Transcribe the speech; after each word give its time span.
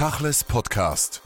Tachles 0.00 0.42
Podcast. 0.42 1.20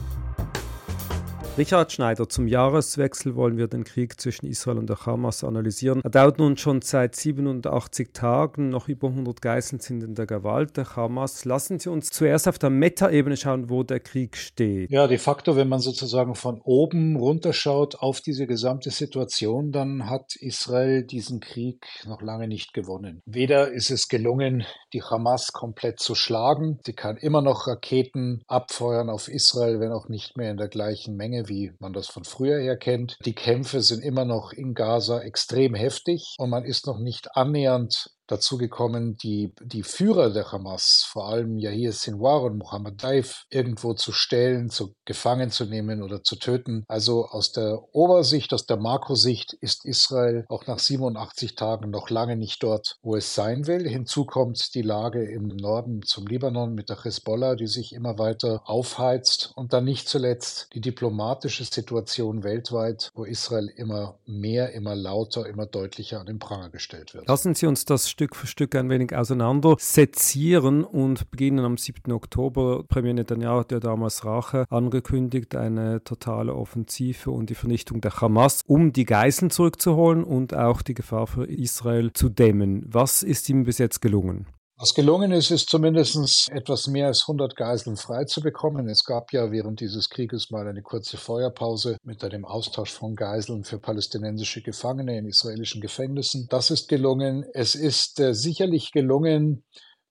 Richard 1.57 1.93
Schneider, 1.93 2.27
zum 2.27 2.47
Jahreswechsel 2.47 3.37
wollen 3.37 3.55
wir 3.55 3.69
den 3.69 3.85
Krieg 3.85 4.19
zwischen 4.19 4.45
Israel 4.45 4.77
und 4.77 4.89
der 4.89 5.05
Hamas 5.05 5.41
analysieren. 5.41 6.01
Er 6.03 6.09
dauert 6.09 6.37
nun 6.37 6.57
schon 6.57 6.81
seit 6.81 7.15
87 7.15 8.09
Tagen, 8.11 8.67
noch 8.67 8.89
über 8.89 9.07
100 9.07 9.41
Geiseln 9.41 9.79
sind 9.79 10.03
in 10.03 10.15
der 10.15 10.25
Gewalt 10.25 10.75
der 10.75 10.97
Hamas. 10.97 11.45
Lassen 11.45 11.79
Sie 11.79 11.89
uns 11.89 12.09
zuerst 12.09 12.49
auf 12.49 12.59
der 12.59 12.71
Meta-Ebene 12.71 13.37
schauen, 13.37 13.69
wo 13.69 13.83
der 13.83 14.01
Krieg 14.01 14.35
steht. 14.35 14.91
Ja, 14.91 15.07
de 15.07 15.17
facto, 15.17 15.55
wenn 15.55 15.69
man 15.69 15.79
sozusagen 15.79 16.35
von 16.35 16.59
oben 16.61 17.15
runterschaut 17.15 17.95
auf 17.99 18.19
diese 18.19 18.47
gesamte 18.47 18.89
Situation, 18.89 19.71
dann 19.71 20.09
hat 20.09 20.35
Israel 20.37 21.05
diesen 21.05 21.39
Krieg 21.39 21.85
noch 22.05 22.21
lange 22.21 22.49
nicht 22.49 22.73
gewonnen. 22.73 23.21
Weder 23.25 23.71
ist 23.71 23.91
es 23.91 24.09
gelungen, 24.09 24.65
die 24.91 25.03
Hamas 25.03 25.53
komplett 25.53 26.01
zu 26.01 26.15
schlagen. 26.15 26.79
Sie 26.85 26.91
kann 26.93 27.15
immer 27.15 27.41
noch 27.41 27.65
Raketen 27.65 28.43
abfeuern 28.45 29.09
auf 29.09 29.29
Israel, 29.29 29.79
wenn 29.79 29.93
auch 29.93 30.09
nicht 30.09 30.35
mehr 30.35 30.51
in 30.51 30.57
der 30.57 30.67
gleichen 30.67 31.15
Menge 31.15 31.44
wie 31.47 31.73
man 31.79 31.93
das 31.93 32.07
von 32.07 32.23
früher 32.23 32.59
her 32.59 32.77
kennt. 32.77 33.17
Die 33.25 33.35
Kämpfe 33.35 33.81
sind 33.81 34.03
immer 34.03 34.25
noch 34.25 34.51
in 34.53 34.73
Gaza 34.73 35.19
extrem 35.19 35.73
heftig 35.73 36.35
und 36.37 36.49
man 36.49 36.63
ist 36.63 36.87
noch 36.87 36.99
nicht 36.99 37.35
annähernd 37.35 38.09
dazu 38.27 38.57
gekommen, 38.57 39.17
die, 39.17 39.53
die 39.61 39.83
Führer 39.83 40.31
der 40.31 40.51
Hamas, 40.51 41.05
vor 41.07 41.27
allem 41.27 41.57
Yahya 41.57 41.91
Sinwar 41.91 42.43
und 42.43 42.57
Mohammed 42.57 43.03
Daif, 43.03 43.45
irgendwo 43.49 43.93
zu 43.93 44.11
stellen, 44.11 44.69
zu 44.69 44.95
gefangen 45.05 45.51
zu 45.51 45.65
nehmen 45.65 46.03
oder 46.03 46.23
zu 46.23 46.35
töten. 46.35 46.83
Also 46.87 47.25
aus 47.25 47.51
der 47.51 47.83
Obersicht, 47.93 48.53
aus 48.53 48.65
der 48.65 48.77
Makrosicht 48.77 49.53
ist 49.53 49.85
Israel 49.85 50.45
auch 50.49 50.67
nach 50.67 50.79
87 50.79 51.55
Tagen 51.55 51.89
noch 51.89 52.09
lange 52.09 52.35
nicht 52.35 52.61
dort, 52.63 52.97
wo 53.01 53.15
es 53.15 53.35
sein 53.35 53.67
will. 53.67 53.87
Hinzu 53.87 54.25
kommt 54.25 54.73
die 54.75 54.81
Lage 54.81 55.23
im 55.23 55.47
Norden 55.47 56.01
zum 56.01 56.27
Libanon 56.27 56.73
mit 56.73 56.89
der 56.89 57.03
Hezbollah, 57.03 57.55
die 57.55 57.67
sich 57.67 57.93
immer 57.93 58.17
weiter 58.17 58.61
aufheizt 58.65 59.51
und 59.55 59.73
dann 59.73 59.85
nicht 59.85 60.07
zuletzt 60.07 60.69
die 60.73 60.81
diplomatische 60.81 61.63
Situation 61.63 62.43
weltweit, 62.43 63.11
wo 63.13 63.23
Israel 63.23 63.67
immer 63.75 64.19
mehr, 64.25 64.73
immer 64.73 64.95
lauter, 64.95 65.45
immer 65.45 65.65
deutlicher 65.65 66.19
an 66.19 66.25
den 66.25 66.39
Pranger 66.39 66.69
gestellt 66.69 67.13
wird. 67.13 67.27
Lassen 67.27 67.55
Sie 67.55 67.65
uns 67.65 67.85
das 67.85 68.09
Stück 68.15 68.37
für 68.37 68.47
Stück 68.47 68.75
ein 68.75 68.89
wenig 68.89 69.13
auseinander 69.13 69.75
sezieren 69.77 70.85
und 70.85 71.29
beginnen 71.31 71.65
am 71.65 71.77
7. 71.77 72.13
Oktober. 72.13 72.85
Premier 72.87 73.13
Netanyahu 73.13 73.59
hat 73.59 73.73
ja 73.73 73.81
damals 73.81 74.23
Rache 74.23 74.63
angekündigt, 74.69 75.53
eine 75.53 76.01
totale 76.01 76.55
Offensive 76.55 77.29
und 77.29 77.49
die 77.49 77.55
Vernichtung 77.55 77.99
der 77.99 78.21
Hamas, 78.21 78.61
um 78.67 78.93
die 78.93 79.03
Geiseln 79.03 79.51
zurückzuholen 79.51 80.23
und 80.23 80.55
auch 80.55 80.81
die 80.81 80.93
Gefahr 80.93 81.27
für 81.27 81.43
Israel 81.43 82.13
zu 82.13 82.29
dämmen. 82.29 82.85
Was 82.87 83.21
ist 83.21 83.49
ihm 83.49 83.65
bis 83.65 83.79
jetzt 83.79 84.01
gelungen? 84.01 84.47
Was 84.77 84.93
gelungen 84.93 85.31
ist, 85.31 85.51
ist 85.51 85.69
zumindest 85.69 86.49
etwas 86.51 86.87
mehr 86.87 87.07
als 87.07 87.21
100 87.21 87.55
Geiseln 87.55 87.95
freizubekommen. 87.95 88.89
Es 88.89 89.05
gab 89.05 89.31
ja 89.31 89.49
während 89.49 89.79
dieses 89.79 90.09
Krieges 90.09 90.51
mal 90.51 90.67
eine 90.67 90.81
kurze 90.81 91.15
Feuerpause 91.15 91.95
mit 92.03 92.21
einem 92.25 92.43
Austausch 92.43 92.91
von 92.91 93.15
Geiseln 93.15 93.63
für 93.63 93.79
palästinensische 93.79 94.61
Gefangene 94.61 95.17
in 95.17 95.27
israelischen 95.27 95.79
Gefängnissen. 95.79 96.47
Das 96.49 96.71
ist 96.71 96.89
gelungen. 96.89 97.45
Es 97.53 97.75
ist 97.75 98.19
äh, 98.19 98.33
sicherlich 98.33 98.91
gelungen, 98.91 99.63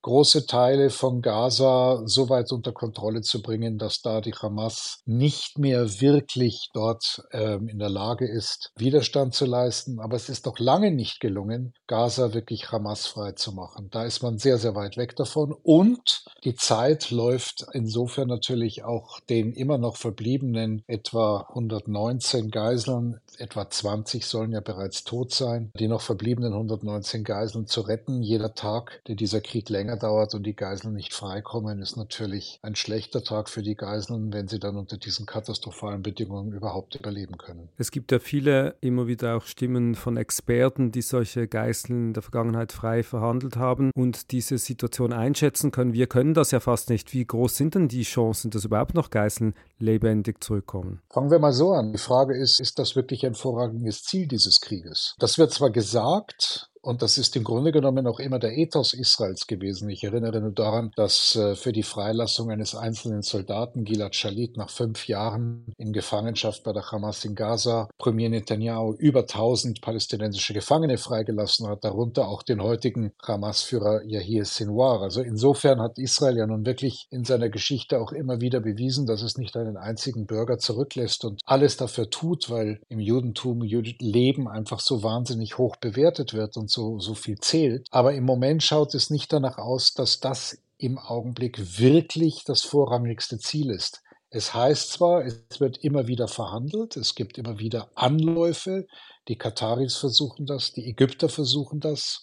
große 0.04 0.44
Teile 0.44 0.90
von 0.90 1.22
Gaza 1.22 2.02
so 2.04 2.28
weit 2.28 2.52
unter 2.52 2.72
Kontrolle 2.72 3.22
zu 3.22 3.40
bringen, 3.40 3.78
dass 3.78 4.02
da 4.02 4.20
die 4.20 4.34
Hamas 4.34 5.00
nicht 5.06 5.58
mehr 5.58 5.98
wirklich 5.98 6.68
dort 6.74 7.24
ähm, 7.32 7.68
in 7.68 7.78
der 7.78 7.88
Lage 7.88 8.28
ist, 8.28 8.70
Widerstand 8.76 9.32
zu 9.32 9.46
leisten. 9.46 10.00
Aber 10.00 10.16
es 10.16 10.28
ist 10.28 10.44
noch 10.44 10.58
lange 10.58 10.90
nicht 10.90 11.20
gelungen, 11.20 11.72
Gaza 11.86 12.34
wirklich 12.34 12.70
Hamas-frei 12.70 13.32
zu 13.32 13.52
machen. 13.52 13.88
Da 13.90 14.04
ist 14.04 14.22
man 14.22 14.36
sehr, 14.36 14.58
sehr 14.58 14.74
weit 14.74 14.98
weg 14.98 15.16
davon. 15.16 15.54
Und 15.62 16.24
die 16.44 16.54
Zeit 16.54 17.10
läuft 17.10 17.64
insofern 17.72 18.28
natürlich 18.28 18.84
auch 18.84 19.20
den 19.20 19.54
immer 19.54 19.78
noch 19.78 19.96
verbliebenen 19.96 20.82
etwa 20.86 21.46
119 21.48 22.50
Geiseln, 22.50 23.20
etwa 23.38 23.70
20 23.70 24.26
sollen 24.26 24.52
ja 24.52 24.60
bereits 24.60 25.04
tot 25.04 25.32
sein, 25.32 25.72
die 25.78 25.88
noch 25.88 26.02
verbliebenen 26.02 26.52
119 26.52 27.24
Geiseln 27.24 27.66
zu 27.66 27.80
retten. 27.80 28.22
Jeder 28.22 28.54
Tag, 28.54 29.00
der 29.08 29.14
dieser 29.14 29.40
Krieg 29.40 29.70
länger 29.70 29.93
länger 29.94 29.96
dauert 29.96 30.34
und 30.34 30.44
die 30.44 30.54
Geiseln 30.54 30.94
nicht 30.94 31.14
freikommen, 31.14 31.80
ist 31.80 31.96
natürlich 31.96 32.58
ein 32.62 32.74
schlechter 32.74 33.22
Tag 33.22 33.48
für 33.48 33.62
die 33.62 33.74
Geiseln, 33.74 34.32
wenn 34.32 34.48
sie 34.48 34.58
dann 34.58 34.76
unter 34.76 34.96
diesen 34.96 35.26
katastrophalen 35.26 36.02
Bedingungen 36.02 36.52
überhaupt 36.52 36.94
überleben 36.94 37.38
können. 37.38 37.68
Es 37.76 37.90
gibt 37.90 38.12
ja 38.12 38.18
viele, 38.18 38.76
immer 38.80 39.06
wieder 39.06 39.36
auch 39.36 39.44
Stimmen 39.44 39.94
von 39.94 40.16
Experten, 40.16 40.92
die 40.92 41.02
solche 41.02 41.48
Geiseln 41.48 42.08
in 42.08 42.12
der 42.14 42.22
Vergangenheit 42.22 42.72
frei 42.72 43.02
verhandelt 43.02 43.56
haben 43.56 43.90
und 43.94 44.32
diese 44.32 44.58
Situation 44.58 45.12
einschätzen 45.12 45.70
können. 45.70 45.92
Wir 45.92 46.06
können 46.06 46.34
das 46.34 46.50
ja 46.50 46.60
fast 46.60 46.90
nicht. 46.90 47.12
Wie 47.12 47.24
groß 47.24 47.56
sind 47.56 47.74
denn 47.74 47.88
die 47.88 48.02
Chancen, 48.02 48.50
dass 48.50 48.64
überhaupt 48.64 48.94
noch 48.94 49.10
Geiseln 49.10 49.54
lebendig 49.78 50.42
zurückkommen? 50.42 51.00
Fangen 51.10 51.30
wir 51.30 51.38
mal 51.38 51.52
so 51.52 51.72
an. 51.72 51.92
Die 51.92 51.98
Frage 51.98 52.36
ist, 52.36 52.60
ist 52.60 52.78
das 52.78 52.96
wirklich 52.96 53.24
ein 53.26 53.34
vorrangiges 53.34 54.02
Ziel 54.02 54.26
dieses 54.26 54.60
Krieges? 54.60 55.14
Das 55.18 55.38
wird 55.38 55.52
zwar 55.52 55.70
gesagt, 55.70 56.70
und 56.84 57.00
das 57.00 57.16
ist 57.16 57.34
im 57.34 57.44
Grunde 57.44 57.72
genommen 57.72 58.06
auch 58.06 58.20
immer 58.20 58.38
der 58.38 58.56
Ethos 58.56 58.92
Israels 58.92 59.46
gewesen. 59.46 59.88
Ich 59.88 60.04
erinnere 60.04 60.40
nur 60.40 60.52
daran, 60.52 60.90
dass 60.96 61.34
äh, 61.34 61.54
für 61.54 61.72
die 61.72 61.82
Freilassung 61.82 62.50
eines 62.50 62.74
einzelnen 62.74 63.22
Soldaten, 63.22 63.84
Gilad 63.84 64.14
Shalit, 64.14 64.58
nach 64.58 64.68
fünf 64.68 65.08
Jahren 65.08 65.72
in 65.78 65.92
Gefangenschaft 65.92 66.62
bei 66.62 66.72
der 66.72 66.90
Hamas 66.90 67.24
in 67.24 67.34
Gaza, 67.34 67.88
Premier 67.98 68.28
Netanyahu 68.28 68.94
über 68.98 69.20
1000 69.20 69.80
palästinensische 69.80 70.52
Gefangene 70.52 70.98
freigelassen 70.98 71.66
hat, 71.68 71.84
darunter 71.84 72.28
auch 72.28 72.42
den 72.42 72.62
heutigen 72.62 73.12
Hamas-Führer 73.26 74.02
Yahya 74.04 74.44
Sinwar. 74.44 75.00
Also 75.00 75.22
insofern 75.22 75.80
hat 75.80 75.98
Israel 75.98 76.36
ja 76.36 76.46
nun 76.46 76.66
wirklich 76.66 77.06
in 77.10 77.24
seiner 77.24 77.48
Geschichte 77.48 77.98
auch 77.98 78.12
immer 78.12 78.42
wieder 78.42 78.60
bewiesen, 78.60 79.06
dass 79.06 79.22
es 79.22 79.38
nicht 79.38 79.56
einen 79.56 79.78
einzigen 79.78 80.26
Bürger 80.26 80.58
zurücklässt 80.58 81.24
und 81.24 81.40
alles 81.46 81.78
dafür 81.78 82.10
tut, 82.10 82.50
weil 82.50 82.80
im 82.90 83.00
Judentum 83.00 83.62
Leben 83.62 84.48
einfach 84.48 84.80
so 84.80 85.02
wahnsinnig 85.02 85.56
hoch 85.56 85.76
bewertet 85.76 86.34
wird 86.34 86.56
und 86.56 86.70
so, 86.74 86.98
so 86.98 87.14
viel 87.14 87.38
zählt. 87.38 87.86
Aber 87.90 88.12
im 88.14 88.24
Moment 88.24 88.62
schaut 88.62 88.94
es 88.94 89.08
nicht 89.10 89.32
danach 89.32 89.58
aus, 89.58 89.94
dass 89.94 90.20
das 90.20 90.58
im 90.76 90.98
Augenblick 90.98 91.78
wirklich 91.78 92.44
das 92.44 92.62
vorrangigste 92.62 93.38
Ziel 93.38 93.70
ist. 93.70 94.02
Es 94.30 94.52
heißt 94.52 94.90
zwar, 94.90 95.24
es 95.24 95.60
wird 95.60 95.78
immer 95.78 96.08
wieder 96.08 96.26
verhandelt, 96.26 96.96
es 96.96 97.14
gibt 97.14 97.38
immer 97.38 97.60
wieder 97.60 97.88
Anläufe, 97.94 98.86
die 99.28 99.38
Kataris 99.38 99.96
versuchen 99.96 100.44
das, 100.44 100.72
die 100.72 100.86
Ägypter 100.86 101.28
versuchen 101.28 101.78
das, 101.80 102.22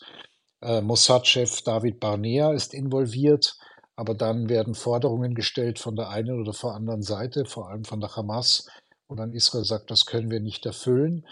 äh, 0.61 0.81
Mossad-Chef 0.81 1.61
David 1.61 1.99
Barnea 1.99 2.51
ist 2.51 2.73
involviert, 2.73 3.55
aber 3.95 4.13
dann 4.13 4.49
werden 4.49 4.75
Forderungen 4.75 5.35
gestellt 5.35 5.79
von 5.79 5.95
der 5.95 6.09
einen 6.09 6.39
oder 6.39 6.53
von 6.53 6.71
der 6.71 6.77
anderen 6.77 7.01
Seite, 7.01 7.45
vor 7.45 7.69
allem 7.69 7.85
von 7.85 7.99
der 7.99 8.15
Hamas, 8.15 8.67
und 9.07 9.17
dann 9.17 9.33
Israel 9.33 9.65
sagt, 9.65 9.91
das 9.91 10.05
können 10.05 10.31
wir 10.31 10.39
nicht 10.39 10.65
erfüllen. 10.65 11.25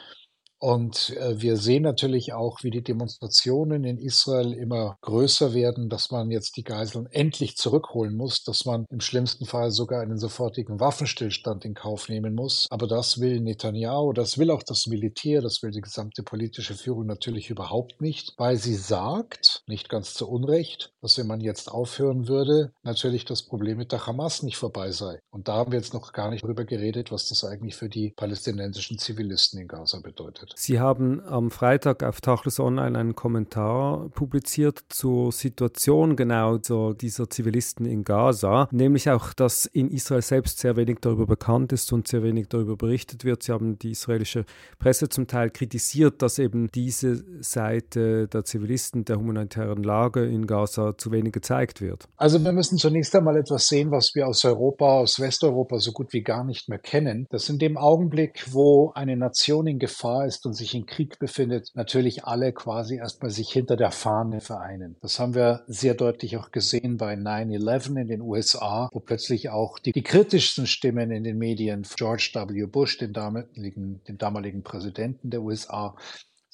Und 0.60 1.16
äh, 1.16 1.42
wir 1.42 1.56
sehen 1.56 1.84
natürlich 1.84 2.34
auch, 2.34 2.64
wie 2.64 2.70
die 2.70 2.84
Demonstrationen 2.84 3.86
in 3.86 3.98
Israel 3.98 4.52
immer 4.52 4.98
größer 5.02 5.54
werden, 5.54 5.88
dass 5.88 6.12
man 6.12 6.32
jetzt 6.32 6.58
die 6.58 6.64
Geiseln 6.64 7.08
endlich 7.12 7.56
zurückholen 7.56 8.16
muss, 8.16 8.44
dass 8.44 8.66
man 8.66 8.86
im 8.90 9.00
schlimmsten 9.00 9.46
Fall 9.46 9.72
sogar 9.72 10.02
einen 10.02 10.18
sofortigen 10.18 10.82
Waffenstillstand 10.82 11.64
in 11.64 11.76
Kauf 11.76 12.10
nehmen 12.10 12.36
muss. 12.36 12.68
Aber 12.72 12.88
das 12.88 13.22
will 13.22 13.40
Netanyahu, 13.40 14.12
das 14.12 14.38
will 14.38 14.52
auch 14.52 14.64
das 14.64 14.88
Militär, 14.88 15.42
das 15.42 15.64
will 15.64 15.72
die 15.72 15.80
gesamte 15.80 16.24
politische 16.24 16.74
Führung 16.74 17.06
natürlich 17.06 17.50
überhaupt 17.50 18.02
nicht, 18.02 18.34
weil 18.36 18.58
sie 18.58 18.76
sagt, 18.76 19.64
nicht 19.66 19.88
ganz 19.88 20.14
zu 20.14 20.30
Unrecht, 20.30 20.92
dass 21.02 21.18
wenn 21.18 21.28
man 21.28 21.40
jetzt 21.40 21.72
aufhören 21.72 22.28
würde, 22.28 22.74
natürlich 22.84 23.24
das 23.24 23.44
Problem 23.44 23.78
mit 23.78 23.94
der 23.94 24.06
Hamas 24.06 24.44
nicht 24.44 24.58
vorbei 24.58 24.92
sei. 24.92 25.22
Und 25.32 25.48
da 25.48 25.56
haben 25.56 25.72
wir 25.72 25.80
jetzt 25.80 25.94
noch 25.94 26.12
gar 26.12 26.30
nicht 26.30 26.44
drüber 26.44 26.66
geredet, 26.66 27.14
was 27.14 27.30
das 27.30 27.46
eigentlich 27.46 27.78
für 27.78 27.88
die 27.88 28.12
palästinensischen 28.18 28.98
Zivilisten 28.98 29.62
in 29.62 29.70
Gaza 29.70 30.02
bedeutet 30.02 30.49
wird. 30.50 30.60
Sie 30.60 30.80
haben 30.80 31.22
am 31.26 31.52
Freitag 31.52 32.04
auf 32.04 32.22
Tachlis 32.22 32.60
Online 32.60 32.98
einen 32.98 33.16
Kommentar 33.16 34.10
publiziert 34.10 34.82
zur 34.90 35.32
Situation 35.32 36.16
genau 36.16 36.58
dieser 36.58 37.30
Zivilisten 37.30 37.86
in 37.86 38.04
Gaza, 38.04 38.68
nämlich 38.72 39.10
auch, 39.10 39.34
dass 39.34 39.66
in 39.66 39.90
Israel 39.90 40.22
selbst 40.22 40.60
sehr 40.60 40.76
wenig 40.76 40.98
darüber 41.02 41.26
bekannt 41.26 41.74
ist 41.74 41.92
und 41.94 42.08
sehr 42.08 42.24
wenig 42.24 42.48
darüber 42.50 42.76
berichtet 42.76 43.24
wird. 43.24 43.44
Sie 43.44 43.52
haben 43.52 43.78
die 43.80 43.92
israelische 43.92 44.46
Presse 44.80 45.10
zum 45.10 45.28
Teil 45.28 45.50
kritisiert, 45.50 46.22
dass 46.22 46.40
eben 46.40 46.68
diese 46.72 47.24
Seite 47.42 48.28
der 48.28 48.44
Zivilisten, 48.44 49.06
der 49.06 49.18
humanitären 49.18 49.84
Lage 49.84 50.26
in 50.26 50.48
Gaza 50.48 50.98
zu 50.98 51.12
wenig 51.12 51.34
gezeigt 51.34 51.82
wird. 51.82 52.08
Also 52.18 52.44
wir 52.44 52.52
müssen 52.52 52.78
zunächst 52.78 53.16
einmal 53.16 53.38
etwas 53.38 53.68
sehen, 53.68 53.92
was 53.92 54.12
wir 54.16 54.28
aus 54.28 54.44
Europa, 54.46 55.00
aus 55.00 55.20
Westeuropa 55.20 55.80
so 55.80 55.92
gut 55.92 56.14
wie 56.14 56.22
gar 56.22 56.44
nicht 56.44 56.70
mehr 56.70 56.80
kennen. 56.80 57.26
Das 57.30 57.50
in 57.50 57.60
dem 57.60 57.78
Augenblick, 57.78 58.46
wo 58.52 58.92
eine 58.96 59.16
Nation 59.18 59.68
in 59.68 59.80
Gefahr 59.80 60.26
ist, 60.26 60.39
ist 60.40 60.46
und 60.46 60.54
sich 60.54 60.74
in 60.74 60.86
Krieg 60.86 61.20
befindet, 61.20 61.72
natürlich 61.76 62.24
alle 62.24 62.54
quasi 62.54 62.98
erstmal 62.98 63.32
sich 63.32 63.52
hinter 63.52 63.76
der 63.76 63.92
Fahne 63.92 64.40
vereinen. 64.40 64.96
Das 65.02 65.20
haben 65.20 65.36
wir 65.36 65.64
sehr 65.68 65.94
deutlich 65.94 66.38
auch 66.38 66.52
gesehen 66.52 66.98
bei 66.98 67.14
9-11 67.16 68.02
in 68.02 68.08
den 68.08 68.22
USA, 68.22 68.90
wo 68.94 69.00
plötzlich 69.00 69.50
auch 69.50 69.80
die, 69.80 69.92
die 69.92 70.04
kritischsten 70.04 70.66
Stimmen 70.66 71.12
in 71.12 71.24
den 71.24 71.38
Medien, 71.38 71.86
George 71.96 72.32
W. 72.34 72.66
Bush, 72.66 72.98
den 72.98 73.14
damaligen, 73.14 74.02
den 74.08 74.18
damaligen 74.18 74.64
Präsidenten 74.64 75.30
der 75.30 75.42
USA, 75.42 75.96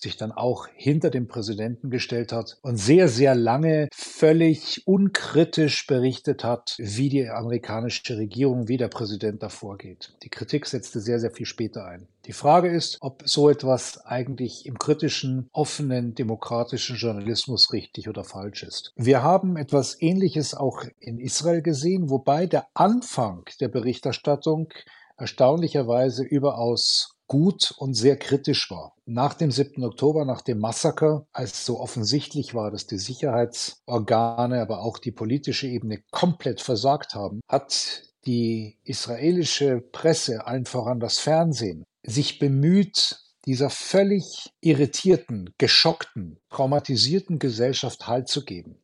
sich 0.05 0.17
dann 0.17 0.31
auch 0.31 0.67
hinter 0.75 1.09
dem 1.09 1.27
Präsidenten 1.27 1.89
gestellt 1.89 2.31
hat 2.31 2.57
und 2.61 2.77
sehr, 2.77 3.07
sehr 3.09 3.35
lange 3.35 3.89
völlig 3.93 4.83
unkritisch 4.85 5.87
berichtet 5.87 6.43
hat, 6.43 6.75
wie 6.77 7.09
die 7.09 7.27
amerikanische 7.27 8.17
Regierung, 8.17 8.67
wie 8.67 8.77
der 8.77 8.87
Präsident 8.87 9.43
da 9.43 9.49
vorgeht. 9.49 10.13
Die 10.23 10.29
Kritik 10.29 10.67
setzte 10.67 10.99
sehr, 11.01 11.19
sehr 11.19 11.31
viel 11.31 11.45
später 11.45 11.85
ein. 11.85 12.07
Die 12.25 12.33
Frage 12.33 12.69
ist, 12.69 12.97
ob 13.01 13.23
so 13.25 13.49
etwas 13.49 14.03
eigentlich 14.05 14.65
im 14.65 14.79
kritischen, 14.79 15.49
offenen, 15.51 16.15
demokratischen 16.15 16.95
Journalismus 16.95 17.73
richtig 17.73 18.07
oder 18.07 18.23
falsch 18.23 18.63
ist. 18.63 18.93
Wir 18.95 19.21
haben 19.21 19.57
etwas 19.57 20.01
Ähnliches 20.01 20.53
auch 20.53 20.83
in 20.99 21.19
Israel 21.19 21.61
gesehen, 21.61 22.09
wobei 22.09 22.45
der 22.45 22.67
Anfang 22.73 23.43
der 23.59 23.67
Berichterstattung 23.67 24.69
erstaunlicherweise 25.17 26.23
überaus 26.23 27.14
gut 27.27 27.74
und 27.77 27.94
sehr 27.94 28.18
kritisch 28.18 28.69
war. 28.72 28.94
Nach 29.06 29.33
dem 29.33 29.51
7. 29.51 29.83
Oktober, 29.83 30.25
nach 30.25 30.42
dem 30.42 30.60
Massaker, 30.60 31.27
als 31.31 31.66
so 31.66 31.80
offensichtlich 31.80 32.54
war, 32.54 32.72
dass 32.72 32.88
die 32.88 32.98
Sicherheitsorgane, 32.98 34.62
aber 34.62 34.81
auch 34.81 34.98
die 34.98 35.12
politische 35.12 35.68
Ebene 35.68 36.04
komplett 36.12 36.62
versagt 36.62 37.16
haben, 37.16 37.42
hat 37.48 38.04
die 38.25 38.80
israelische 38.83 39.81
Presse, 39.81 40.48
allen 40.48 40.66
voran 40.66 41.00
das 41.00 41.19
Fernsehen, 41.19 41.83
sich 42.04 42.39
bemüht, 42.39 43.19
dieser 43.45 43.69
völlig 43.69 44.50
irritierten, 44.62 45.51
geschockten, 45.57 46.39
traumatisierten 46.50 47.38
Gesellschaft 47.38 48.07
Halt 48.07 48.27
zu 48.27 48.44
geben. 48.44 48.80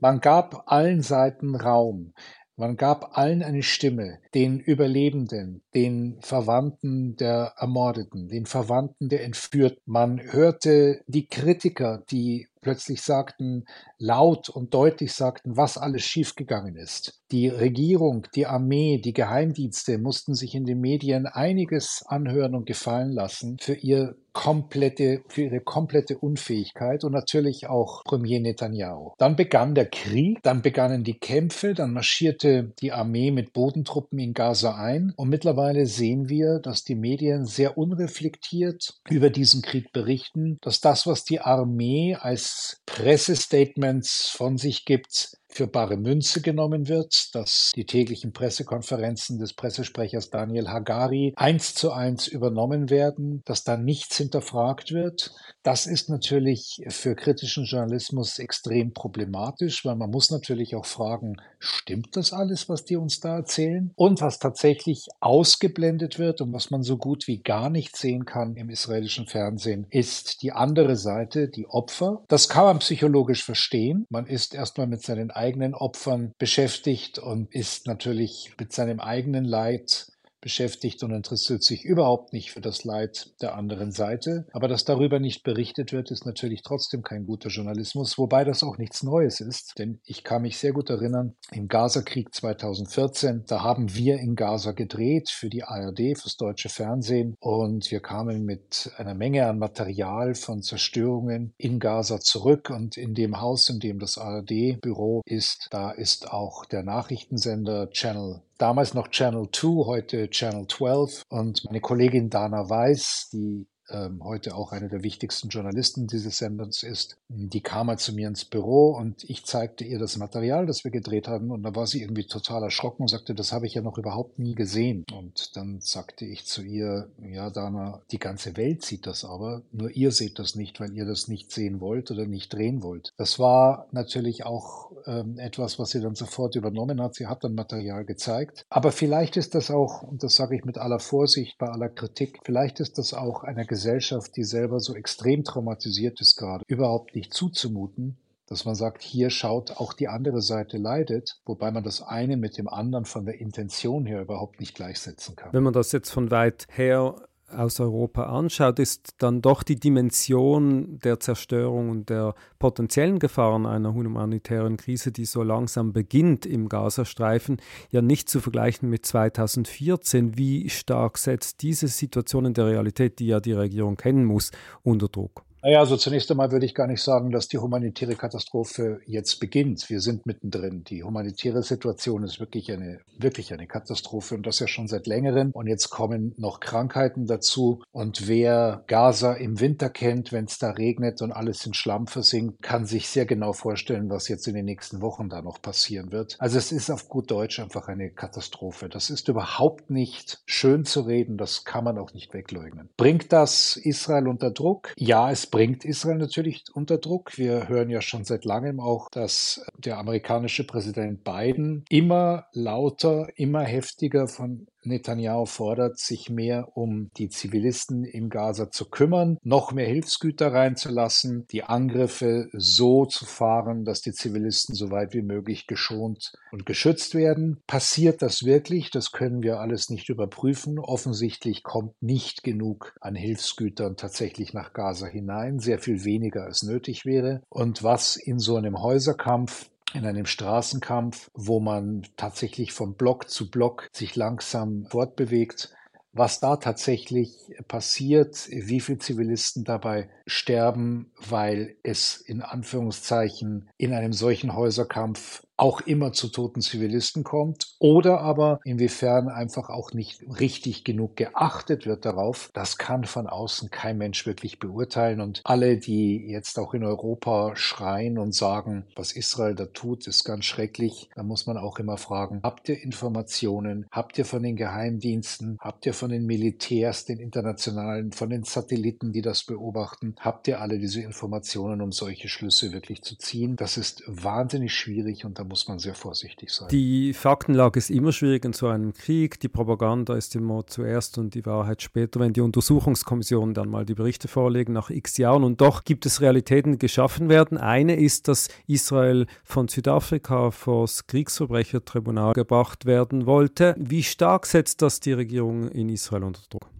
Man 0.00 0.20
gab 0.20 0.70
allen 0.70 1.02
Seiten 1.02 1.56
Raum. 1.56 2.14
Man 2.58 2.76
gab 2.76 3.16
allen 3.16 3.44
eine 3.44 3.62
Stimme, 3.62 4.18
den 4.34 4.58
Überlebenden, 4.58 5.62
den 5.76 6.16
Verwandten 6.20 7.14
der 7.14 7.54
Ermordeten, 7.56 8.28
den 8.28 8.46
Verwandten 8.46 9.08
der 9.08 9.22
Entführten. 9.22 9.80
Man 9.86 10.20
hörte 10.20 11.00
die 11.06 11.26
Kritiker, 11.26 12.02
die 12.10 12.48
plötzlich 12.60 13.02
sagten, 13.02 13.64
laut 13.98 14.48
und 14.48 14.74
deutlich 14.74 15.12
sagten, 15.12 15.56
was 15.56 15.78
alles 15.78 16.02
schiefgegangen 16.02 16.76
ist. 16.76 17.20
Die 17.30 17.48
Regierung, 17.48 18.26
die 18.34 18.46
Armee, 18.46 18.98
die 18.98 19.12
Geheimdienste 19.12 19.98
mussten 19.98 20.34
sich 20.34 20.54
in 20.54 20.64
den 20.64 20.80
Medien 20.80 21.26
einiges 21.26 22.02
anhören 22.06 22.54
und 22.54 22.66
gefallen 22.66 23.12
lassen 23.12 23.58
für 23.60 23.74
ihr 23.74 24.16
komplette, 24.38 25.22
für 25.28 25.42
ihre 25.42 25.60
komplette 25.60 26.16
Unfähigkeit 26.16 27.02
und 27.02 27.10
natürlich 27.10 27.66
auch 27.66 28.04
Premier 28.04 28.38
Netanyahu. 28.40 29.10
Dann 29.18 29.34
begann 29.34 29.74
der 29.74 29.86
Krieg, 29.86 30.38
dann 30.44 30.62
begannen 30.62 31.02
die 31.02 31.18
Kämpfe, 31.18 31.74
dann 31.74 31.92
marschierte 31.92 32.72
die 32.80 32.92
Armee 32.92 33.32
mit 33.32 33.52
Bodentruppen 33.52 34.18
in 34.20 34.34
Gaza 34.34 34.76
ein 34.76 35.12
und 35.16 35.28
mittlerweile 35.28 35.86
sehen 35.86 36.28
wir, 36.28 36.60
dass 36.60 36.84
die 36.84 36.94
Medien 36.94 37.46
sehr 37.46 37.76
unreflektiert 37.76 39.00
über 39.10 39.28
diesen 39.28 39.60
Krieg 39.60 39.92
berichten, 39.92 40.58
dass 40.60 40.80
das, 40.80 41.06
was 41.08 41.24
die 41.24 41.40
Armee 41.40 42.14
als 42.14 42.47
Pressestatements 42.86 44.28
von 44.28 44.58
sich 44.58 44.84
gibt, 44.84 45.37
für 45.50 45.66
bare 45.66 45.96
Münze 45.96 46.40
genommen 46.40 46.88
wird, 46.88 47.34
dass 47.34 47.72
die 47.74 47.86
täglichen 47.86 48.32
Pressekonferenzen 48.32 49.38
des 49.38 49.54
Pressesprechers 49.54 50.30
Daniel 50.30 50.68
Hagari 50.68 51.32
eins 51.36 51.74
zu 51.74 51.90
eins 51.90 52.26
übernommen 52.26 52.90
werden, 52.90 53.42
dass 53.44 53.64
da 53.64 53.76
nichts 53.76 54.16
hinterfragt 54.16 54.92
wird. 54.92 55.32
Das 55.62 55.86
ist 55.86 56.08
natürlich 56.08 56.82
für 56.88 57.14
kritischen 57.14 57.64
Journalismus 57.64 58.38
extrem 58.38 58.92
problematisch, 58.92 59.84
weil 59.84 59.96
man 59.96 60.10
muss 60.10 60.30
natürlich 60.30 60.74
auch 60.74 60.86
fragen, 60.86 61.36
stimmt 61.58 62.16
das 62.16 62.32
alles, 62.32 62.68
was 62.68 62.84
die 62.84 62.96
uns 62.96 63.20
da 63.20 63.36
erzählen? 63.36 63.92
Und 63.96 64.20
was 64.20 64.38
tatsächlich 64.38 65.08
ausgeblendet 65.20 66.18
wird 66.18 66.40
und 66.40 66.52
was 66.52 66.70
man 66.70 66.82
so 66.82 66.96
gut 66.96 67.26
wie 67.26 67.42
gar 67.42 67.70
nicht 67.70 67.96
sehen 67.96 68.24
kann 68.24 68.54
im 68.56 68.70
israelischen 68.70 69.26
Fernsehen, 69.26 69.86
ist 69.90 70.42
die 70.42 70.52
andere 70.52 70.96
Seite, 70.96 71.48
die 71.48 71.66
Opfer. 71.66 72.22
Das 72.28 72.48
kann 72.48 72.64
man 72.64 72.78
psychologisch 72.78 73.44
verstehen. 73.44 74.06
Man 74.10 74.26
ist 74.26 74.54
erstmal 74.54 74.86
mit 74.86 75.02
seinen 75.02 75.30
eigenen 75.38 75.74
Opfern 75.74 76.34
beschäftigt 76.38 77.18
und 77.18 77.54
ist 77.54 77.86
natürlich 77.86 78.52
mit 78.58 78.72
seinem 78.72 79.00
eigenen 79.00 79.44
Leid 79.44 80.12
beschäftigt 80.40 81.02
und 81.02 81.12
interessiert 81.12 81.62
sich 81.62 81.84
überhaupt 81.84 82.32
nicht 82.32 82.50
für 82.50 82.60
das 82.60 82.84
Leid 82.84 83.32
der 83.40 83.54
anderen 83.56 83.92
Seite. 83.92 84.46
Aber 84.52 84.68
dass 84.68 84.84
darüber 84.84 85.18
nicht 85.18 85.42
berichtet 85.42 85.92
wird, 85.92 86.10
ist 86.10 86.26
natürlich 86.26 86.62
trotzdem 86.62 87.02
kein 87.02 87.26
guter 87.26 87.48
Journalismus, 87.48 88.18
wobei 88.18 88.44
das 88.44 88.62
auch 88.62 88.78
nichts 88.78 89.02
Neues 89.02 89.40
ist. 89.40 89.74
Denn 89.78 90.00
ich 90.04 90.24
kann 90.24 90.42
mich 90.42 90.58
sehr 90.58 90.72
gut 90.72 90.90
erinnern, 90.90 91.34
im 91.50 91.68
Gazakrieg 91.68 92.34
2014, 92.34 93.44
da 93.46 93.62
haben 93.62 93.94
wir 93.94 94.18
in 94.18 94.34
Gaza 94.34 94.72
gedreht 94.72 95.30
für 95.30 95.48
die 95.48 95.64
ARD, 95.64 96.18
fürs 96.18 96.36
deutsche 96.36 96.68
Fernsehen 96.68 97.36
und 97.40 97.90
wir 97.90 98.00
kamen 98.00 98.44
mit 98.44 98.90
einer 98.96 99.14
Menge 99.14 99.46
an 99.46 99.58
Material 99.58 100.34
von 100.34 100.62
Zerstörungen 100.62 101.54
in 101.56 101.78
Gaza 101.78 102.20
zurück 102.20 102.70
und 102.70 102.96
in 102.96 103.14
dem 103.14 103.40
Haus, 103.40 103.68
in 103.68 103.80
dem 103.80 103.98
das 103.98 104.18
ARD-Büro 104.18 105.22
ist, 105.24 105.68
da 105.70 105.90
ist 105.90 106.30
auch 106.30 106.64
der 106.64 106.82
Nachrichtensender 106.82 107.90
Channel 107.90 108.42
damals 108.58 108.94
noch 108.94 109.08
Channel 109.08 109.48
2, 109.50 109.86
heute 109.86 110.28
Channel 110.30 110.66
12. 110.66 111.22
Und 111.28 111.64
meine 111.64 111.80
Kollegin 111.80 112.28
Dana 112.28 112.68
Weiß, 112.68 113.30
die 113.32 113.66
ähm, 113.90 114.22
heute 114.22 114.54
auch 114.54 114.72
eine 114.72 114.88
der 114.88 115.02
wichtigsten 115.02 115.48
Journalisten 115.48 116.06
dieses 116.06 116.38
Senders 116.38 116.82
ist, 116.82 117.16
die 117.28 117.60
kam 117.60 117.86
mal 117.86 117.98
zu 117.98 118.12
mir 118.12 118.28
ins 118.28 118.44
Büro 118.44 118.90
und 118.90 119.24
ich 119.24 119.44
zeigte 119.44 119.84
ihr 119.84 119.98
das 119.98 120.16
Material, 120.16 120.66
das 120.66 120.84
wir 120.84 120.90
gedreht 120.90 121.28
haben 121.28 121.50
und 121.50 121.62
da 121.62 121.74
war 121.74 121.86
sie 121.86 122.02
irgendwie 122.02 122.26
total 122.26 122.62
erschrocken 122.62 123.02
und 123.02 123.08
sagte, 123.08 123.34
das 123.34 123.52
habe 123.52 123.66
ich 123.66 123.74
ja 123.74 123.82
noch 123.82 123.98
überhaupt 123.98 124.38
nie 124.38 124.54
gesehen. 124.54 125.04
Und 125.12 125.56
dann 125.56 125.80
sagte 125.80 126.24
ich 126.24 126.46
zu 126.46 126.62
ihr, 126.62 127.08
ja 127.22 127.50
Dana, 127.50 128.02
die 128.10 128.18
ganze 128.18 128.56
Welt 128.56 128.84
sieht 128.84 129.06
das 129.06 129.24
aber, 129.24 129.62
nur 129.72 129.90
ihr 129.90 130.12
seht 130.12 130.38
das 130.38 130.54
nicht, 130.54 130.80
weil 130.80 130.92
ihr 130.92 131.06
das 131.06 131.28
nicht 131.28 131.50
sehen 131.50 131.80
wollt 131.80 132.10
oder 132.10 132.26
nicht 132.26 132.52
drehen 132.52 132.82
wollt. 132.82 133.12
Das 133.16 133.38
war 133.38 133.86
natürlich 133.92 134.44
auch 134.44 134.92
ähm, 135.06 135.38
etwas, 135.38 135.78
was 135.78 135.90
sie 135.90 136.00
dann 136.00 136.14
sofort 136.14 136.56
übernommen 136.56 137.00
hat. 137.00 137.14
Sie 137.14 137.26
hat 137.26 137.44
dann 137.44 137.54
Material 137.54 138.04
gezeigt. 138.04 138.66
Aber 138.68 138.92
vielleicht 138.92 139.36
ist 139.36 139.54
das 139.54 139.70
auch, 139.70 140.02
und 140.02 140.22
das 140.22 140.36
sage 140.36 140.56
ich 140.56 140.64
mit 140.64 140.78
aller 140.78 140.98
Vorsicht, 140.98 141.58
bei 141.58 141.68
aller 141.68 141.88
Kritik, 141.88 142.40
vielleicht 142.44 142.80
ist 142.80 142.98
das 142.98 143.14
auch 143.14 143.44
einer 143.44 143.64
Gesellschaft, 143.78 144.34
die 144.34 144.42
selber 144.42 144.80
so 144.80 144.96
extrem 144.96 145.44
traumatisiert 145.44 146.20
ist 146.20 146.36
gerade, 146.36 146.64
überhaupt 146.66 147.14
nicht 147.14 147.32
zuzumuten, 147.32 148.16
dass 148.48 148.64
man 148.64 148.74
sagt, 148.74 149.02
hier 149.02 149.30
schaut 149.30 149.76
auch 149.76 149.92
die 149.92 150.08
andere 150.08 150.42
Seite 150.42 150.78
leidet, 150.78 151.38
wobei 151.44 151.70
man 151.70 151.84
das 151.84 152.02
eine 152.02 152.36
mit 152.36 152.58
dem 152.58 152.66
anderen 152.66 153.04
von 153.04 153.24
der 153.24 153.40
Intention 153.40 154.04
her 154.04 154.20
überhaupt 154.20 154.58
nicht 154.58 154.74
gleichsetzen 154.74 155.36
kann. 155.36 155.52
Wenn 155.52 155.62
man 155.62 155.74
das 155.74 155.92
jetzt 155.92 156.10
von 156.10 156.32
weit 156.32 156.66
her 156.70 157.27
aus 157.50 157.80
Europa 157.80 158.24
anschaut, 158.24 158.78
ist 158.78 159.14
dann 159.18 159.42
doch 159.42 159.62
die 159.62 159.76
Dimension 159.76 160.98
der 160.98 161.20
Zerstörung 161.20 161.90
und 161.90 162.10
der 162.10 162.34
potenziellen 162.58 163.18
Gefahren 163.18 163.66
einer 163.66 163.94
humanitären 163.94 164.76
Krise, 164.76 165.12
die 165.12 165.24
so 165.24 165.42
langsam 165.42 165.92
beginnt 165.92 166.46
im 166.46 166.68
Gazastreifen, 166.68 167.58
ja 167.90 168.02
nicht 168.02 168.28
zu 168.28 168.40
vergleichen 168.40 168.90
mit 168.90 169.06
2014. 169.06 170.36
Wie 170.36 170.68
stark 170.68 171.18
setzt 171.18 171.62
diese 171.62 171.88
Situation 171.88 172.44
in 172.44 172.54
der 172.54 172.66
Realität, 172.66 173.18
die 173.18 173.26
ja 173.28 173.40
die 173.40 173.52
Regierung 173.52 173.96
kennen 173.96 174.24
muss, 174.24 174.50
unter 174.82 175.08
Druck? 175.08 175.47
Naja, 175.60 175.80
also 175.80 175.96
zunächst 175.96 176.30
einmal 176.30 176.52
würde 176.52 176.66
ich 176.66 176.74
gar 176.74 176.86
nicht 176.86 177.02
sagen, 177.02 177.32
dass 177.32 177.48
die 177.48 177.58
humanitäre 177.58 178.14
Katastrophe 178.14 179.00
jetzt 179.06 179.40
beginnt. 179.40 179.90
Wir 179.90 180.00
sind 180.00 180.24
mittendrin. 180.24 180.84
Die 180.84 181.02
humanitäre 181.02 181.64
Situation 181.64 182.22
ist 182.22 182.38
wirklich 182.38 182.70
eine, 182.70 183.00
wirklich 183.18 183.52
eine 183.52 183.66
Katastrophe 183.66 184.36
und 184.36 184.46
das 184.46 184.60
ja 184.60 184.68
schon 184.68 184.86
seit 184.86 185.08
längerem. 185.08 185.50
Und 185.52 185.66
jetzt 185.66 185.90
kommen 185.90 186.32
noch 186.36 186.60
Krankheiten 186.60 187.26
dazu. 187.26 187.82
Und 187.90 188.28
wer 188.28 188.84
Gaza 188.86 189.32
im 189.32 189.58
Winter 189.58 189.90
kennt, 189.90 190.30
wenn 190.30 190.44
es 190.44 190.58
da 190.58 190.70
regnet 190.70 191.22
und 191.22 191.32
alles 191.32 191.66
in 191.66 191.74
Schlamm 191.74 192.06
versinkt, 192.06 192.62
kann 192.62 192.86
sich 192.86 193.08
sehr 193.08 193.26
genau 193.26 193.52
vorstellen, 193.52 194.10
was 194.10 194.28
jetzt 194.28 194.46
in 194.46 194.54
den 194.54 194.64
nächsten 194.64 195.00
Wochen 195.00 195.28
da 195.28 195.42
noch 195.42 195.60
passieren 195.60 196.12
wird. 196.12 196.36
Also 196.38 196.58
es 196.58 196.70
ist 196.70 196.88
auf 196.88 197.08
gut 197.08 197.32
Deutsch 197.32 197.58
einfach 197.58 197.88
eine 197.88 198.10
Katastrophe. 198.10 198.88
Das 198.88 199.10
ist 199.10 199.26
überhaupt 199.28 199.90
nicht 199.90 200.40
schön 200.46 200.84
zu 200.84 201.00
reden. 201.00 201.36
Das 201.36 201.64
kann 201.64 201.82
man 201.82 201.98
auch 201.98 202.14
nicht 202.14 202.32
wegleugnen. 202.32 202.90
Bringt 202.96 203.32
das 203.32 203.76
Israel 203.76 204.28
unter 204.28 204.52
Druck? 204.52 204.92
Ja, 204.96 205.32
es 205.32 205.47
bringt 205.50 205.84
Israel 205.84 206.18
natürlich 206.18 206.64
unter 206.72 206.98
Druck. 206.98 207.38
Wir 207.38 207.68
hören 207.68 207.90
ja 207.90 208.00
schon 208.00 208.24
seit 208.24 208.44
langem 208.44 208.80
auch, 208.80 209.08
dass 209.10 209.64
der 209.76 209.98
amerikanische 209.98 210.64
Präsident 210.64 211.24
Biden 211.24 211.84
immer 211.88 212.46
lauter, 212.52 213.28
immer 213.36 213.62
heftiger 213.62 214.28
von 214.28 214.66
Netanyahu 214.84 215.46
fordert, 215.46 215.98
sich 215.98 216.30
mehr 216.30 216.76
um 216.76 217.10
die 217.16 217.28
Zivilisten 217.28 218.04
in 218.04 218.28
Gaza 218.28 218.70
zu 218.70 218.86
kümmern, 218.86 219.38
noch 219.42 219.72
mehr 219.72 219.86
Hilfsgüter 219.86 220.52
reinzulassen, 220.52 221.46
die 221.50 221.64
Angriffe 221.64 222.48
so 222.52 223.06
zu 223.06 223.24
fahren, 223.24 223.84
dass 223.84 224.00
die 224.00 224.12
Zivilisten 224.12 224.74
so 224.74 224.90
weit 224.90 225.14
wie 225.14 225.22
möglich 225.22 225.66
geschont 225.66 226.32
und 226.52 226.66
geschützt 226.66 227.14
werden. 227.14 227.60
Passiert 227.66 228.22
das 228.22 228.44
wirklich? 228.44 228.90
Das 228.90 229.12
können 229.12 229.42
wir 229.42 229.60
alles 229.60 229.90
nicht 229.90 230.08
überprüfen. 230.08 230.78
Offensichtlich 230.78 231.62
kommt 231.62 231.94
nicht 232.00 232.42
genug 232.42 232.94
an 233.00 233.14
Hilfsgütern 233.14 233.96
tatsächlich 233.96 234.52
nach 234.52 234.72
Gaza 234.72 235.06
hinein, 235.06 235.58
sehr 235.58 235.78
viel 235.78 236.04
weniger 236.04 236.44
als 236.44 236.62
nötig 236.62 237.04
wäre. 237.04 237.42
Und 237.48 237.82
was 237.82 238.16
in 238.16 238.38
so 238.38 238.56
einem 238.56 238.80
Häuserkampf 238.80 239.70
in 239.94 240.06
einem 240.06 240.26
Straßenkampf, 240.26 241.30
wo 241.34 241.60
man 241.60 242.06
tatsächlich 242.16 242.72
von 242.72 242.94
Block 242.94 243.30
zu 243.30 243.50
Block 243.50 243.88
sich 243.92 244.16
langsam 244.16 244.86
fortbewegt, 244.90 245.74
was 246.12 246.40
da 246.40 246.56
tatsächlich 246.56 247.34
passiert, 247.68 248.48
wie 248.50 248.80
viele 248.80 248.98
Zivilisten 248.98 249.64
dabei 249.64 250.10
sterben, 250.26 251.12
weil 251.28 251.76
es 251.82 252.16
in 252.16 252.42
Anführungszeichen 252.42 253.70
in 253.76 253.92
einem 253.92 254.12
solchen 254.12 254.54
Häuserkampf 254.54 255.42
auch 255.58 255.80
immer 255.80 256.12
zu 256.12 256.28
toten 256.28 256.60
Zivilisten 256.60 257.24
kommt 257.24 257.74
oder 257.78 258.20
aber 258.20 258.60
inwiefern 258.64 259.28
einfach 259.28 259.68
auch 259.68 259.92
nicht 259.92 260.22
richtig 260.38 260.84
genug 260.84 261.16
geachtet 261.16 261.84
wird 261.84 262.04
darauf, 262.04 262.50
das 262.54 262.78
kann 262.78 263.04
von 263.04 263.26
außen 263.26 263.70
kein 263.70 263.98
Mensch 263.98 264.24
wirklich 264.24 264.58
beurteilen. 264.58 265.20
Und 265.20 265.40
alle, 265.44 265.76
die 265.78 266.28
jetzt 266.28 266.58
auch 266.58 266.74
in 266.74 266.84
Europa 266.84 267.56
schreien 267.56 268.18
und 268.18 268.34
sagen, 268.34 268.84
was 268.94 269.12
Israel 269.12 269.54
da 269.54 269.66
tut, 269.66 270.06
ist 270.06 270.24
ganz 270.24 270.44
schrecklich, 270.44 271.10
da 271.16 271.22
muss 271.22 271.46
man 271.46 271.56
auch 271.56 271.78
immer 271.78 271.96
fragen, 271.96 272.40
habt 272.42 272.68
ihr 272.68 272.80
Informationen, 272.80 273.86
habt 273.90 274.16
ihr 274.18 274.24
von 274.24 274.42
den 274.42 274.54
Geheimdiensten, 274.54 275.58
habt 275.60 275.86
ihr 275.86 275.94
von 275.94 276.10
den 276.10 276.24
Militärs, 276.24 277.04
den 277.04 277.18
internationalen, 277.18 278.12
von 278.12 278.30
den 278.30 278.44
Satelliten, 278.44 279.12
die 279.12 279.22
das 279.22 279.44
beobachten, 279.44 280.14
habt 280.20 280.46
ihr 280.46 280.60
alle 280.60 280.78
diese 280.78 281.02
Informationen, 281.02 281.80
um 281.80 281.90
solche 281.90 282.28
Schlüsse 282.28 282.72
wirklich 282.72 283.02
zu 283.02 283.16
ziehen? 283.16 283.56
Das 283.56 283.76
ist 283.76 284.04
wahnsinnig 284.06 284.72
schwierig 284.72 285.24
und 285.24 285.38
da 285.38 285.47
muss 285.48 285.66
man 285.66 285.78
sehr 285.78 285.94
vorsichtig 285.94 286.50
sein. 286.50 286.68
Die 286.68 287.12
Faktenlage 287.14 287.78
ist 287.78 287.90
immer 287.90 288.12
schwierig 288.12 288.44
in 288.44 288.52
so 288.52 288.68
einem 288.68 288.92
Krieg. 288.92 289.40
Die 289.40 289.48
Propaganda 289.48 290.14
ist 290.14 290.36
immer 290.36 290.66
zuerst 290.66 291.18
und 291.18 291.34
die 291.34 291.44
Wahrheit 291.46 291.82
später, 291.82 292.20
wenn 292.20 292.32
die 292.32 292.40
Untersuchungskommissionen 292.40 293.54
dann 293.54 293.68
mal 293.68 293.84
die 293.84 293.94
Berichte 293.94 294.28
vorlegen 294.28 294.72
nach 294.72 294.90
x 294.90 295.16
Jahren. 295.16 295.44
Und 295.44 295.60
doch 295.60 295.84
gibt 295.84 296.06
es 296.06 296.20
Realitäten, 296.20 296.72
die 296.72 296.78
geschaffen 296.78 297.28
werden. 297.28 297.58
Eine 297.58 297.96
ist, 297.96 298.28
dass 298.28 298.48
Israel 298.66 299.26
von 299.42 299.68
Südafrika 299.68 300.50
vor 300.50 300.82
das 300.82 301.06
Kriegsverbrechertribunal 301.06 302.34
gebracht 302.34 302.86
werden 302.86 303.26
wollte. 303.26 303.74
Wie 303.78 304.02
stark 304.02 304.46
setzt 304.46 304.82
das 304.82 305.00
die 305.00 305.12
Regierung 305.12 305.68
in 305.68 305.88
Israel 305.88 306.24
unter 306.24 306.42
Druck? 306.50 306.77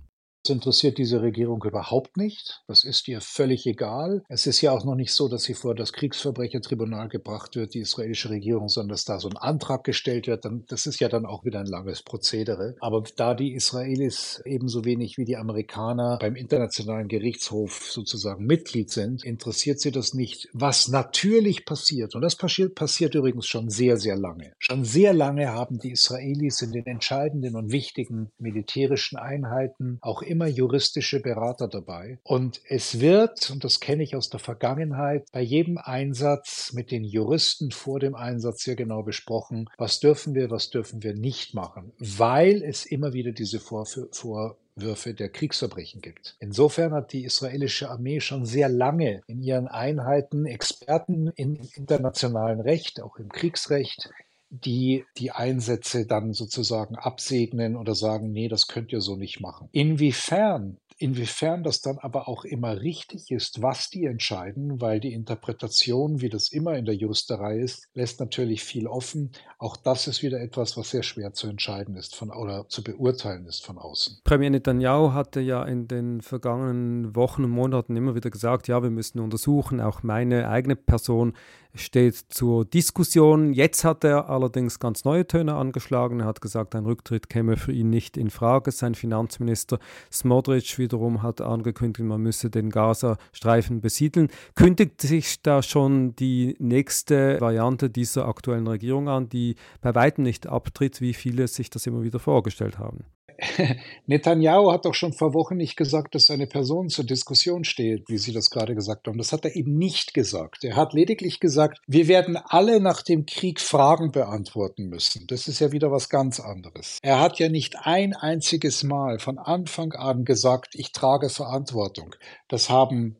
Das 0.49 0.55
interessiert 0.55 0.97
diese 0.97 1.21
Regierung 1.21 1.63
überhaupt 1.63 2.17
nicht. 2.17 2.63
Das 2.67 2.83
ist 2.83 3.07
ihr 3.07 3.21
völlig 3.21 3.67
egal. 3.67 4.23
Es 4.31 4.47
ist 4.47 4.63
ja 4.63 4.73
auch 4.73 4.83
noch 4.83 4.95
nicht 4.95 5.13
so, 5.13 5.29
dass 5.29 5.43
sie 5.43 5.53
vor 5.53 5.75
das 5.75 5.93
Kriegsverbrechertribunal 5.93 7.09
gebracht 7.09 7.55
wird, 7.55 7.75
die 7.75 7.81
israelische 7.81 8.31
Regierung, 8.31 8.71
sondern 8.71 8.93
dass 8.93 9.05
da 9.05 9.21
so 9.21 9.29
ein 9.29 9.37
Antrag 9.37 9.85
gestellt 9.85 10.27
wird. 10.27 10.47
Das 10.69 10.87
ist 10.87 11.01
ja 11.01 11.11
dann 11.11 11.27
auch 11.27 11.45
wieder 11.45 11.61
ein 11.61 11.67
langes 11.67 12.03
Prozedere. 12.03 12.77
Aber 12.81 13.05
da 13.17 13.35
die 13.35 13.53
Israelis 13.53 14.41
ebenso 14.47 14.87
wenig 14.87 15.19
wie 15.19 15.27
die 15.27 15.37
Amerikaner 15.37 16.17
beim 16.19 16.35
Internationalen 16.35 17.09
Gerichtshof 17.09 17.93
sozusagen 17.93 18.47
Mitglied 18.47 18.91
sind, 18.91 19.25
interessiert 19.25 19.81
sie 19.81 19.91
das 19.91 20.15
nicht. 20.15 20.49
Was 20.55 20.89
natürlich 20.89 21.67
passiert, 21.67 22.15
und 22.15 22.23
das 22.23 22.37
passiert, 22.37 22.75
passiert 22.75 23.15
übrigens 23.15 23.47
schon 23.47 23.69
sehr, 23.69 23.99
sehr 23.99 24.17
lange. 24.17 24.55
Schon 24.61 24.87
sehr 24.87 25.13
lange 25.13 25.53
haben 25.53 25.79
die 25.79 25.91
Israelis 25.91 26.63
in 26.63 26.73
den 26.73 26.87
entscheidenden 26.87 27.55
und 27.55 27.71
wichtigen 27.71 28.31
militärischen 28.39 29.19
Einheiten 29.19 29.99
auch 30.01 30.23
immer 30.23 30.38
immer 30.39 30.47
juristische 30.47 31.19
Berater 31.19 31.67
dabei. 31.67 32.21
Und 32.23 32.61
es 32.69 33.01
wird, 33.01 33.51
und 33.51 33.65
das 33.65 33.81
kenne 33.81 34.05
ich 34.05 34.15
aus 34.15 34.31
der 34.31 34.39
Vergangenheit, 34.39 35.27
bei 35.33 35.41
jedem 35.41 35.79
Einsatz 35.79 36.73
mit 36.73 36.93
den 36.93 37.03
Juristen 37.03 37.73
vor 37.73 37.99
dem 37.99 38.15
Einsatz 38.15 38.63
sehr 38.63 38.77
genau 38.77 39.03
besprochen, 39.03 39.69
was 39.79 39.99
dürfen 39.99 40.37
wir, 40.37 40.49
was 40.53 40.71
dürfen 40.71 41.03
wir 41.03 41.15
nicht 41.15 41.55
machen, 41.55 41.93
weil 41.99 42.63
es 42.63 42.87
immer 42.87 43.15
wieder 43.15 43.33
diese 43.33 43.59
Vorwürfe 43.59 45.13
der 45.13 45.29
Kriegsverbrechen 45.29 46.03
gibt. 46.03 46.37
Insofern 46.39 46.93
hat 46.93 47.13
die 47.13 47.25
israelische 47.25 47.91
Armee 47.91 48.21
schon 48.21 48.45
sehr 48.45 48.69
lange 48.69 49.23
in 49.27 49.43
ihren 49.43 49.67
Einheiten 49.67 50.47
Experten 50.47 51.33
im 51.35 51.59
internationalen 51.75 52.61
Recht, 52.61 53.03
auch 53.03 53.17
im 53.17 53.29
Kriegsrecht, 53.29 54.09
die 54.51 55.05
die 55.17 55.31
Einsätze 55.31 56.07
dann 56.07 56.33
sozusagen 56.33 56.97
absegnen 56.97 57.77
oder 57.77 57.95
sagen, 57.95 58.33
nee, 58.33 58.49
das 58.49 58.67
könnt 58.67 58.93
ihr 58.93 59.01
so 59.01 59.17
nicht 59.17 59.41
machen. 59.41 59.69
Inwiefern 59.73 60.79
Inwiefern 61.01 61.63
das 61.63 61.81
dann 61.81 61.99
aber 61.99 62.29
auch 62.29 62.45
immer 62.45 62.81
richtig 62.81 63.31
ist, 63.31 63.63
was 63.63 63.89
die 63.89 64.05
entscheiden, 64.05 64.81
weil 64.81 64.99
die 64.99 65.13
Interpretation, 65.13 66.21
wie 66.21 66.29
das 66.29 66.51
immer 66.51 66.77
in 66.77 66.87
der 66.87 66.97
Juristerei 66.97 67.59
ist, 67.61 67.87
lässt 67.95 68.19
natürlich 68.19 68.65
viel 68.65 68.89
offen. 68.89 69.31
Auch 69.59 69.77
das 69.77 70.09
ist 70.09 70.25
wieder 70.25 70.41
etwas, 70.41 70.77
was 70.77 70.91
sehr 70.91 71.05
schwer 71.05 71.33
zu 71.33 71.47
entscheiden 71.47 71.95
ist 71.95 72.17
von, 72.17 72.31
oder 72.31 72.67
zu 72.69 72.83
beurteilen 72.83 73.47
ist 73.47 73.65
von 73.65 73.79
außen. 73.79 74.23
Premier 74.25 74.51
Netanyahu 74.51 75.13
hatte 75.13 75.41
ja 75.41 75.63
in 75.65 75.87
den 75.87 76.21
vergangenen 76.21 77.15
Wochen 77.15 77.45
und 77.45 77.51
Monaten 77.51 77.95
immer 77.95 78.17
wieder 78.17 78.31
gesagt, 78.31 78.67
ja, 78.67 78.83
wir 78.83 78.91
müssen 78.91 79.21
untersuchen, 79.21 79.81
auch 79.81 80.03
meine 80.03 80.49
eigene 80.49 80.75
Person 80.75 81.35
steht 81.75 82.15
zur 82.29 82.65
Diskussion. 82.65 83.53
Jetzt 83.53 83.85
hat 83.85 84.05
er 84.05 84.29
allerdings 84.31 84.79
ganz 84.79 85.05
neue 85.05 85.27
Töne 85.27 85.55
angeschlagen. 85.55 86.21
Er 86.21 86.27
hat 86.27 86.41
gesagt, 86.41 86.75
ein 86.75 86.85
Rücktritt 86.85 87.29
käme 87.29 87.57
für 87.57 87.73
ihn 87.73 87.91
nicht 87.91 88.17
in 88.17 88.31
Frage. 88.31 88.73
Sein 88.73 88.95
Finanzminister 88.95 89.79
Smotrich 90.13 90.79
wiederum 90.79 91.23
hat 91.23 91.41
angekündigt, 91.41 92.07
man 92.07 92.23
müsse 92.23 92.51
den 92.51 92.71
Gaza-Streifen 92.71 93.81
besiedeln. 93.81 94.29
Kündigt 94.55 95.01
sich 95.01 95.43
da 95.43 95.63
schon 95.63 96.15
die 96.17 96.57
nächste 96.59 97.41
Variante 97.41 97.91
dieser 97.91 98.27
aktuellen 98.27 98.67
Regierung 98.67 99.09
an, 99.09 99.29
die 99.29 99.57
bei 99.81 99.95
weitem 99.95 100.25
nicht 100.25 100.47
abtritt, 100.47 101.01
wie 101.01 101.15
viele 101.15 101.49
sich 101.49 101.71
das 101.71 101.87
immer 101.87 102.03
wieder 102.03 102.19
vorgestellt 102.19 102.79
haben? 102.79 103.05
Netanyahu 104.07 104.73
hat 104.73 104.85
doch 104.85 104.95
schon 104.95 105.13
vor 105.13 105.33
Wochen 105.33 105.57
nicht 105.57 105.77
gesagt, 105.77 106.15
dass 106.15 106.27
seine 106.27 106.47
Person 106.47 106.89
zur 106.89 107.05
Diskussion 107.05 107.65
steht, 107.65 108.09
wie 108.09 108.19
Sie 108.19 108.33
das 108.33 108.51
gerade 108.51 108.75
gesagt 108.75 109.07
haben. 109.07 109.19
Das 109.19 109.33
hat 109.33 109.45
er 109.45 109.55
eben 109.55 109.79
nicht 109.79 110.13
gesagt. 110.13 110.65
Er 110.65 110.75
hat 110.75 110.93
lediglich 110.93 111.39
gesagt, 111.39 111.79
wir 111.87 112.09
werden 112.09 112.37
alle 112.37 112.81
nach 112.81 113.03
dem 113.03 113.27
Krieg 113.27 113.61
Fragen 113.61 114.11
beantworten 114.11 114.89
müssen. 114.89 115.27
Das 115.29 115.47
ist 115.47 115.61
ja 115.61 115.71
wieder 115.71 115.93
was 115.93 116.09
ganz 116.09 116.41
anderes. 116.41 116.99
Er 117.03 117.21
hat 117.21 117.39
ja 117.39 117.49
nicht 117.49 117.77
ein 117.81 118.13
einziges 118.15 118.83
Mal 118.83 119.21
von 119.21 119.39
Anfang 119.39 119.93
an 119.93 120.25
gesagt, 120.25 120.75
ich 120.75 120.91
trage 120.93 121.29
Verantwortung. 121.29 122.17
Das 122.49 122.71
haben 122.71 123.17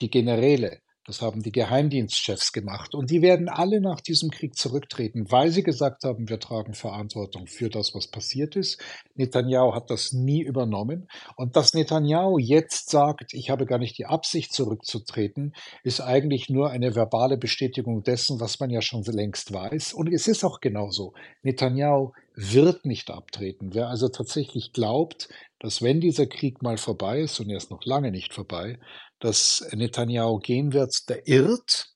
die 0.00 0.10
Generäle, 0.10 0.78
das 1.06 1.22
haben 1.22 1.42
die 1.42 1.52
Geheimdienstchefs 1.52 2.52
gemacht. 2.52 2.94
Und 2.94 3.10
die 3.10 3.22
werden 3.22 3.48
alle 3.48 3.80
nach 3.80 4.00
diesem 4.00 4.30
Krieg 4.30 4.56
zurücktreten, 4.56 5.30
weil 5.30 5.50
sie 5.50 5.62
gesagt 5.62 6.04
haben, 6.04 6.28
wir 6.28 6.40
tragen 6.40 6.74
Verantwortung 6.74 7.46
für 7.46 7.70
das, 7.70 7.94
was 7.94 8.08
passiert 8.08 8.56
ist. 8.56 8.82
Netanyahu 9.14 9.74
hat 9.74 9.90
das 9.90 10.12
nie 10.12 10.42
übernommen. 10.42 11.08
Und 11.36 11.54
dass 11.56 11.74
Netanyahu 11.74 12.38
jetzt 12.38 12.90
sagt, 12.90 13.34
ich 13.34 13.50
habe 13.50 13.66
gar 13.66 13.78
nicht 13.78 13.96
die 13.98 14.06
Absicht 14.06 14.52
zurückzutreten, 14.52 15.52
ist 15.84 16.00
eigentlich 16.00 16.50
nur 16.50 16.70
eine 16.70 16.96
verbale 16.96 17.36
Bestätigung 17.36 18.02
dessen, 18.02 18.40
was 18.40 18.58
man 18.58 18.70
ja 18.70 18.82
schon 18.82 19.02
längst 19.04 19.52
weiß. 19.52 19.92
Und 19.92 20.12
es 20.12 20.26
ist 20.26 20.44
auch 20.44 20.60
genauso. 20.60 21.14
Netanyahu 21.42 22.12
wird 22.34 22.84
nicht 22.84 23.10
abtreten. 23.10 23.74
Wer 23.74 23.88
also 23.88 24.08
tatsächlich 24.08 24.72
glaubt, 24.72 25.28
dass 25.58 25.80
wenn 25.80 26.00
dieser 26.00 26.26
Krieg 26.26 26.62
mal 26.62 26.76
vorbei 26.76 27.20
ist, 27.20 27.40
und 27.40 27.48
er 27.48 27.56
ist 27.56 27.70
noch 27.70 27.84
lange 27.84 28.10
nicht 28.10 28.34
vorbei, 28.34 28.78
dass 29.20 29.66
Netanyahu 29.72 30.38
gehen 30.38 30.72
wird, 30.72 31.08
der 31.08 31.26
irrt 31.26 31.92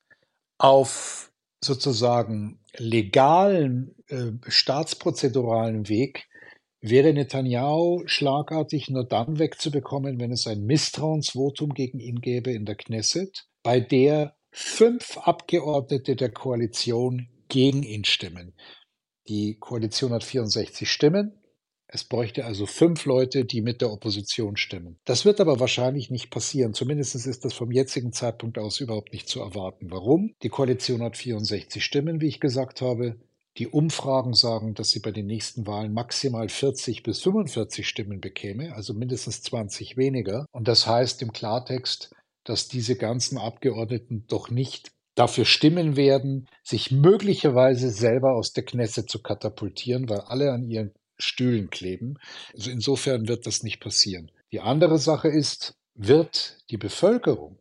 auf 0.58 1.32
sozusagen 1.62 2.60
legalen, 2.76 3.94
äh, 4.08 4.32
staatsprozeduralen 4.48 5.88
Weg, 5.88 6.28
wäre 6.80 7.12
Netanyahu 7.12 8.02
schlagartig 8.06 8.88
nur 8.88 9.04
dann 9.06 9.38
wegzubekommen, 9.38 10.18
wenn 10.18 10.32
es 10.32 10.46
ein 10.46 10.64
Misstrauensvotum 10.64 11.74
gegen 11.74 12.00
ihn 12.00 12.20
gäbe 12.20 12.52
in 12.52 12.64
der 12.64 12.76
Knesset, 12.76 13.46
bei 13.62 13.80
der 13.80 14.34
fünf 14.50 15.18
Abgeordnete 15.18 16.16
der 16.16 16.30
Koalition 16.30 17.28
gegen 17.48 17.82
ihn 17.82 18.04
stimmen. 18.04 18.54
Die 19.28 19.56
Koalition 19.58 20.12
hat 20.12 20.24
64 20.24 20.90
Stimmen. 20.90 21.39
Es 21.92 22.04
bräuchte 22.04 22.44
also 22.44 22.66
fünf 22.66 23.04
Leute, 23.04 23.44
die 23.44 23.62
mit 23.62 23.80
der 23.80 23.90
Opposition 23.90 24.56
stimmen. 24.56 24.98
Das 25.04 25.24
wird 25.24 25.40
aber 25.40 25.58
wahrscheinlich 25.58 26.08
nicht 26.08 26.30
passieren. 26.30 26.72
Zumindest 26.72 27.16
ist 27.16 27.44
das 27.44 27.52
vom 27.52 27.72
jetzigen 27.72 28.12
Zeitpunkt 28.12 28.58
aus 28.58 28.80
überhaupt 28.80 29.12
nicht 29.12 29.28
zu 29.28 29.40
erwarten. 29.40 29.90
Warum? 29.90 30.34
Die 30.44 30.50
Koalition 30.50 31.02
hat 31.02 31.16
64 31.16 31.84
Stimmen, 31.84 32.20
wie 32.20 32.28
ich 32.28 32.38
gesagt 32.38 32.80
habe. 32.80 33.16
Die 33.58 33.66
Umfragen 33.66 34.34
sagen, 34.34 34.74
dass 34.74 34.90
sie 34.90 35.00
bei 35.00 35.10
den 35.10 35.26
nächsten 35.26 35.66
Wahlen 35.66 35.92
maximal 35.92 36.48
40 36.48 37.02
bis 37.02 37.20
45 37.22 37.88
Stimmen 37.88 38.20
bekäme, 38.20 38.74
also 38.76 38.94
mindestens 38.94 39.42
20 39.42 39.96
weniger. 39.96 40.46
Und 40.52 40.68
das 40.68 40.86
heißt 40.86 41.20
im 41.22 41.32
Klartext, 41.32 42.14
dass 42.44 42.68
diese 42.68 42.94
ganzen 42.94 43.36
Abgeordneten 43.36 44.24
doch 44.28 44.48
nicht 44.48 44.92
dafür 45.16 45.44
stimmen 45.44 45.96
werden, 45.96 46.46
sich 46.62 46.92
möglicherweise 46.92 47.90
selber 47.90 48.34
aus 48.36 48.52
der 48.52 48.64
Knesset 48.64 49.10
zu 49.10 49.20
katapultieren, 49.20 50.08
weil 50.08 50.20
alle 50.20 50.52
an 50.52 50.62
ihren 50.62 50.92
Stühlen 51.20 51.70
kleben. 51.70 52.18
Also 52.54 52.70
insofern 52.70 53.28
wird 53.28 53.46
das 53.46 53.62
nicht 53.62 53.80
passieren. 53.80 54.30
Die 54.52 54.60
andere 54.60 54.98
Sache 54.98 55.28
ist, 55.28 55.74
wird 55.94 56.58
die 56.70 56.76
Bevölkerung 56.76 57.58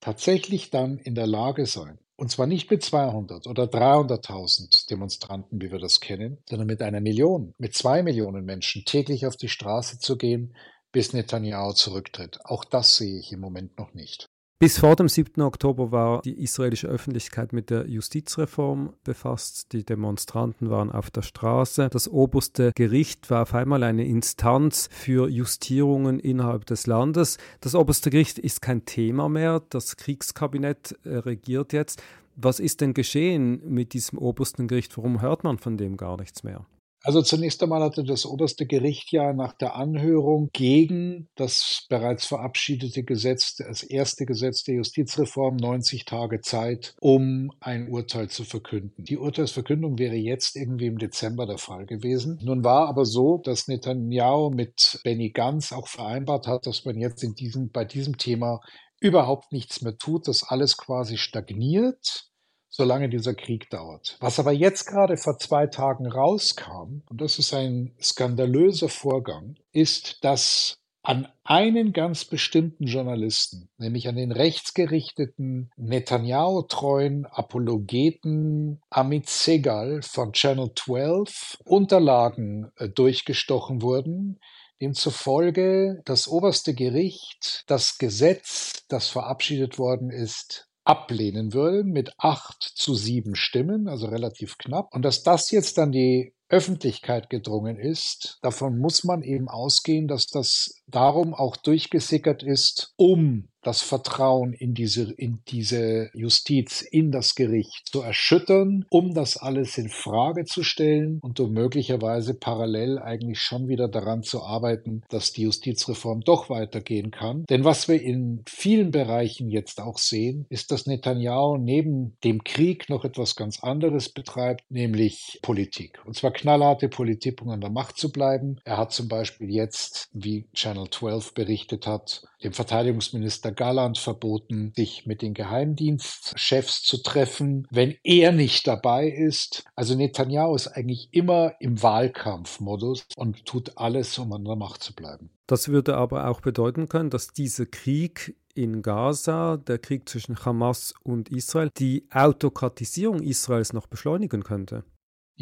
tatsächlich 0.00 0.70
dann 0.70 0.98
in 0.98 1.14
der 1.14 1.26
Lage 1.26 1.66
sein, 1.66 1.98
und 2.16 2.30
zwar 2.30 2.46
nicht 2.46 2.70
mit 2.70 2.82
200 2.82 3.46
oder 3.46 3.64
300.000 3.64 4.88
Demonstranten, 4.90 5.60
wie 5.62 5.72
wir 5.72 5.78
das 5.78 6.00
kennen, 6.00 6.38
sondern 6.48 6.66
mit 6.66 6.82
einer 6.82 7.00
Million, 7.00 7.54
mit 7.56 7.74
zwei 7.74 8.02
Millionen 8.02 8.44
Menschen 8.44 8.84
täglich 8.84 9.26
auf 9.26 9.36
die 9.36 9.48
Straße 9.48 9.98
zu 9.98 10.18
gehen, 10.18 10.54
bis 10.92 11.12
Netanyahu 11.12 11.72
zurücktritt. 11.72 12.38
Auch 12.44 12.64
das 12.64 12.96
sehe 12.96 13.18
ich 13.18 13.32
im 13.32 13.40
Moment 13.40 13.78
noch 13.78 13.94
nicht. 13.94 14.28
Bis 14.62 14.78
vor 14.78 14.94
dem 14.94 15.08
7. 15.08 15.40
Oktober 15.40 15.90
war 15.90 16.20
die 16.20 16.38
israelische 16.38 16.86
Öffentlichkeit 16.86 17.54
mit 17.54 17.70
der 17.70 17.88
Justizreform 17.88 18.92
befasst. 19.04 19.72
Die 19.72 19.86
Demonstranten 19.86 20.68
waren 20.68 20.92
auf 20.92 21.10
der 21.10 21.22
Straße. 21.22 21.88
Das 21.90 22.08
oberste 22.08 22.72
Gericht 22.74 23.30
war 23.30 23.44
auf 23.44 23.54
einmal 23.54 23.82
eine 23.82 24.04
Instanz 24.04 24.90
für 24.92 25.30
Justierungen 25.30 26.20
innerhalb 26.20 26.66
des 26.66 26.86
Landes. 26.86 27.38
Das 27.62 27.74
oberste 27.74 28.10
Gericht 28.10 28.38
ist 28.38 28.60
kein 28.60 28.84
Thema 28.84 29.30
mehr. 29.30 29.62
Das 29.70 29.96
Kriegskabinett 29.96 30.94
äh, 31.04 31.16
regiert 31.16 31.72
jetzt. 31.72 32.02
Was 32.36 32.60
ist 32.60 32.82
denn 32.82 32.92
geschehen 32.92 33.62
mit 33.66 33.94
diesem 33.94 34.18
obersten 34.18 34.68
Gericht? 34.68 34.94
Warum 34.98 35.22
hört 35.22 35.42
man 35.42 35.56
von 35.56 35.78
dem 35.78 35.96
gar 35.96 36.18
nichts 36.18 36.42
mehr? 36.42 36.66
Also 37.02 37.22
zunächst 37.22 37.62
einmal 37.62 37.82
hatte 37.82 38.04
das 38.04 38.26
oberste 38.26 38.66
Gericht 38.66 39.10
ja 39.10 39.32
nach 39.32 39.54
der 39.54 39.74
Anhörung 39.74 40.50
gegen 40.52 41.28
das 41.34 41.86
bereits 41.88 42.26
verabschiedete 42.26 43.04
Gesetz, 43.04 43.56
das 43.56 43.82
erste 43.82 44.26
Gesetz 44.26 44.64
der 44.64 44.76
Justizreform, 44.76 45.56
90 45.56 46.04
Tage 46.04 46.40
Zeit, 46.42 46.94
um 47.00 47.50
ein 47.60 47.88
Urteil 47.88 48.28
zu 48.28 48.44
verkünden. 48.44 49.04
Die 49.04 49.16
Urteilsverkündung 49.16 49.98
wäre 49.98 50.16
jetzt 50.16 50.56
irgendwie 50.56 50.86
im 50.86 50.98
Dezember 50.98 51.46
der 51.46 51.58
Fall 51.58 51.86
gewesen. 51.86 52.38
Nun 52.42 52.64
war 52.64 52.88
aber 52.88 53.06
so, 53.06 53.38
dass 53.38 53.66
Netanyahu 53.66 54.50
mit 54.50 55.00
Benny 55.02 55.30
Gantz 55.30 55.72
auch 55.72 55.88
vereinbart 55.88 56.46
hat, 56.46 56.66
dass 56.66 56.84
man 56.84 56.98
jetzt 56.98 57.24
in 57.24 57.34
diesem, 57.34 57.70
bei 57.70 57.84
diesem 57.84 58.18
Thema 58.18 58.60
überhaupt 59.00 59.52
nichts 59.52 59.80
mehr 59.80 59.96
tut, 59.96 60.28
dass 60.28 60.42
alles 60.42 60.76
quasi 60.76 61.16
stagniert 61.16 62.29
solange 62.70 63.08
dieser 63.08 63.34
Krieg 63.34 63.68
dauert. 63.68 64.16
Was 64.20 64.38
aber 64.38 64.52
jetzt 64.52 64.86
gerade 64.86 65.16
vor 65.16 65.38
zwei 65.38 65.66
Tagen 65.66 66.06
rauskam, 66.06 67.02
und 67.06 67.20
das 67.20 67.38
ist 67.38 67.52
ein 67.52 67.94
skandalöser 68.00 68.88
Vorgang, 68.88 69.56
ist, 69.72 70.24
dass 70.24 70.80
an 71.02 71.28
einen 71.44 71.92
ganz 71.92 72.24
bestimmten 72.24 72.84
Journalisten, 72.84 73.70
nämlich 73.78 74.06
an 74.06 74.16
den 74.16 74.32
rechtsgerichteten, 74.32 75.70
Netanyahu-treuen 75.76 77.26
Apologeten 77.26 78.80
Amit 78.90 79.28
Segal 79.28 80.02
von 80.02 80.32
Channel 80.32 80.72
12, 80.74 81.58
Unterlagen 81.64 82.70
äh, 82.76 82.88
durchgestochen 82.88 83.80
wurden, 83.82 84.40
demzufolge 84.80 86.02
das 86.04 86.28
oberste 86.28 86.74
Gericht 86.74 87.64
das 87.66 87.98
Gesetz, 87.98 88.84
das 88.88 89.08
verabschiedet 89.08 89.78
worden 89.78 90.10
ist, 90.10 90.69
ablehnen 90.84 91.52
würden 91.52 91.92
mit 91.92 92.12
acht 92.18 92.62
zu 92.62 92.94
sieben 92.94 93.34
Stimmen, 93.34 93.88
also 93.88 94.06
relativ 94.06 94.58
knapp. 94.58 94.94
Und 94.94 95.02
dass 95.02 95.22
das 95.22 95.50
jetzt 95.50 95.78
dann 95.78 95.92
die 95.92 96.34
Öffentlichkeit 96.48 97.30
gedrungen 97.30 97.78
ist, 97.78 98.38
davon 98.42 98.78
muss 98.78 99.04
man 99.04 99.22
eben 99.22 99.48
ausgehen, 99.48 100.08
dass 100.08 100.26
das 100.26 100.82
darum 100.86 101.32
auch 101.34 101.56
durchgesickert 101.56 102.42
ist, 102.42 102.92
um 102.96 103.49
das 103.62 103.82
Vertrauen 103.82 104.52
in 104.52 104.74
diese, 104.74 105.12
in 105.12 105.40
diese 105.48 106.10
Justiz, 106.14 106.82
in 106.82 107.10
das 107.10 107.34
Gericht 107.34 107.88
zu 107.90 108.00
erschüttern, 108.00 108.84
um 108.90 109.14
das 109.14 109.36
alles 109.36 109.78
in 109.78 109.88
Frage 109.88 110.44
zu 110.44 110.62
stellen 110.62 111.18
und 111.22 111.40
um 111.40 111.52
möglicherweise 111.52 112.34
parallel 112.34 112.98
eigentlich 112.98 113.40
schon 113.40 113.68
wieder 113.68 113.88
daran 113.88 114.22
zu 114.22 114.42
arbeiten, 114.42 115.02
dass 115.08 115.32
die 115.32 115.42
Justizreform 115.42 116.20
doch 116.20 116.50
weitergehen 116.50 117.10
kann. 117.10 117.44
Denn 117.50 117.64
was 117.64 117.88
wir 117.88 118.00
in 118.00 118.42
vielen 118.46 118.90
Bereichen 118.90 119.50
jetzt 119.50 119.80
auch 119.80 119.98
sehen, 119.98 120.46
ist, 120.48 120.72
dass 120.72 120.86
Netanyahu 120.86 121.56
neben 121.56 122.16
dem 122.24 122.44
Krieg 122.44 122.88
noch 122.88 123.04
etwas 123.04 123.36
ganz 123.36 123.62
anderes 123.62 124.08
betreibt, 124.08 124.70
nämlich 124.70 125.38
Politik. 125.42 126.00
Und 126.04 126.16
zwar 126.16 126.32
knallharte 126.32 126.88
Politik, 126.88 127.42
um 127.42 127.50
an 127.50 127.60
der 127.60 127.70
Macht 127.70 127.96
zu 127.96 128.10
bleiben. 128.10 128.58
Er 128.64 128.78
hat 128.78 128.92
zum 128.92 129.08
Beispiel 129.08 129.50
jetzt, 129.50 130.08
wie 130.12 130.46
Channel 130.54 130.88
12 130.90 131.34
berichtet 131.34 131.86
hat, 131.86 132.22
dem 132.42 132.52
Verteidigungsminister 132.52 133.49
Galland 133.52 133.98
verboten, 133.98 134.72
sich 134.74 135.06
mit 135.06 135.22
den 135.22 135.34
Geheimdienstchefs 135.34 136.82
zu 136.82 137.02
treffen, 137.02 137.66
wenn 137.70 137.96
er 138.02 138.32
nicht 138.32 138.66
dabei 138.66 139.08
ist. 139.08 139.64
Also 139.74 139.94
Netanyahu 139.94 140.54
ist 140.54 140.68
eigentlich 140.68 141.08
immer 141.12 141.54
im 141.60 141.82
Wahlkampfmodus 141.82 143.06
und 143.16 143.44
tut 143.44 143.76
alles, 143.76 144.18
um 144.18 144.32
an 144.32 144.44
der 144.44 144.56
Macht 144.56 144.82
zu 144.82 144.94
bleiben. 144.94 145.30
Das 145.46 145.68
würde 145.68 145.96
aber 145.96 146.28
auch 146.28 146.40
bedeuten 146.40 146.88
können, 146.88 147.10
dass 147.10 147.32
dieser 147.32 147.66
Krieg 147.66 148.36
in 148.54 148.82
Gaza, 148.82 149.56
der 149.56 149.78
Krieg 149.78 150.08
zwischen 150.08 150.44
Hamas 150.44 150.94
und 151.02 151.28
Israel, 151.28 151.70
die 151.76 152.06
Autokratisierung 152.10 153.22
Israels 153.22 153.72
noch 153.72 153.86
beschleunigen 153.86 154.44
könnte. 154.44 154.84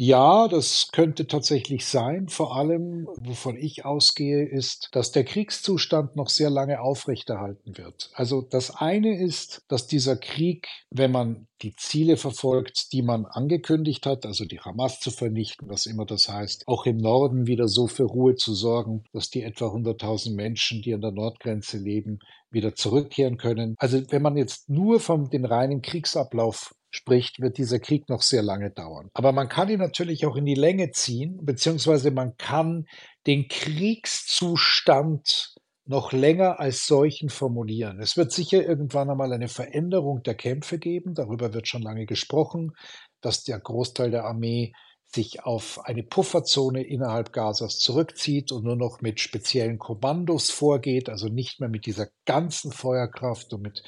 Ja, 0.01 0.47
das 0.47 0.87
könnte 0.93 1.27
tatsächlich 1.27 1.85
sein. 1.85 2.29
Vor 2.29 2.55
allem, 2.55 3.05
wovon 3.19 3.57
ich 3.57 3.83
ausgehe, 3.83 4.47
ist, 4.47 4.87
dass 4.93 5.11
der 5.11 5.25
Kriegszustand 5.25 6.15
noch 6.15 6.29
sehr 6.29 6.49
lange 6.49 6.79
aufrechterhalten 6.79 7.77
wird. 7.77 8.09
Also 8.13 8.41
das 8.41 8.73
eine 8.73 9.21
ist, 9.21 9.61
dass 9.67 9.87
dieser 9.87 10.15
Krieg, 10.15 10.69
wenn 10.89 11.11
man 11.11 11.47
die 11.61 11.75
Ziele 11.75 12.15
verfolgt, 12.15 12.93
die 12.93 13.01
man 13.01 13.25
angekündigt 13.25 14.05
hat, 14.05 14.25
also 14.25 14.45
die 14.45 14.61
Hamas 14.61 15.01
zu 15.01 15.11
vernichten, 15.11 15.67
was 15.67 15.85
immer 15.85 16.05
das 16.05 16.29
heißt, 16.29 16.63
auch 16.65 16.85
im 16.85 16.95
Norden 16.95 17.45
wieder 17.45 17.67
so 17.67 17.87
für 17.87 18.05
Ruhe 18.05 18.35
zu 18.35 18.53
sorgen, 18.53 19.03
dass 19.11 19.29
die 19.29 19.43
etwa 19.43 19.65
100.000 19.65 20.33
Menschen, 20.33 20.81
die 20.81 20.93
an 20.93 21.01
der 21.01 21.11
Nordgrenze 21.11 21.77
leben, 21.77 22.19
wieder 22.49 22.73
zurückkehren 22.73 23.37
können. 23.37 23.75
Also 23.77 24.01
wenn 24.09 24.21
man 24.21 24.37
jetzt 24.37 24.69
nur 24.69 25.01
von 25.01 25.29
dem 25.29 25.43
reinen 25.43 25.81
Kriegsablauf 25.81 26.73
spricht, 26.91 27.39
wird 27.39 27.57
dieser 27.57 27.79
Krieg 27.79 28.09
noch 28.09 28.21
sehr 28.21 28.41
lange 28.41 28.71
dauern. 28.71 29.09
Aber 29.13 29.31
man 29.31 29.49
kann 29.49 29.69
ihn 29.69 29.79
natürlich 29.79 30.25
auch 30.25 30.35
in 30.35 30.45
die 30.45 30.55
Länge 30.55 30.91
ziehen, 30.91 31.39
beziehungsweise 31.43 32.11
man 32.11 32.37
kann 32.37 32.85
den 33.27 33.47
Kriegszustand 33.47 35.55
noch 35.85 36.11
länger 36.11 36.59
als 36.59 36.85
solchen 36.85 37.29
formulieren. 37.29 37.99
Es 37.99 38.15
wird 38.15 38.31
sicher 38.31 38.63
irgendwann 38.63 39.09
einmal 39.09 39.33
eine 39.33 39.47
Veränderung 39.47 40.21
der 40.21 40.35
Kämpfe 40.35 40.77
geben, 40.77 41.15
darüber 41.15 41.53
wird 41.53 41.67
schon 41.67 41.81
lange 41.81 42.05
gesprochen, 42.05 42.73
dass 43.21 43.43
der 43.43 43.59
Großteil 43.59 44.11
der 44.11 44.25
Armee 44.25 44.73
sich 45.11 45.43
auf 45.43 45.83
eine 45.85 46.03
Pufferzone 46.03 46.83
innerhalb 46.83 47.33
Gazas 47.33 47.79
zurückzieht 47.79 48.51
und 48.51 48.63
nur 48.63 48.75
noch 48.75 49.01
mit 49.01 49.19
speziellen 49.19 49.79
Kommandos 49.79 50.51
vorgeht, 50.51 51.09
also 51.09 51.27
nicht 51.27 51.59
mehr 51.59 51.69
mit 51.69 51.87
dieser 51.87 52.09
ganzen 52.25 52.71
Feuerkraft 52.71 53.51
und 53.53 53.63
mit 53.63 53.81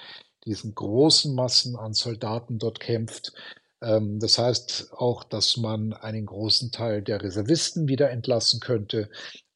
diesen 0.46 0.74
großen 0.76 1.34
Massen 1.36 1.76
an 1.76 1.94
Soldaten 1.94 2.60
dort 2.60 2.80
kämpft. 2.80 3.34
Ähm, 3.82 4.20
das 4.20 4.38
heißt 4.38 4.94
auch, 4.94 5.24
dass 5.24 5.58
man 5.58 5.94
einen 5.94 6.26
großen 6.26 6.72
Teil 6.72 7.02
der 7.02 7.22
Reservisten 7.22 7.88
wieder 7.88 8.10
entlassen 8.10 8.60
könnte. 8.60 9.10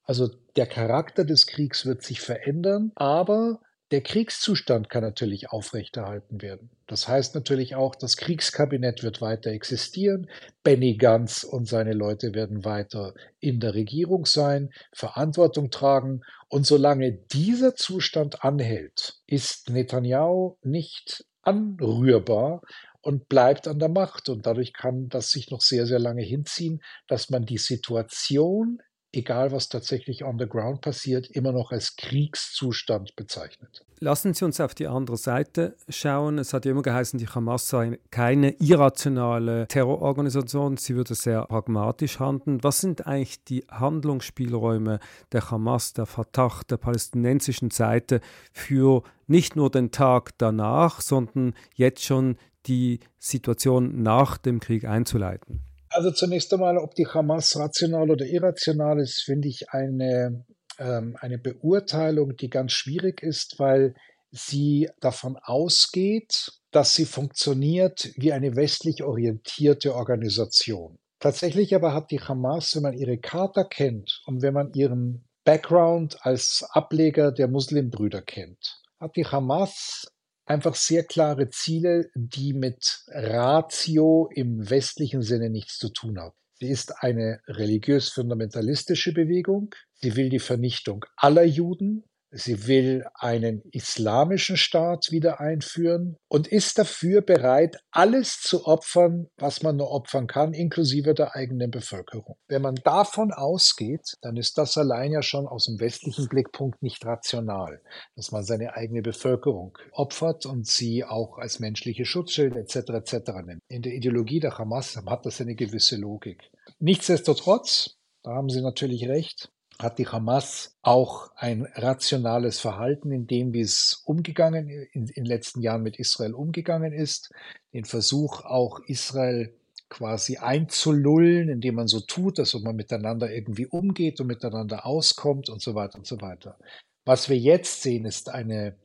Also 0.04 0.30
der 0.56 0.68
Charakter 0.68 1.26
des 1.26 1.48
Kriegs 1.48 1.86
wird 1.86 2.04
sich 2.04 2.22
verändern, 2.22 2.92
aber 2.96 3.60
der 3.92 4.02
Kriegszustand 4.02 4.90
kann 4.90 5.04
natürlich 5.04 5.52
aufrechterhalten 5.52 6.42
werden. 6.42 6.72
Das 6.88 7.08
heißt 7.08 7.36
natürlich 7.36 7.76
auch, 7.76 7.96
das 7.96 8.18
Kriegskabinett 8.18 9.04
wird 9.04 9.22
weiter 9.22 9.52
existieren. 9.52 10.30
Benny 10.64 10.98
Gantz 10.98 11.44
und 11.44 11.68
seine 11.68 11.94
Leute 11.94 12.34
werden 12.34 12.66
weiter 12.66 13.14
in 13.40 13.60
der 13.60 13.76
Regierung 13.76 14.26
sein, 14.26 14.72
Verantwortung 14.92 15.70
tragen. 15.70 16.22
Und 16.48 16.66
solange 16.66 17.12
dieser 17.12 17.76
Zustand 17.76 18.44
anhält, 18.44 19.22
ist 19.28 19.70
Netanyahu 19.70 20.58
nicht 20.64 21.26
anrührbar 21.44 22.62
und 23.02 23.30
bleibt 23.30 23.68
an 23.68 23.78
der 23.78 23.90
Macht. 23.90 24.30
Und 24.30 24.48
dadurch 24.48 24.74
kann 24.74 25.10
das 25.10 25.30
sich 25.30 25.52
noch 25.52 25.62
sehr, 25.62 25.86
sehr 25.86 26.00
lange 26.00 26.24
hinziehen, 26.24 26.82
dass 27.08 27.30
man 27.30 27.46
die 27.46 27.60
Situation 27.60 28.82
egal 29.16 29.52
was 29.52 29.70
tatsächlich 29.70 30.24
on 30.24 30.38
the 30.40 30.48
ground 30.48 30.82
passiert, 30.82 31.28
immer 31.28 31.52
noch 31.52 31.72
als 31.72 31.96
Kriegszustand 31.96 33.16
bezeichnet. 33.16 33.86
Lassen 34.00 34.34
Sie 34.34 34.44
uns 34.44 34.60
auf 34.60 34.76
die 34.76 34.88
andere 34.88 35.16
Seite 35.16 35.78
schauen. 35.88 36.38
Es 36.38 36.54
hat 36.54 36.66
ja 36.66 36.72
immer 36.72 36.82
geheißen, 36.82 37.18
die 37.18 37.28
Hamas 37.28 37.70
sei 37.70 37.98
keine 38.12 38.52
irrationale 38.60 39.68
Terrororganisation. 39.68 40.78
Sie 40.78 40.96
würde 40.96 41.16
sehr 41.16 41.46
pragmatisch 41.46 42.20
handeln. 42.20 42.62
Was 42.64 42.82
sind 42.82 43.08
eigentlich 43.08 43.44
die 43.46 43.66
Handlungsspielräume 43.72 45.00
der 45.32 45.50
Hamas, 45.50 45.94
der 45.94 46.06
Fatah, 46.06 46.62
der 46.70 46.78
palästinensischen 46.78 47.72
Seite 47.72 48.20
für 48.52 49.04
nicht 49.28 49.56
nur 49.56 49.72
den 49.72 49.92
Tag 49.92 50.38
danach, 50.38 51.00
sondern 51.00 51.54
jetzt 51.74 52.04
schon 52.04 52.38
die 52.66 53.00
Situation 53.18 54.04
nach 54.04 54.38
dem 54.38 54.60
Krieg 54.60 54.86
einzuleiten? 54.86 55.62
Also 55.96 56.12
zunächst 56.12 56.54
einmal, 56.54 56.78
ob 56.78 56.94
die 56.94 57.08
Hamas 57.08 57.56
rational 57.56 58.12
oder 58.12 58.26
irrational 58.26 59.00
ist, 59.00 59.24
finde 59.24 59.48
ich 59.48 59.70
eine, 59.70 60.46
ähm, 60.78 61.16
eine 61.22 61.38
Beurteilung, 61.38 62.36
die 62.36 62.50
ganz 62.50 62.74
schwierig 62.74 63.24
ist, 63.24 63.60
weil 63.60 63.94
sie 64.30 64.90
davon 65.00 65.38
ausgeht, 65.42 66.52
dass 66.72 66.96
sie 66.96 67.06
funktioniert 67.06 68.10
wie 68.18 68.34
eine 68.34 68.58
westlich 68.58 69.04
orientierte 69.04 69.96
Organisation. 69.96 70.98
Tatsächlich 71.20 71.74
aber 71.74 71.94
hat 71.94 72.12
die 72.12 72.20
Hamas, 72.20 72.76
wenn 72.76 72.84
man 72.84 72.94
ihre 72.94 73.18
Charta 73.18 73.64
kennt 73.64 74.22
und 74.26 74.42
wenn 74.42 74.54
man 74.54 74.74
ihren 74.74 75.24
Background 75.46 76.18
als 76.26 76.68
Ableger 76.72 77.32
der 77.32 77.48
Muslimbrüder 77.48 78.22
kennt, 78.22 78.82
hat 79.00 79.16
die 79.16 79.26
Hamas 79.26 80.12
einfach 80.46 80.76
sehr 80.76 81.04
klare 81.04 81.50
Ziele, 81.50 82.10
die 82.16 82.54
mit 82.54 83.04
Ratio 83.08 84.30
im 84.34 84.70
westlichen 84.70 85.22
Sinne 85.22 85.50
nichts 85.50 85.78
zu 85.78 85.90
tun 85.90 86.20
haben. 86.20 86.36
Sie 86.60 86.70
ist 86.70 87.04
eine 87.04 87.42
religiös-fundamentalistische 87.48 89.14
Bewegung. 89.14 89.76
Sie 89.96 90.16
will 90.16 90.30
die 90.30 90.40
Vernichtung 90.40 91.06
aller 91.18 91.44
Juden. 91.44 92.06
Sie 92.38 92.68
will 92.68 93.06
einen 93.14 93.62
islamischen 93.72 94.58
Staat 94.58 95.10
wieder 95.10 95.40
einführen 95.40 96.18
und 96.28 96.48
ist 96.48 96.78
dafür 96.78 97.22
bereit, 97.22 97.78
alles 97.92 98.42
zu 98.42 98.66
opfern, 98.66 99.28
was 99.38 99.64
man 99.64 99.78
nur 99.78 99.90
opfern 99.90 100.28
kann, 100.28 100.54
inklusive 100.54 101.14
der 101.14 101.34
eigenen 101.34 101.72
Bevölkerung. 101.72 102.36
Wenn 102.50 102.62
man 102.62 102.76
davon 102.76 103.32
ausgeht, 103.32 104.18
dann 104.22 104.36
ist 104.36 104.58
das 104.58 104.78
allein 104.78 105.14
ja 105.14 105.22
schon 105.22 105.48
aus 105.48 105.68
dem 105.68 105.80
westlichen 105.80 106.28
Blickpunkt 106.28 106.84
nicht 106.84 107.06
rational, 107.06 107.82
dass 108.18 108.34
man 108.34 108.44
seine 108.44 108.76
eigene 108.76 109.02
Bevölkerung 109.02 109.78
opfert 109.94 110.46
und 110.46 110.68
sie 110.68 111.06
auch 111.06 111.38
als 111.38 111.60
menschliche 111.60 112.04
Schutzschilde 112.04 112.60
etc. 112.60 112.76
etc. 112.76 113.32
nimmt. 113.46 113.62
In 113.70 113.82
der 113.82 113.94
Ideologie 113.94 114.42
der 114.42 114.58
Hamas 114.58 114.98
hat 115.06 115.26
das 115.26 115.40
eine 115.40 115.56
gewisse 115.56 115.96
Logik. 115.96 116.52
Nichtsdestotrotz, 116.80 117.96
da 118.24 118.32
haben 118.32 118.50
Sie 118.50 118.62
natürlich 118.62 119.08
recht, 119.08 119.52
hat 119.80 120.00
die 120.00 120.08
Hamas 120.08 120.78
auch 120.82 121.32
ein 121.36 121.68
rationales 121.76 122.60
Verhalten 122.60 123.12
in 123.12 123.28
dem, 123.28 123.54
wie 123.54 123.62
es 123.62 124.02
umgegangen 124.06 124.70
in, 124.70 124.88
in 124.94 125.06
den 125.08 125.26
letzten 125.26 125.62
Jahren 125.62 125.84
mit 125.84 125.98
Israel 125.98 126.34
umgegangen 126.34 126.94
ist, 126.94 127.32
den 127.74 127.86
Versuch 127.86 128.42
auch 128.46 128.80
Israel 128.88 129.54
quasi 129.90 130.38
einzulullen, 130.38 131.50
indem 131.50 131.76
man 131.76 131.88
so 131.88 132.00
tut, 132.00 132.40
dass 132.40 132.54
man 132.56 132.76
miteinander 132.76 133.32
irgendwie 133.32 133.68
umgeht 133.68 134.20
und 134.20 134.28
miteinander 134.28 134.86
auskommt 134.86 135.50
und 135.50 135.62
so 135.62 135.76
weiter 135.76 135.98
und 135.98 136.08
so 136.08 136.22
weiter. 136.22 136.58
Was 137.06 137.30
wir 137.30 137.38
jetzt 137.38 137.84
sehen, 137.84 138.06
ist 138.06 138.30
eine 138.30 138.78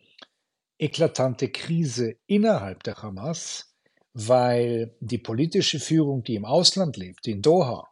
eklatante 0.78 1.48
Krise 1.48 2.16
innerhalb 2.26 2.82
der 2.82 2.96
Hamas, 2.96 3.74
weil 4.12 4.94
die 5.00 5.18
politische 5.18 5.78
Führung, 5.78 6.22
die 6.22 6.34
im 6.34 6.44
Ausland 6.44 6.96
lebt, 6.96 7.26
in 7.26 7.42
Doha, 7.42 7.88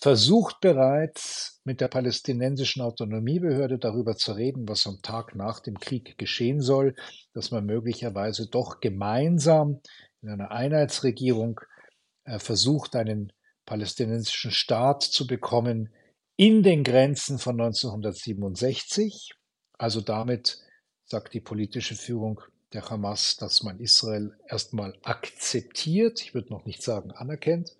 versucht 0.00 0.60
bereits 0.60 1.60
mit 1.64 1.80
der 1.80 1.88
palästinensischen 1.88 2.82
Autonomiebehörde 2.82 3.78
darüber 3.78 4.16
zu 4.16 4.32
reden, 4.32 4.68
was 4.68 4.86
am 4.86 5.00
Tag 5.02 5.34
nach 5.34 5.60
dem 5.60 5.78
Krieg 5.78 6.18
geschehen 6.18 6.60
soll, 6.60 6.94
dass 7.32 7.50
man 7.50 7.66
möglicherweise 7.66 8.48
doch 8.48 8.80
gemeinsam 8.80 9.80
in 10.22 10.28
einer 10.30 10.50
Einheitsregierung 10.50 11.60
äh, 12.24 12.38
versucht, 12.38 12.96
einen 12.96 13.32
palästinensischen 13.64 14.50
Staat 14.50 15.02
zu 15.02 15.26
bekommen 15.26 15.92
in 16.36 16.62
den 16.62 16.84
Grenzen 16.84 17.38
von 17.38 17.60
1967. 17.60 19.32
Also 19.78 20.00
damit 20.00 20.58
sagt 21.04 21.34
die 21.34 21.40
politische 21.40 21.94
Führung 21.94 22.40
der 22.72 22.88
Hamas, 22.90 23.36
dass 23.36 23.62
man 23.62 23.80
Israel 23.80 24.36
erstmal 24.48 24.98
akzeptiert, 25.02 26.20
ich 26.22 26.34
würde 26.34 26.52
noch 26.52 26.64
nicht 26.64 26.82
sagen 26.82 27.12
anerkennt, 27.12 27.76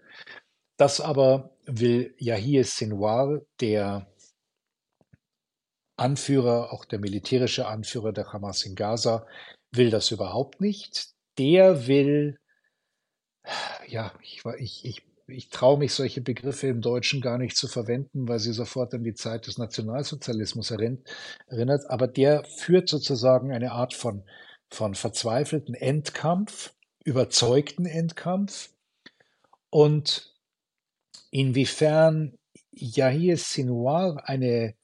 das 0.77 1.01
aber 1.01 1.51
will 1.67 2.15
Yahya 2.19 2.65
Sinwar, 2.65 3.41
der 3.61 4.07
Anführer, 5.97 6.73
auch 6.73 6.85
der 6.85 6.99
militärische 6.99 7.67
Anführer 7.67 8.13
der 8.13 8.33
Hamas 8.33 8.65
in 8.65 8.75
Gaza, 8.75 9.27
will 9.73 9.91
das 9.91 10.11
überhaupt 10.11 10.61
nicht. 10.61 11.09
Der 11.39 11.87
will, 11.87 12.39
ja, 13.87 14.13
ich, 14.23 14.43
ich, 14.59 14.85
ich, 14.85 15.03
ich 15.27 15.49
traue 15.49 15.79
mich, 15.79 15.95
solche 15.95 16.21
Begriffe 16.21 16.69
im 16.69 16.83
Deutschen 16.83 17.21
gar 17.21 17.39
nicht 17.39 17.57
zu 17.57 17.67
verwenden, 17.67 18.29
weil 18.29 18.39
sie 18.39 18.53
sofort 18.53 18.95
an 18.95 19.05
die 19.05 19.15
Zeit 19.15 19.47
des 19.47 19.59
Nationalsozialismus 19.59 20.71
erinnert. 20.71 21.91
Aber 21.91 22.07
der 22.07 22.45
führt 22.45 22.89
sozusagen 22.89 23.53
eine 23.53 23.73
Art 23.73 23.95
von, 23.95 24.25
von 24.71 24.95
verzweifelten 24.95 25.75
Endkampf, 25.75 26.75
überzeugten 27.05 27.87
Endkampf. 27.87 28.71
Und 29.71 30.36
Inwiefern 31.37 32.39
Yahya 32.73 33.37
Sinwar 33.37 34.27
eine 34.27 34.75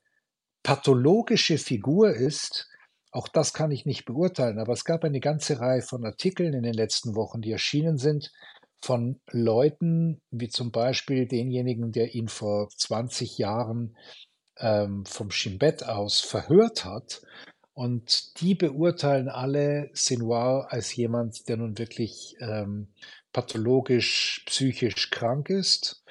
pathologische 0.63 1.57
Figur 1.57 2.13
ist, 2.13 2.69
auch 3.11 3.27
das 3.29 3.55
kann 3.55 3.71
ich 3.71 3.87
nicht 3.87 4.05
beurteilen, 4.05 4.59
aber 4.59 4.75
es 4.75 4.85
gab 4.85 5.03
eine 5.03 5.21
ganze 5.21 5.61
Reihe 5.61 5.81
von 5.81 6.05
Artikeln 6.05 6.53
in 6.53 6.63
den 6.63 6.75
letzten 6.75 7.15
Wochen, 7.15 7.41
die 7.41 7.53
erschienen 7.53 7.97
sind, 7.97 8.31
von 8.83 9.19
Leuten, 9.31 10.21
wie 10.31 10.51
zum 10.51 10.73
Beispiel 10.73 11.27
denjenigen, 11.27 11.91
der 11.91 12.15
ihn 12.15 12.29
vor 12.29 12.69
20 12.69 13.39
Jahren 13.39 13.97
ähm, 14.59 15.07
vom 15.07 15.31
Schimbet 15.31 15.85
aus 15.85 16.21
verhört 16.21 16.85
hat. 16.85 17.23
Und 17.73 18.43
die 18.43 18.55
beurteilen 18.55 19.31
alle 19.31 19.89
Sinwar 19.95 20.71
als 20.71 20.95
jemand, 20.95 21.49
der 21.49 21.57
nun 21.57 21.79
wirklich 21.79 22.37
ähm, 22.41 22.93
pathologisch, 23.33 24.45
psychisch 24.45 25.09
krank 25.09 25.49
ist 25.49 26.02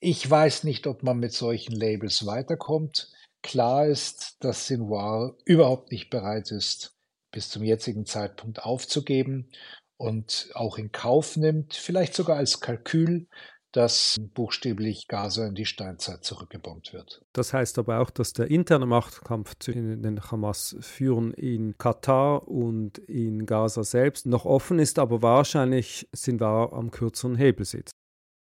ich 0.00 0.28
weiß 0.28 0.64
nicht, 0.64 0.86
ob 0.86 1.02
man 1.02 1.18
mit 1.18 1.32
solchen 1.32 1.72
Labels 1.72 2.26
weiterkommt. 2.26 3.10
Klar 3.42 3.86
ist, 3.86 4.36
dass 4.40 4.66
Sinwar 4.66 5.34
überhaupt 5.44 5.92
nicht 5.92 6.10
bereit 6.10 6.50
ist, 6.50 6.96
bis 7.32 7.50
zum 7.50 7.62
jetzigen 7.62 8.06
Zeitpunkt 8.06 8.62
aufzugeben 8.62 9.50
und 9.96 10.50
auch 10.54 10.78
in 10.78 10.92
Kauf 10.92 11.36
nimmt, 11.36 11.74
vielleicht 11.74 12.14
sogar 12.14 12.36
als 12.36 12.60
Kalkül, 12.60 13.26
dass 13.72 14.16
buchstäblich 14.34 15.08
Gaza 15.08 15.46
in 15.46 15.54
die 15.54 15.66
Steinzeit 15.66 16.24
zurückgebombt 16.24 16.94
wird. 16.94 17.20
Das 17.34 17.52
heißt 17.52 17.78
aber 17.78 18.00
auch, 18.00 18.10
dass 18.10 18.32
der 18.32 18.50
interne 18.50 18.86
Machtkampf 18.86 19.54
zwischen 19.58 20.02
den 20.02 20.22
Hamas-Führern 20.22 21.32
in 21.34 21.76
Katar 21.76 22.48
und 22.48 22.98
in 22.98 23.44
Gaza 23.44 23.84
selbst 23.84 24.26
noch 24.26 24.46
offen 24.46 24.78
ist, 24.78 24.98
aber 24.98 25.20
wahrscheinlich 25.22 26.08
sind 26.12 26.40
wir 26.40 26.72
am 26.72 26.90
kürzeren 26.90 27.36
Hebel 27.36 27.66
sitzt. 27.66 27.92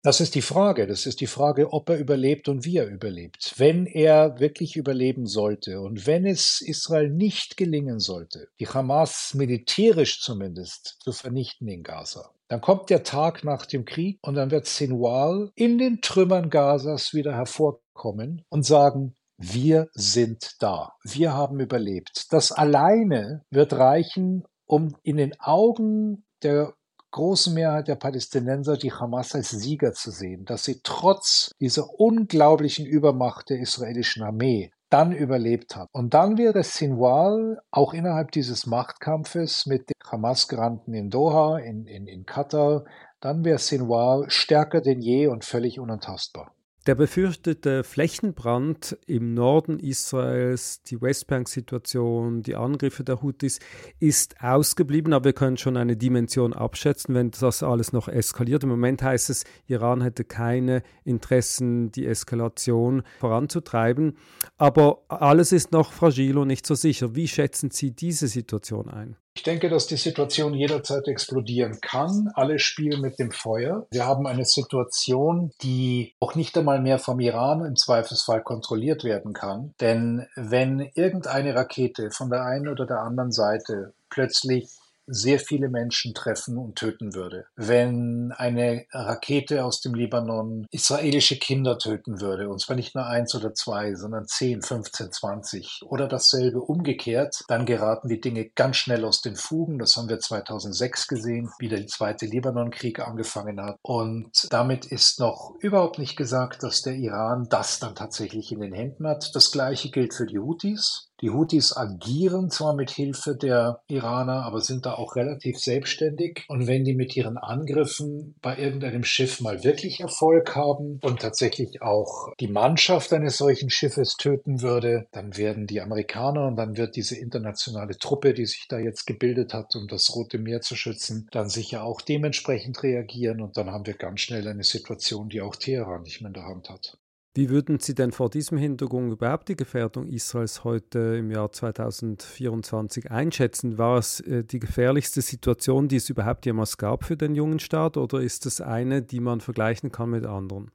Das 0.05 0.21
ist 0.21 0.35
die 0.35 0.43
Frage. 0.43 0.89
Das 0.89 1.07
ist 1.07 1.21
die 1.21 1.29
Frage, 1.29 1.73
ob 1.73 1.89
er 1.89 1.97
überlebt 1.97 2.49
und 2.49 2.65
wie 2.65 2.77
er 2.77 2.89
überlebt. 2.89 3.55
Wenn 3.57 3.87
er 3.87 4.41
wirklich 4.41 4.75
überleben 4.75 5.27
sollte 5.27 5.81
und 5.81 6.09
wenn 6.09 6.27
es 6.27 6.61
Israel 6.61 7.09
nicht 7.09 7.57
gelingen 7.57 8.01
sollte, 8.01 8.49
die 8.59 8.67
Hamas 8.67 9.33
militärisch 9.35 10.21
zumindest 10.21 10.97
zu 11.01 11.13
vernichten 11.13 11.69
in 11.69 11.85
Gaza, 11.85 12.33
dann 12.49 12.61
kommt 12.61 12.91
der 12.91 13.05
Tag 13.05 13.45
nach 13.45 13.65
dem 13.65 13.85
Krieg 13.85 14.19
und 14.23 14.35
dann 14.35 14.51
wird 14.51 14.67
Sinwar 14.67 15.51
in 15.55 15.79
den 15.79 16.01
Trümmern 16.01 16.51
Gazas 16.51 17.15
wieder 17.15 17.35
hervorkommen 17.35 18.45
und 18.49 18.67
sagen, 18.67 19.15
wir 19.39 19.89
sind 19.93 20.57
da. 20.59 20.95
Wir 21.05 21.33
haben 21.33 21.61
überlebt. 21.61 22.27
Das 22.31 22.51
alleine 22.51 23.45
wird 23.51 23.73
reichen, 23.73 24.45
um 24.67 24.97
in 25.05 25.17
den 25.17 25.39
Augen 25.41 26.25
der 26.43 26.75
großen 27.13 27.55
Mehrheit 27.55 27.89
der 27.89 27.95
Palästinenser 27.95 28.77
die 28.77 28.93
Hamas 28.93 29.35
als 29.35 29.51
Sieger 29.51 29.93
zu 29.93 30.11
sehen, 30.11 30.45
dass 30.45 30.65
sie 30.65 30.81
trotz 30.83 31.53
dieser 31.61 32.01
unglaublichen 32.01 32.87
Übermacht 32.87 33.51
der 33.51 33.61
israelischen 33.61 34.23
Armee 34.23 34.73
dann 34.91 35.13
überlebt 35.13 35.77
hat. 35.77 35.89
Und 35.93 36.13
dann 36.13 36.37
wäre 36.37 36.63
Sinwar 36.63 37.63
auch 37.71 37.95
innerhalb 37.95 38.31
dieses 38.33 38.67
Machtkampfes 38.67 39.67
mit 39.67 39.89
den 39.89 40.11
Hamas-Granten 40.11 40.93
in 40.93 41.09
Doha, 41.09 41.59
in, 41.59 41.87
in, 41.87 42.07
in 42.07 42.27
Katar, 42.27 42.85
dann 43.21 43.45
wäre 43.45 43.59
Sinwar 43.59 44.29
stärker 44.29 44.81
denn 44.81 45.01
je 45.01 45.29
und 45.29 45.45
völlig 45.45 45.79
unantastbar. 45.79 46.53
Der 46.89 46.97
befürchtete 46.97 47.85
Flächenbrand 47.85 48.99
im 49.07 49.35
Norden 49.35 49.79
Israels, 49.79 50.83
die 50.83 51.01
Westbank-Situation, 51.01 52.43
die 52.43 52.57
Angriffe 52.57 53.05
der 53.05 53.23
Houthis 53.23 53.61
ist 54.01 54.43
ausgeblieben, 54.43 55.13
aber 55.13 55.27
wir 55.27 55.33
können 55.33 55.57
schon 55.57 55.77
eine 55.77 55.97
Dimension 55.97 56.53
abschätzen, 56.53 57.15
wenn 57.15 57.31
das 57.31 57.63
alles 57.63 57.93
noch 57.93 58.09
eskaliert. 58.09 58.65
Im 58.65 58.71
Moment 58.71 59.01
heißt 59.01 59.31
es, 59.31 59.45
Iran 59.69 60.01
hätte 60.01 60.25
keine 60.25 60.83
Interessen, 61.05 61.93
die 61.93 62.05
Eskalation 62.05 63.05
voranzutreiben. 63.21 64.17
Aber 64.57 65.05
alles 65.07 65.53
ist 65.53 65.71
noch 65.71 65.93
fragil 65.93 66.37
und 66.37 66.49
nicht 66.49 66.67
so 66.67 66.75
sicher. 66.75 67.15
Wie 67.15 67.29
schätzen 67.29 67.71
Sie 67.71 67.93
diese 67.93 68.27
Situation 68.27 68.89
ein? 68.89 69.17
Ich 69.35 69.43
denke, 69.43 69.71
dass 69.71 69.87
die 69.87 69.97
Situation 69.97 70.53
jederzeit 70.53 71.09
explodieren 71.09 71.81
kann. 71.81 72.31
Alle 72.35 72.59
spielen 72.59 73.01
mit 73.01 73.19
dem 73.19 73.31
Feuer. 73.31 73.87
Wir 73.91 74.07
haben 74.07 74.27
eine 74.27 74.45
Situation, 74.45 75.53
die 75.63 76.15
auch 76.21 76.35
nicht 76.35 76.57
einmal 76.59 76.81
mehr 76.81 76.99
vom 76.99 77.19
Iran 77.19 77.65
im 77.65 77.77
Zweifelsfall 77.77 78.43
kontrolliert 78.43 79.05
werden 79.05 79.33
kann. 79.33 79.75
Denn 79.81 80.27
wenn 80.37 80.81
irgendeine 80.95 81.55
Rakete 81.55 82.11
von 82.11 82.29
der 82.29 82.45
einen 82.45 82.69
oder 82.69 82.87
der 82.87 83.01
anderen 83.01 83.33
Seite 83.33 83.95
plötzlich 84.11 84.69
sehr 85.07 85.39
viele 85.39 85.69
Menschen 85.69 86.15
treffen 86.15 86.59
und 86.59 86.77
töten 86.77 87.15
würde. 87.15 87.47
Wenn 87.57 88.33
eine 88.37 88.87
Rakete 88.93 89.65
aus 89.65 89.81
dem 89.81 89.95
Libanon 89.95 90.67
israelische 90.71 91.39
Kinder 91.39 91.79
töten 91.79 92.21
würde, 92.21 92.49
und 92.49 92.61
zwar 92.61 92.77
nicht 92.77 92.95
nur 92.95 93.07
eins 93.07 93.35
oder 93.35 93.55
zwei, 93.55 93.95
sondern 93.95 94.27
zehn, 94.27 94.63
15, 94.63 95.13
20 95.13 95.81
oder 95.87 96.09
dasselbe 96.09 96.61
umgekehrt, 96.61 97.43
dann 97.49 97.67
geraten 97.67 98.09
die 98.09 98.21
Dinge 98.21 98.49
ganz 98.51 98.77
schnell 98.77 99.05
aus 99.05 99.23
den 99.23 99.37
Fugen. 99.37 99.79
Das 99.79 99.97
haben 99.97 100.09
wir 100.09 100.21
2006 100.21 101.09
gesehen, 101.09 101.51
wie 101.59 101.69
der 101.69 101.87
zweite 101.87 102.27
Libanonkrieg 102.27 103.01
angefangen 103.01 103.61
hat. 103.61 103.77
Und 103.83 104.49
damit 104.51 104.87
ist 104.87 105.21
noch 105.21 105.55
überhaupt 105.61 105.99
nicht 105.99 106.17
gesagt, 106.17 106.63
dass 106.63 106.83
der 106.83 106.95
Iran 106.95 107.47
das 107.51 107.79
dann 107.79 107.95
tatsächlich 107.95 108.53
in 108.53 108.61
den 108.61 108.73
Händen 108.73 109.07
hat. 109.07 109.35
Das 109.35 109.51
gleiche 109.51 109.91
gilt 109.91 110.15
für 110.15 110.27
die 110.27 110.39
Houthis. 110.39 111.12
Die 111.23 111.31
Houthis 111.31 111.77
agieren 111.77 112.51
zwar 112.51 112.75
mit 112.75 112.91
Hilfe 112.91 113.37
der 113.37 113.81
Iraner, 113.87 114.45
aber 114.45 114.61
sind 114.61 114.87
da 114.87 114.95
auch 114.95 115.15
relativ 115.15 115.57
selbstständig. 115.57 116.45
Und 116.49 116.67
wenn 116.67 116.83
die 116.83 116.97
mit 116.97 117.17
ihren 117.17 117.39
Angriffen 117.39 118.35
bei 118.43 118.59
irgendeinem 118.59 119.05
Schiff 119.05 119.41
mal 119.41 119.63
wirklich 119.63 120.01
Erfolg 120.01 120.57
haben 120.57 120.99
und 121.01 121.21
tatsächlich 121.21 121.81
auch 121.81 122.33
die 122.41 122.49
Mannschaft 122.49 123.13
eines 123.13 123.39
solchen 123.39 123.71
Schiffes 123.71 124.17
töten 124.17 124.63
würde, 124.63 125.07
dann 125.13 125.37
werden 125.37 125.69
die 125.69 125.81
Amerikaner 125.81 126.49
und 126.49 126.57
dann 126.57 126.77
wird 126.77 126.97
diese 126.97 127.17
internationale 127.17 127.97
Truppe, 127.97 128.35
die 128.35 128.47
sich 128.47 128.67
da 128.69 128.81
jetzt 128.81 129.07
gebildet 129.07 129.55
hat, 129.55 129.77
um 129.77 129.87
das 129.87 130.13
Rote 130.17 130.39
Meer 130.39 130.61
zu 130.61 130.75
schützen, 130.75 131.29
dann 131.31 131.49
sicher 131.49 131.85
auch 131.85 132.01
dementsprechend 132.01 132.83
reagieren 132.83 133.41
und 133.41 133.57
dann 133.57 133.71
haben 133.71 133.87
wir 133.87 133.95
ganz 133.95 134.23
schnell 134.23 134.49
eine 134.49 134.65
Situation, 134.65 135.29
die 135.29 135.41
auch 135.41 135.55
Teheran 135.55 136.03
nicht 136.03 136.21
mehr 136.21 136.31
in 136.31 136.35
der 136.35 136.47
Hand 136.47 136.69
hat. 136.69 136.99
Wie 137.35 137.49
würden 137.49 137.81
Sie 137.81 137.95
denn 137.95 138.13
vor 138.13 138.29
diesem 138.29 138.59
Hintergrund 138.59 139.11
überhaupt 139.11 139.49
die 139.49 139.57
Gefährdung 139.57 140.07
Israels 140.07 140.65
heute 140.65 141.17
im 141.17 141.31
Jahr 141.31 141.51
2024 141.51 143.11
einschätzen? 143.11 143.79
War 143.79 143.97
es 143.97 144.21
äh, 144.21 144.45
die 144.45 144.59
gefährlichste 144.59 145.23
Situation, 145.23 145.89
die 145.89 145.97
es 145.97 146.11
überhaupt 146.11 146.45
jemals 146.45 146.77
gab 146.77 147.05
für 147.05 147.17
den 147.17 147.35
jungen 147.35 147.59
Staat 147.59 147.97
oder 147.97 148.21
ist 148.21 148.45
es 148.45 148.61
eine, 148.61 149.01
die 149.01 149.21
man 149.21 149.41
vergleichen 149.41 149.91
kann 149.91 150.11
mit 150.11 150.27
anderen? 150.27 150.71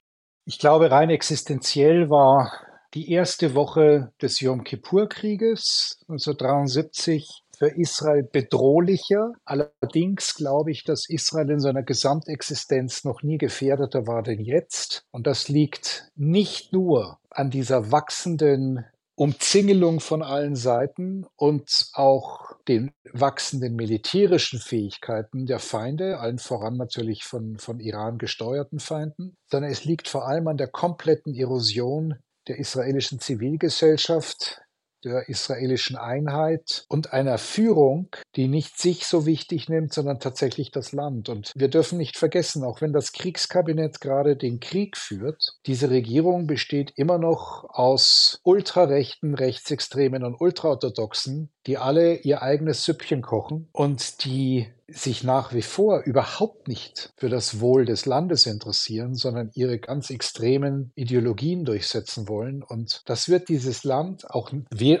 Ich 0.46 0.58
glaube, 0.58 0.90
rein 0.90 1.10
existenziell 1.10 2.10
war 2.10 2.50
die 2.94 3.12
erste 3.12 3.54
Woche 3.54 4.12
des 4.20 4.40
Yom 4.40 4.64
Kippur-Krieges 4.64 6.00
1973 6.08 7.44
für 7.58 7.68
Israel 7.68 8.22
bedrohlicher. 8.22 9.32
Allerdings 9.44 10.34
glaube 10.34 10.70
ich, 10.70 10.84
dass 10.84 11.08
Israel 11.08 11.50
in 11.50 11.60
seiner 11.60 11.82
Gesamtexistenz 11.82 13.04
noch 13.04 13.22
nie 13.22 13.38
gefährdeter 13.38 14.06
war 14.06 14.22
denn 14.22 14.40
jetzt. 14.40 15.04
Und 15.10 15.26
das 15.26 15.48
liegt 15.48 16.08
nicht 16.14 16.72
nur 16.72 17.18
an 17.30 17.50
dieser 17.50 17.90
wachsenden 17.90 18.84
Umzingelung 19.16 19.98
von 19.98 20.22
allen 20.22 20.54
Seiten 20.54 21.26
und 21.34 21.90
auch 21.94 22.52
den 22.68 22.92
wachsenden 23.12 23.74
militärischen 23.74 24.60
Fähigkeiten 24.60 25.46
der 25.46 25.58
Feinde, 25.58 26.20
allen 26.20 26.38
voran 26.38 26.76
natürlich 26.76 27.24
von, 27.24 27.58
von 27.58 27.80
Iran 27.80 28.18
gesteuerten 28.18 28.78
Feinden, 28.78 29.36
sondern 29.50 29.72
es 29.72 29.84
liegt 29.84 30.06
vor 30.06 30.28
allem 30.28 30.46
an 30.46 30.56
der 30.56 30.68
kompletten 30.68 31.34
Erosion 31.34 32.14
der 32.46 32.58
israelischen 32.58 33.18
Zivilgesellschaft, 33.18 34.60
der 35.04 35.28
israelischen 35.28 35.96
Einheit 35.96 36.84
und 36.88 37.12
einer 37.12 37.38
Führung, 37.38 38.08
die 38.36 38.48
nicht 38.48 38.78
sich 38.78 39.06
so 39.06 39.26
wichtig 39.26 39.68
nimmt, 39.68 39.92
sondern 39.92 40.20
tatsächlich 40.20 40.70
das 40.70 40.92
Land. 40.92 41.28
Und 41.28 41.52
wir 41.54 41.68
dürfen 41.68 41.98
nicht 41.98 42.16
vergessen, 42.16 42.64
auch 42.64 42.80
wenn 42.80 42.92
das 42.92 43.12
Kriegskabinett 43.12 44.00
gerade 44.00 44.36
den 44.36 44.60
Krieg 44.60 44.96
führt, 44.96 45.56
diese 45.66 45.90
Regierung 45.90 46.46
besteht 46.46 46.92
immer 46.96 47.18
noch 47.18 47.64
aus 47.68 48.40
ultrarechten, 48.42 49.34
rechtsextremen 49.34 50.24
und 50.24 50.40
ultraorthodoxen, 50.40 51.50
die 51.66 51.78
alle 51.78 52.16
ihr 52.16 52.42
eigenes 52.42 52.84
Süppchen 52.84 53.22
kochen 53.22 53.68
und 53.72 54.24
die 54.24 54.68
sich 54.90 55.22
nach 55.22 55.52
wie 55.52 55.62
vor 55.62 56.02
überhaupt 56.04 56.66
nicht 56.66 57.12
für 57.16 57.28
das 57.28 57.60
Wohl 57.60 57.84
des 57.84 58.06
Landes 58.06 58.46
interessieren, 58.46 59.14
sondern 59.14 59.50
ihre 59.54 59.78
ganz 59.78 60.10
extremen 60.10 60.92
Ideologien 60.94 61.64
durchsetzen 61.64 62.28
wollen. 62.28 62.62
Und 62.62 63.02
das 63.06 63.28
wird 63.28 63.48
dieses 63.48 63.84
Land 63.84 64.30
auch, 64.30 64.50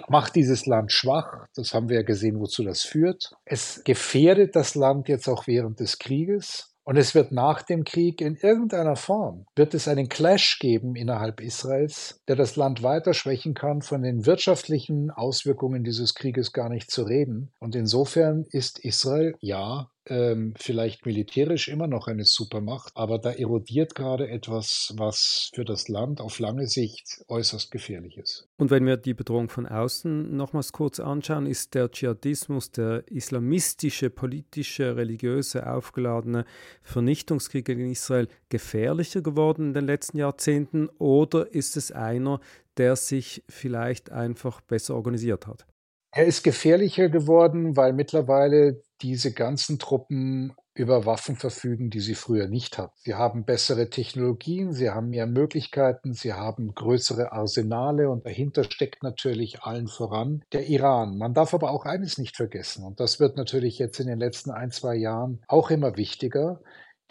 macht 0.08 0.34
dieses 0.36 0.66
Land 0.66 0.92
schwach. 0.92 1.46
Das 1.54 1.72
haben 1.72 1.88
wir 1.88 1.96
ja 1.96 2.02
gesehen, 2.02 2.38
wozu 2.38 2.62
das 2.62 2.82
führt. 2.82 3.32
Es 3.44 3.82
gefährdet 3.84 4.54
das 4.54 4.74
Land 4.74 5.08
jetzt 5.08 5.28
auch 5.28 5.46
während 5.46 5.80
des 5.80 5.98
Krieges. 5.98 6.74
Und 6.88 6.96
es 6.96 7.14
wird 7.14 7.32
nach 7.32 7.60
dem 7.60 7.84
Krieg 7.84 8.22
in 8.22 8.36
irgendeiner 8.36 8.96
Form, 8.96 9.44
wird 9.54 9.74
es 9.74 9.88
einen 9.88 10.08
Clash 10.08 10.58
geben 10.58 10.96
innerhalb 10.96 11.42
Israels, 11.42 12.22
der 12.28 12.34
das 12.34 12.56
Land 12.56 12.82
weiter 12.82 13.12
schwächen 13.12 13.52
kann, 13.52 13.82
von 13.82 14.00
den 14.00 14.24
wirtschaftlichen 14.24 15.10
Auswirkungen 15.10 15.84
dieses 15.84 16.14
Krieges 16.14 16.54
gar 16.54 16.70
nicht 16.70 16.90
zu 16.90 17.02
reden. 17.02 17.52
Und 17.58 17.76
insofern 17.76 18.46
ist 18.48 18.78
Israel, 18.78 19.34
ja, 19.40 19.90
ähm, 20.08 20.54
vielleicht 20.56 21.06
militärisch 21.06 21.68
immer 21.68 21.86
noch 21.86 22.06
eine 22.06 22.24
Supermacht, 22.24 22.92
aber 22.94 23.18
da 23.18 23.30
erodiert 23.30 23.94
gerade 23.94 24.28
etwas, 24.28 24.92
was 24.96 25.50
für 25.54 25.64
das 25.64 25.88
Land 25.88 26.20
auf 26.20 26.38
lange 26.38 26.66
Sicht 26.66 27.22
äußerst 27.28 27.70
gefährlich 27.70 28.16
ist. 28.16 28.48
Und 28.56 28.70
wenn 28.70 28.86
wir 28.86 28.96
die 28.96 29.14
Bedrohung 29.14 29.48
von 29.48 29.66
außen 29.66 30.36
nochmals 30.36 30.72
kurz 30.72 31.00
anschauen, 31.00 31.46
ist 31.46 31.74
der 31.74 31.90
Dschihadismus, 31.90 32.70
der 32.72 33.06
islamistische, 33.08 34.10
politische, 34.10 34.96
religiöse, 34.96 35.70
aufgeladene 35.70 36.44
Vernichtungskrieg 36.82 37.64
gegen 37.64 37.90
Israel 37.90 38.28
gefährlicher 38.48 39.22
geworden 39.22 39.68
in 39.68 39.74
den 39.74 39.86
letzten 39.86 40.18
Jahrzehnten 40.18 40.88
oder 40.98 41.52
ist 41.52 41.76
es 41.76 41.92
einer, 41.92 42.40
der 42.76 42.96
sich 42.96 43.44
vielleicht 43.48 44.10
einfach 44.10 44.60
besser 44.60 44.94
organisiert 44.94 45.46
hat? 45.46 45.66
Er 46.10 46.24
ist 46.24 46.42
gefährlicher 46.42 47.08
geworden, 47.10 47.76
weil 47.76 47.92
mittlerweile 47.92 48.82
diese 49.02 49.32
ganzen 49.32 49.78
Truppen 49.78 50.54
über 50.74 51.06
Waffen 51.06 51.36
verfügen, 51.36 51.90
die 51.90 52.00
sie 52.00 52.14
früher 52.14 52.46
nicht 52.46 52.78
hatten. 52.78 52.94
Sie 52.96 53.14
haben 53.14 53.44
bessere 53.44 53.90
Technologien, 53.90 54.72
sie 54.72 54.90
haben 54.90 55.08
mehr 55.08 55.26
Möglichkeiten, 55.26 56.14
sie 56.14 56.32
haben 56.32 56.74
größere 56.74 57.32
Arsenale 57.32 58.10
und 58.10 58.24
dahinter 58.24 58.64
steckt 58.64 59.02
natürlich 59.02 59.62
allen 59.62 59.88
voran 59.88 60.44
der 60.52 60.68
Iran. 60.68 61.18
Man 61.18 61.34
darf 61.34 61.54
aber 61.54 61.70
auch 61.70 61.84
eines 61.84 62.18
nicht 62.18 62.36
vergessen 62.36 62.84
und 62.84 63.00
das 63.00 63.18
wird 63.18 63.36
natürlich 63.36 63.78
jetzt 63.78 63.98
in 63.98 64.06
den 64.06 64.18
letzten 64.18 64.50
ein, 64.50 64.70
zwei 64.70 64.94
Jahren 64.94 65.42
auch 65.48 65.70
immer 65.70 65.96
wichtiger. 65.96 66.60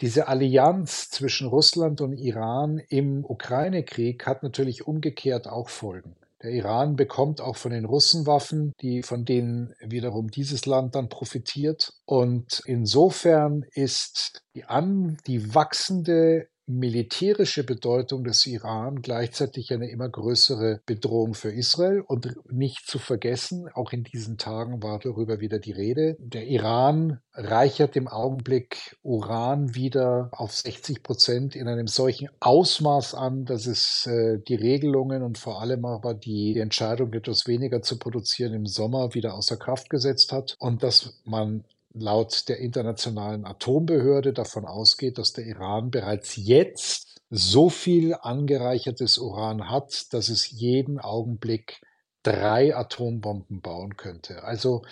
Diese 0.00 0.28
Allianz 0.28 1.10
zwischen 1.10 1.48
Russland 1.48 2.00
und 2.00 2.12
Iran 2.12 2.78
im 2.88 3.24
Ukraine-Krieg 3.24 4.26
hat 4.26 4.42
natürlich 4.42 4.86
umgekehrt 4.86 5.48
auch 5.48 5.68
Folgen. 5.68 6.16
Der 6.42 6.52
Iran 6.52 6.94
bekommt 6.94 7.40
auch 7.40 7.56
von 7.56 7.72
den 7.72 7.84
Russen 7.84 8.26
Waffen, 8.26 8.72
die, 8.80 9.02
von 9.02 9.24
denen 9.24 9.74
wiederum 9.80 10.28
dieses 10.28 10.66
Land 10.66 10.94
dann 10.94 11.08
profitiert. 11.08 11.94
Und 12.04 12.62
insofern 12.64 13.64
ist 13.72 14.42
die, 14.54 14.64
an, 14.64 15.16
die 15.26 15.54
wachsende 15.54 16.48
militärische 16.68 17.64
Bedeutung 17.64 18.24
des 18.24 18.46
Iran 18.46 19.00
gleichzeitig 19.02 19.72
eine 19.72 19.90
immer 19.90 20.08
größere 20.08 20.80
Bedrohung 20.86 21.34
für 21.34 21.50
Israel. 21.50 22.02
Und 22.02 22.36
nicht 22.50 22.86
zu 22.86 22.98
vergessen, 22.98 23.68
auch 23.72 23.92
in 23.92 24.04
diesen 24.04 24.38
Tagen 24.38 24.82
war 24.82 24.98
darüber 24.98 25.40
wieder 25.40 25.58
die 25.58 25.72
Rede, 25.72 26.16
der 26.20 26.46
Iran 26.46 27.20
reichert 27.32 27.96
im 27.96 28.08
Augenblick 28.08 28.96
Uran 29.02 29.74
wieder 29.74 30.28
auf 30.32 30.52
60 30.52 31.02
Prozent 31.02 31.56
in 31.56 31.68
einem 31.68 31.86
solchen 31.86 32.28
Ausmaß 32.40 33.14
an, 33.14 33.44
dass 33.44 33.66
es 33.66 34.06
äh, 34.06 34.38
die 34.38 34.56
Regelungen 34.56 35.22
und 35.22 35.38
vor 35.38 35.62
allem 35.62 35.84
aber 35.84 36.14
die, 36.14 36.54
die 36.54 36.60
Entscheidung, 36.60 37.12
etwas 37.12 37.46
weniger 37.46 37.80
zu 37.80 37.98
produzieren 37.98 38.54
im 38.54 38.66
Sommer 38.66 39.14
wieder 39.14 39.34
außer 39.34 39.56
Kraft 39.56 39.88
gesetzt 39.88 40.32
hat 40.32 40.56
und 40.58 40.82
dass 40.82 41.20
man 41.24 41.64
laut 41.92 42.48
der 42.48 42.58
Internationalen 42.58 43.44
Atombehörde 43.44 44.32
davon 44.32 44.64
ausgeht, 44.64 45.18
dass 45.18 45.32
der 45.32 45.46
Iran 45.46 45.90
bereits 45.90 46.36
jetzt 46.36 47.20
so 47.30 47.68
viel 47.68 48.14
angereichertes 48.14 49.18
Uran 49.18 49.68
hat, 49.68 50.12
dass 50.12 50.28
es 50.28 50.50
jeden 50.50 50.98
Augenblick 50.98 51.80
drei 52.22 52.74
Atombomben 52.74 53.60
bauen 53.60 53.96
könnte. 53.96 54.42
Also 54.42 54.82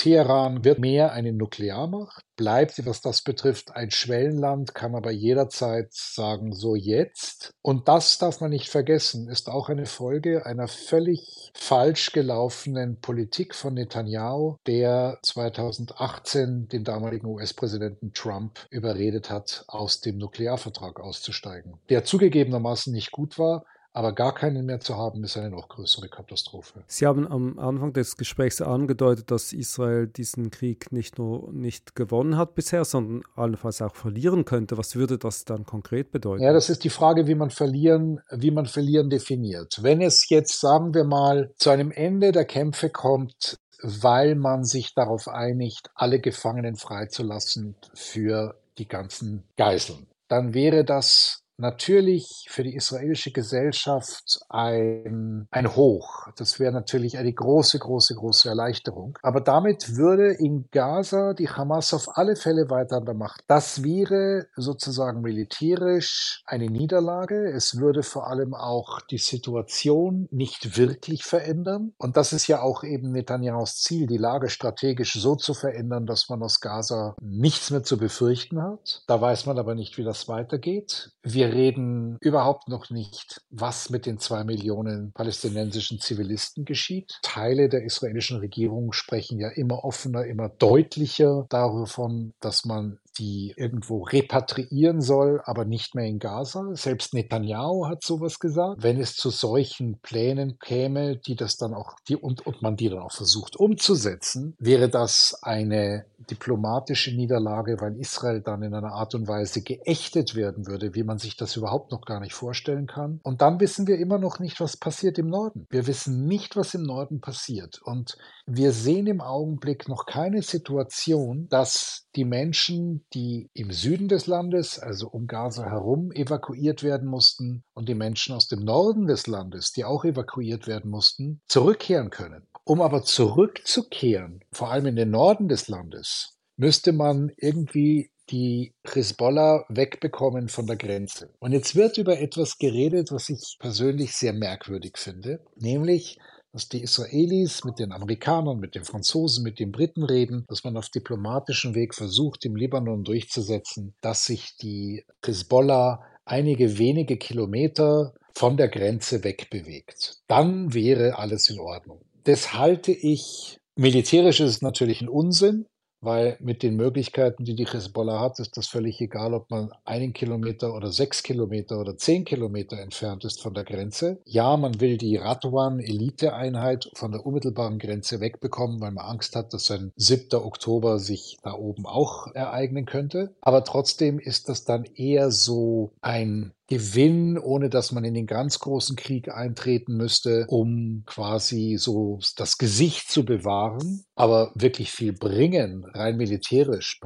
Teheran 0.00 0.64
wird 0.64 0.78
mehr 0.78 1.12
eine 1.12 1.30
Nuklearmacht, 1.34 2.24
bleibt, 2.34 2.86
was 2.86 3.02
das 3.02 3.20
betrifft, 3.20 3.76
ein 3.76 3.90
Schwellenland, 3.90 4.74
kann 4.74 4.94
aber 4.94 5.10
jederzeit 5.10 5.92
sagen, 5.92 6.54
so 6.54 6.74
jetzt. 6.74 7.52
Und 7.60 7.86
das 7.86 8.16
darf 8.16 8.40
man 8.40 8.48
nicht 8.48 8.70
vergessen, 8.70 9.28
ist 9.28 9.50
auch 9.50 9.68
eine 9.68 9.84
Folge 9.84 10.46
einer 10.46 10.68
völlig 10.68 11.52
falsch 11.52 12.12
gelaufenen 12.12 12.98
Politik 13.02 13.54
von 13.54 13.74
Netanyahu, 13.74 14.56
der 14.66 15.18
2018 15.22 16.68
den 16.68 16.82
damaligen 16.82 17.26
US-Präsidenten 17.26 18.14
Trump 18.14 18.58
überredet 18.70 19.28
hat, 19.28 19.64
aus 19.68 20.00
dem 20.00 20.16
Nuklearvertrag 20.16 20.98
auszusteigen, 20.98 21.74
der 21.90 22.04
zugegebenermaßen 22.04 22.90
nicht 22.90 23.10
gut 23.10 23.38
war, 23.38 23.66
aber 23.92 24.12
gar 24.12 24.34
keinen 24.34 24.66
mehr 24.66 24.80
zu 24.80 24.96
haben, 24.96 25.24
ist 25.24 25.36
eine 25.36 25.50
noch 25.50 25.68
größere 25.68 26.08
Katastrophe. 26.08 26.82
Sie 26.86 27.06
haben 27.06 27.26
am 27.26 27.58
Anfang 27.58 27.92
des 27.92 28.16
Gesprächs 28.16 28.60
angedeutet, 28.60 29.30
dass 29.30 29.52
Israel 29.52 30.06
diesen 30.06 30.50
Krieg 30.50 30.92
nicht 30.92 31.18
nur 31.18 31.52
nicht 31.52 31.96
gewonnen 31.96 32.36
hat 32.36 32.54
bisher, 32.54 32.84
sondern 32.84 33.22
allenfalls 33.34 33.82
auch 33.82 33.94
verlieren 33.94 34.44
könnte. 34.44 34.78
Was 34.78 34.94
würde 34.94 35.18
das 35.18 35.44
dann 35.44 35.64
konkret 35.64 36.12
bedeuten? 36.12 36.42
Ja, 36.42 36.52
das 36.52 36.70
ist 36.70 36.84
die 36.84 36.90
Frage, 36.90 37.26
wie 37.26 37.34
man 37.34 37.50
verlieren, 37.50 38.20
wie 38.30 38.52
man 38.52 38.66
verlieren 38.66 39.10
definiert. 39.10 39.78
Wenn 39.82 40.00
es 40.00 40.28
jetzt, 40.28 40.60
sagen 40.60 40.94
wir 40.94 41.04
mal, 41.04 41.52
zu 41.56 41.70
einem 41.70 41.90
Ende 41.90 42.30
der 42.30 42.44
Kämpfe 42.44 42.90
kommt, 42.90 43.58
weil 43.82 44.34
man 44.36 44.64
sich 44.64 44.94
darauf 44.94 45.26
einigt, 45.26 45.90
alle 45.94 46.20
Gefangenen 46.20 46.76
freizulassen 46.76 47.74
für 47.94 48.54
die 48.78 48.86
ganzen 48.86 49.44
Geiseln, 49.56 50.06
dann 50.28 50.54
wäre 50.54 50.84
das 50.84 51.42
natürlich 51.60 52.46
für 52.48 52.62
die 52.62 52.74
israelische 52.74 53.32
Gesellschaft 53.32 54.40
ein, 54.48 55.46
ein 55.50 55.76
Hoch. 55.76 56.28
Das 56.36 56.58
wäre 56.58 56.72
natürlich 56.72 57.18
eine 57.18 57.32
große, 57.32 57.78
große, 57.78 58.14
große 58.14 58.48
Erleichterung. 58.48 59.18
Aber 59.22 59.40
damit 59.40 59.96
würde 59.96 60.32
in 60.32 60.68
Gaza 60.70 61.34
die 61.34 61.48
Hamas 61.48 61.92
auf 61.94 62.16
alle 62.16 62.36
Fälle 62.36 62.70
weiter 62.70 62.96
an 62.96 63.04
der 63.04 63.14
Macht. 63.14 63.42
Das 63.46 63.84
wäre 63.84 64.46
sozusagen 64.56 65.20
militärisch 65.20 66.42
eine 66.46 66.66
Niederlage. 66.66 67.50
Es 67.50 67.78
würde 67.78 68.02
vor 68.02 68.28
allem 68.28 68.54
auch 68.54 69.00
die 69.02 69.18
Situation 69.18 70.28
nicht 70.30 70.76
wirklich 70.76 71.24
verändern. 71.24 71.92
Und 71.98 72.16
das 72.16 72.32
ist 72.32 72.46
ja 72.46 72.62
auch 72.62 72.84
eben 72.84 73.12
Netanyahus 73.12 73.80
Ziel, 73.80 74.06
die 74.06 74.16
Lage 74.16 74.48
strategisch 74.48 75.14
so 75.14 75.36
zu 75.36 75.54
verändern, 75.54 76.06
dass 76.06 76.28
man 76.28 76.42
aus 76.42 76.60
Gaza 76.60 77.14
nichts 77.20 77.70
mehr 77.70 77.82
zu 77.82 77.98
befürchten 77.98 78.62
hat. 78.62 79.02
Da 79.06 79.20
weiß 79.20 79.46
man 79.46 79.58
aber 79.58 79.74
nicht, 79.74 79.98
wie 79.98 80.04
das 80.04 80.28
weitergeht. 80.28 81.10
Wir 81.22 81.49
reden 81.52 82.16
überhaupt 82.20 82.68
noch 82.68 82.90
nicht, 82.90 83.42
was 83.50 83.90
mit 83.90 84.06
den 84.06 84.18
zwei 84.18 84.44
Millionen 84.44 85.12
palästinensischen 85.12 86.00
Zivilisten 86.00 86.64
geschieht. 86.64 87.18
Teile 87.22 87.68
der 87.68 87.84
israelischen 87.84 88.38
Regierung 88.38 88.92
sprechen 88.92 89.38
ja 89.38 89.48
immer 89.48 89.84
offener, 89.84 90.24
immer 90.24 90.48
deutlicher 90.48 91.46
davon, 91.48 92.32
dass 92.40 92.64
man 92.64 92.98
die 93.18 93.54
irgendwo 93.56 94.02
repatriieren 94.02 95.00
soll, 95.00 95.40
aber 95.44 95.64
nicht 95.64 95.94
mehr 95.94 96.06
in 96.06 96.18
Gaza. 96.18 96.70
Selbst 96.74 97.14
Netanyahu 97.14 97.86
hat 97.86 98.02
sowas 98.02 98.38
gesagt. 98.38 98.82
Wenn 98.82 99.00
es 99.00 99.16
zu 99.16 99.30
solchen 99.30 99.98
Plänen 100.00 100.58
käme, 100.58 101.16
die 101.16 101.36
das 101.36 101.56
dann 101.56 101.74
auch, 101.74 101.96
die, 102.08 102.16
und, 102.16 102.46
und 102.46 102.62
man 102.62 102.76
die 102.76 102.88
dann 102.88 103.00
auch 103.00 103.12
versucht 103.12 103.56
umzusetzen, 103.56 104.54
wäre 104.58 104.88
das 104.88 105.38
eine 105.42 106.04
diplomatische 106.30 107.14
Niederlage, 107.14 107.80
weil 107.80 107.96
Israel 107.98 108.40
dann 108.40 108.62
in 108.62 108.74
einer 108.74 108.92
Art 108.92 109.14
und 109.14 109.26
Weise 109.26 109.62
geächtet 109.62 110.34
werden 110.34 110.66
würde, 110.66 110.94
wie 110.94 111.02
man 111.02 111.18
sich 111.18 111.36
das 111.36 111.56
überhaupt 111.56 111.92
noch 111.92 112.02
gar 112.02 112.20
nicht 112.20 112.34
vorstellen 112.34 112.86
kann. 112.86 113.20
Und 113.22 113.40
dann 113.42 113.60
wissen 113.60 113.86
wir 113.86 113.98
immer 113.98 114.18
noch 114.18 114.38
nicht, 114.38 114.60
was 114.60 114.76
passiert 114.76 115.18
im 115.18 115.28
Norden. 115.28 115.66
Wir 115.70 115.86
wissen 115.86 116.26
nicht, 116.26 116.56
was 116.56 116.74
im 116.74 116.82
Norden 116.82 117.20
passiert. 117.20 117.80
Und 117.82 118.18
wir 118.46 118.72
sehen 118.72 119.06
im 119.06 119.20
Augenblick 119.20 119.88
noch 119.88 120.06
keine 120.06 120.42
Situation, 120.42 121.48
dass 121.48 122.06
die 122.16 122.24
Menschen, 122.24 122.99
die 123.14 123.50
im 123.54 123.70
Süden 123.72 124.08
des 124.08 124.26
Landes, 124.26 124.78
also 124.78 125.08
um 125.08 125.26
Gaza 125.26 125.64
herum, 125.64 126.12
evakuiert 126.12 126.82
werden 126.82 127.08
mussten 127.08 127.64
und 127.74 127.88
die 127.88 127.94
Menschen 127.94 128.34
aus 128.34 128.48
dem 128.48 128.60
Norden 128.60 129.06
des 129.06 129.26
Landes, 129.26 129.72
die 129.72 129.84
auch 129.84 130.04
evakuiert 130.04 130.66
werden 130.66 130.90
mussten, 130.90 131.40
zurückkehren 131.48 132.10
können. 132.10 132.46
Um 132.64 132.80
aber 132.80 133.02
zurückzukehren, 133.02 134.44
vor 134.52 134.70
allem 134.70 134.86
in 134.86 134.96
den 134.96 135.10
Norden 135.10 135.48
des 135.48 135.68
Landes, 135.68 136.36
müsste 136.56 136.92
man 136.92 137.32
irgendwie 137.36 138.10
die 138.30 138.74
Hezbollah 138.84 139.64
wegbekommen 139.68 140.48
von 140.48 140.66
der 140.66 140.76
Grenze. 140.76 141.30
Und 141.40 141.52
jetzt 141.52 141.74
wird 141.74 141.98
über 141.98 142.20
etwas 142.20 142.58
geredet, 142.58 143.10
was 143.10 143.28
ich 143.28 143.56
persönlich 143.58 144.14
sehr 144.14 144.32
merkwürdig 144.32 144.96
finde, 144.96 145.40
nämlich 145.56 146.18
dass 146.52 146.68
die 146.68 146.82
Israelis 146.82 147.64
mit 147.64 147.78
den 147.78 147.92
Amerikanern, 147.92 148.58
mit 148.58 148.74
den 148.74 148.84
Franzosen, 148.84 149.44
mit 149.44 149.58
den 149.58 149.72
Briten 149.72 150.02
reden, 150.02 150.44
dass 150.48 150.64
man 150.64 150.76
auf 150.76 150.88
diplomatischem 150.88 151.74
Weg 151.74 151.94
versucht, 151.94 152.44
im 152.44 152.56
Libanon 152.56 153.04
durchzusetzen, 153.04 153.94
dass 154.00 154.24
sich 154.24 154.56
die 154.56 155.04
Hezbollah 155.24 156.02
einige 156.24 156.78
wenige 156.78 157.16
Kilometer 157.16 158.14
von 158.34 158.56
der 158.56 158.68
Grenze 158.68 159.22
wegbewegt. 159.24 160.20
Dann 160.26 160.74
wäre 160.74 161.18
alles 161.18 161.48
in 161.48 161.60
Ordnung. 161.60 162.00
Das 162.24 162.54
halte 162.54 162.92
ich 162.92 163.60
Militärisch 163.76 164.40
ist 164.40 164.50
es 164.50 164.62
natürlich 164.62 165.00
ein 165.00 165.08
Unsinn 165.08 165.64
weil 166.00 166.36
mit 166.40 166.62
den 166.62 166.76
Möglichkeiten, 166.76 167.44
die 167.44 167.54
die 167.54 167.66
Hezbollah 167.66 168.20
hat, 168.20 168.38
ist 168.38 168.56
das 168.56 168.68
völlig 168.68 169.00
egal, 169.00 169.34
ob 169.34 169.50
man 169.50 169.70
einen 169.84 170.12
Kilometer 170.12 170.74
oder 170.74 170.90
sechs 170.90 171.22
Kilometer 171.22 171.78
oder 171.78 171.96
zehn 171.96 172.24
Kilometer 172.24 172.78
entfernt 172.78 173.24
ist 173.24 173.42
von 173.42 173.54
der 173.54 173.64
Grenze. 173.64 174.20
Ja, 174.24 174.56
man 174.56 174.80
will 174.80 174.96
die 174.96 175.16
Radwan-Elite-Einheit 175.16 176.90
von 176.94 177.12
der 177.12 177.24
unmittelbaren 177.24 177.78
Grenze 177.78 178.20
wegbekommen, 178.20 178.80
weil 178.80 178.92
man 178.92 179.04
Angst 179.04 179.36
hat, 179.36 179.52
dass 179.52 179.70
ein 179.70 179.92
7. 179.96 180.40
Oktober 180.40 180.98
sich 180.98 181.38
da 181.42 181.52
oben 181.52 181.86
auch 181.86 182.28
ereignen 182.34 182.86
könnte. 182.86 183.34
Aber 183.40 183.64
trotzdem 183.64 184.18
ist 184.18 184.48
das 184.48 184.64
dann 184.64 184.84
eher 184.94 185.30
so 185.30 185.92
ein 186.00 186.52
Gewinn, 186.70 187.36
ohne 187.36 187.68
dass 187.68 187.92
man 187.92 188.04
in 188.04 188.14
den 188.14 188.26
ganz 188.26 188.60
großen 188.60 188.96
Krieg 188.96 189.28
eintreten 189.28 189.96
müsste, 189.96 190.46
um 190.48 191.02
quasi 191.04 191.76
so 191.78 192.20
das 192.36 192.56
Gesicht 192.56 193.10
zu 193.10 193.24
bewahren. 193.24 194.04
Aber 194.14 194.52
wirklich 194.54 194.92
viel 194.92 195.12
bringen, 195.12 195.84
rein 195.84 196.16
militärisch, 196.16 197.00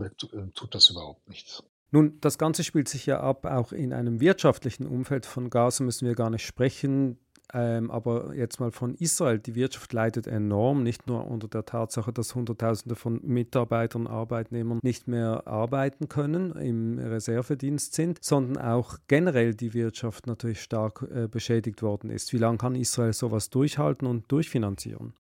tut 0.54 0.74
das 0.74 0.90
überhaupt 0.90 1.28
nichts. 1.28 1.64
Nun, 1.90 2.18
das 2.20 2.38
Ganze 2.38 2.64
spielt 2.64 2.88
sich 2.88 3.06
ja 3.06 3.20
ab, 3.20 3.46
auch 3.46 3.72
in 3.72 3.92
einem 3.92 4.20
wirtschaftlichen 4.20 4.86
Umfeld 4.86 5.26
von 5.26 5.48
Gaza 5.48 5.82
müssen 5.84 6.06
wir 6.06 6.14
gar 6.14 6.28
nicht 6.28 6.44
sprechen. 6.44 7.23
Ähm, 7.52 7.90
aber 7.90 8.34
jetzt 8.34 8.58
mal 8.58 8.70
von 8.70 8.94
Israel, 8.94 9.38
die 9.38 9.54
Wirtschaft 9.54 9.92
leidet 9.92 10.26
enorm, 10.26 10.82
nicht 10.82 11.06
nur 11.06 11.26
unter 11.26 11.48
der 11.48 11.64
Tatsache, 11.64 12.12
dass 12.12 12.34
Hunderttausende 12.34 12.94
von 12.94 13.20
Mitarbeitern, 13.22 14.06
Arbeitnehmern 14.06 14.80
nicht 14.82 15.08
mehr 15.08 15.46
arbeiten 15.46 16.08
können, 16.08 16.52
im 16.52 16.98
Reservedienst 16.98 17.94
sind, 17.94 18.24
sondern 18.24 18.64
auch 18.64 18.98
generell 19.08 19.54
die 19.54 19.74
Wirtschaft 19.74 20.26
natürlich 20.26 20.62
stark 20.62 21.02
äh, 21.14 21.28
beschädigt 21.28 21.82
worden 21.82 22.10
ist. 22.10 22.32
Wie 22.32 22.38
lange 22.38 22.58
kann 22.58 22.74
Israel 22.74 23.12
sowas 23.12 23.50
durchhalten 23.50 24.06
und 24.06 24.30
durchfinanzieren? 24.32 25.14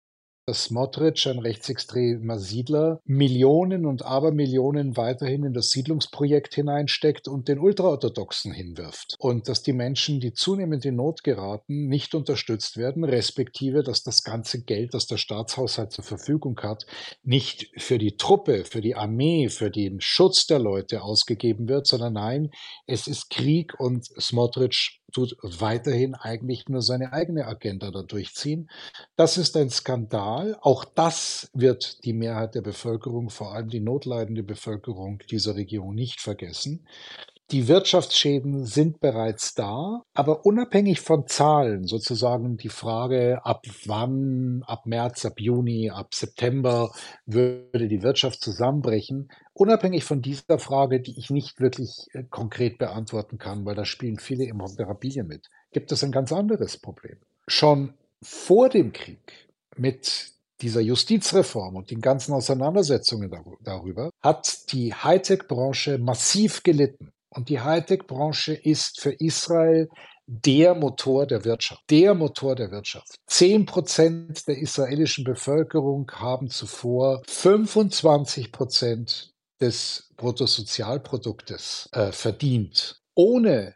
Dass 0.46 0.66
Smotrich, 0.66 1.28
ein 1.28 1.40
rechtsextremer 1.40 2.38
Siedler, 2.38 3.00
Millionen 3.06 3.86
und 3.86 4.04
Abermillionen 4.04 4.98
weiterhin 4.98 5.44
in 5.44 5.54
das 5.54 5.70
Siedlungsprojekt 5.70 6.56
hineinsteckt 6.56 7.28
und 7.28 7.48
den 7.48 7.60
Ultraorthodoxen 7.60 8.52
hinwirft. 8.52 9.16
Und 9.20 9.48
dass 9.48 9.64
die 9.64 9.74
Menschen, 9.74 10.20
die 10.20 10.34
zunehmend 10.34 10.86
in 10.86 10.98
Not 10.98 11.24
geraten, 11.24 11.88
nicht 11.88 12.14
unterstützt 12.14 12.78
werden, 12.78 13.04
respektive, 13.04 13.84
dass 13.84 14.04
das 14.04 14.24
ganze 14.24 14.64
Geld, 14.64 14.94
das 14.94 15.08
der 15.08 15.18
Staatshaushalt 15.18 15.92
zur 15.92 16.04
Verfügung 16.04 16.60
hat, 16.62 16.86
nicht 17.24 17.70
für 17.78 17.98
die 17.98 18.18
Truppe, 18.18 18.66
für 18.66 18.82
die 18.82 18.96
Armee, 18.96 19.48
für 19.50 19.72
den 19.72 20.02
Schutz 20.02 20.46
der 20.46 20.60
Leute 20.60 21.04
ausgegeben 21.04 21.70
wird, 21.70 21.88
sondern 21.88 22.14
nein, 22.14 22.52
es 22.86 23.08
ist 23.08 23.30
Krieg 23.30 23.80
und 23.80 24.06
Smotrich 24.20 25.03
tut 25.14 25.38
weiterhin 25.42 26.16
eigentlich 26.16 26.68
nur 26.68 26.82
seine 26.82 27.14
eigene 27.14 27.48
Agenda 27.48 27.92
da 27.92 28.04
durchziehen. 28.04 28.70
Das 29.16 29.38
ist 29.38 29.56
ein 29.56 29.70
Skandal. 29.70 30.58
Auch 30.62 30.84
das 30.84 31.50
wird 31.54 32.04
die 32.04 32.14
Mehrheit 32.14 32.56
der 32.56 32.62
Bevölkerung, 32.62 33.30
vor 33.30 33.54
allem 33.54 33.70
die 33.70 33.80
notleidende 33.80 34.44
Bevölkerung 34.44 35.20
dieser 35.30 35.56
Regierung 35.56 35.96
nicht 35.96 36.20
vergessen. 36.20 36.86
Die 37.54 37.68
Wirtschaftsschäden 37.68 38.66
sind 38.66 39.00
bereits 39.00 39.54
da, 39.54 40.02
aber 40.16 40.44
unabhängig 40.44 41.02
von 41.02 41.28
Zahlen, 41.28 41.86
sozusagen 41.86 42.58
die 42.58 42.70
Frage, 42.70 43.46
ab 43.46 43.68
wann, 43.86 44.64
ab 44.66 44.88
März, 44.88 45.24
ab 45.24 45.40
Juni, 45.40 45.92
ab 45.92 46.16
September 46.16 46.92
würde 47.28 47.88
die 47.88 48.02
Wirtschaft 48.02 48.42
zusammenbrechen, 48.42 49.30
unabhängig 49.54 50.04
von 50.04 50.24
dieser 50.24 50.58
Frage, 50.58 51.00
die 51.00 51.16
ich 51.16 51.30
nicht 51.30 51.60
wirklich 51.60 52.08
äh, 52.14 52.24
konkret 52.24 52.80
beantworten 52.80 53.38
kann, 53.38 53.66
weil 53.66 53.76
da 53.76 53.86
spielen 53.86 54.18
viele 54.18 54.46
Immobilien 54.46 55.28
mit, 55.28 55.52
gibt 55.74 55.92
es 55.92 56.04
ein 56.04 56.12
ganz 56.12 56.34
anderes 56.34 56.80
Problem. 56.80 57.20
Schon 57.46 57.94
vor 58.24 58.70
dem 58.70 58.94
Krieg 58.94 59.48
mit 59.78 60.32
dieser 60.62 60.82
Justizreform 60.82 61.76
und 61.76 61.92
den 61.92 62.02
ganzen 62.02 62.34
Auseinandersetzungen 62.34 63.30
darüber 63.62 64.10
hat 64.22 64.72
die 64.72 64.92
Hightech-Branche 64.96 66.00
massiv 66.00 66.64
gelitten. 66.64 67.12
Und 67.36 67.50
die 67.50 67.60
Hightech-Branche 67.60 68.54
ist 68.54 69.02
für 69.02 69.12
Israel 69.12 69.90
der 70.26 70.76
Motor 70.76 71.26
der 71.26 71.44
Wirtschaft. 71.44 71.82
Der 71.90 72.14
Motor 72.14 72.56
der 72.56 72.72
Wirtschaft. 72.72 73.20
Zehn 73.28 73.66
Prozent 73.66 74.48
der 74.48 74.58
israelischen 74.58 75.24
Bevölkerung 75.24 76.10
haben 76.14 76.50
zuvor 76.50 77.22
25 77.28 78.52
Prozent 78.52 79.34
des 79.60 80.10
Bruttosozialproduktes 80.18 81.90
äh, 81.92 82.12
verdient. 82.12 83.02
Ohne 83.16 83.76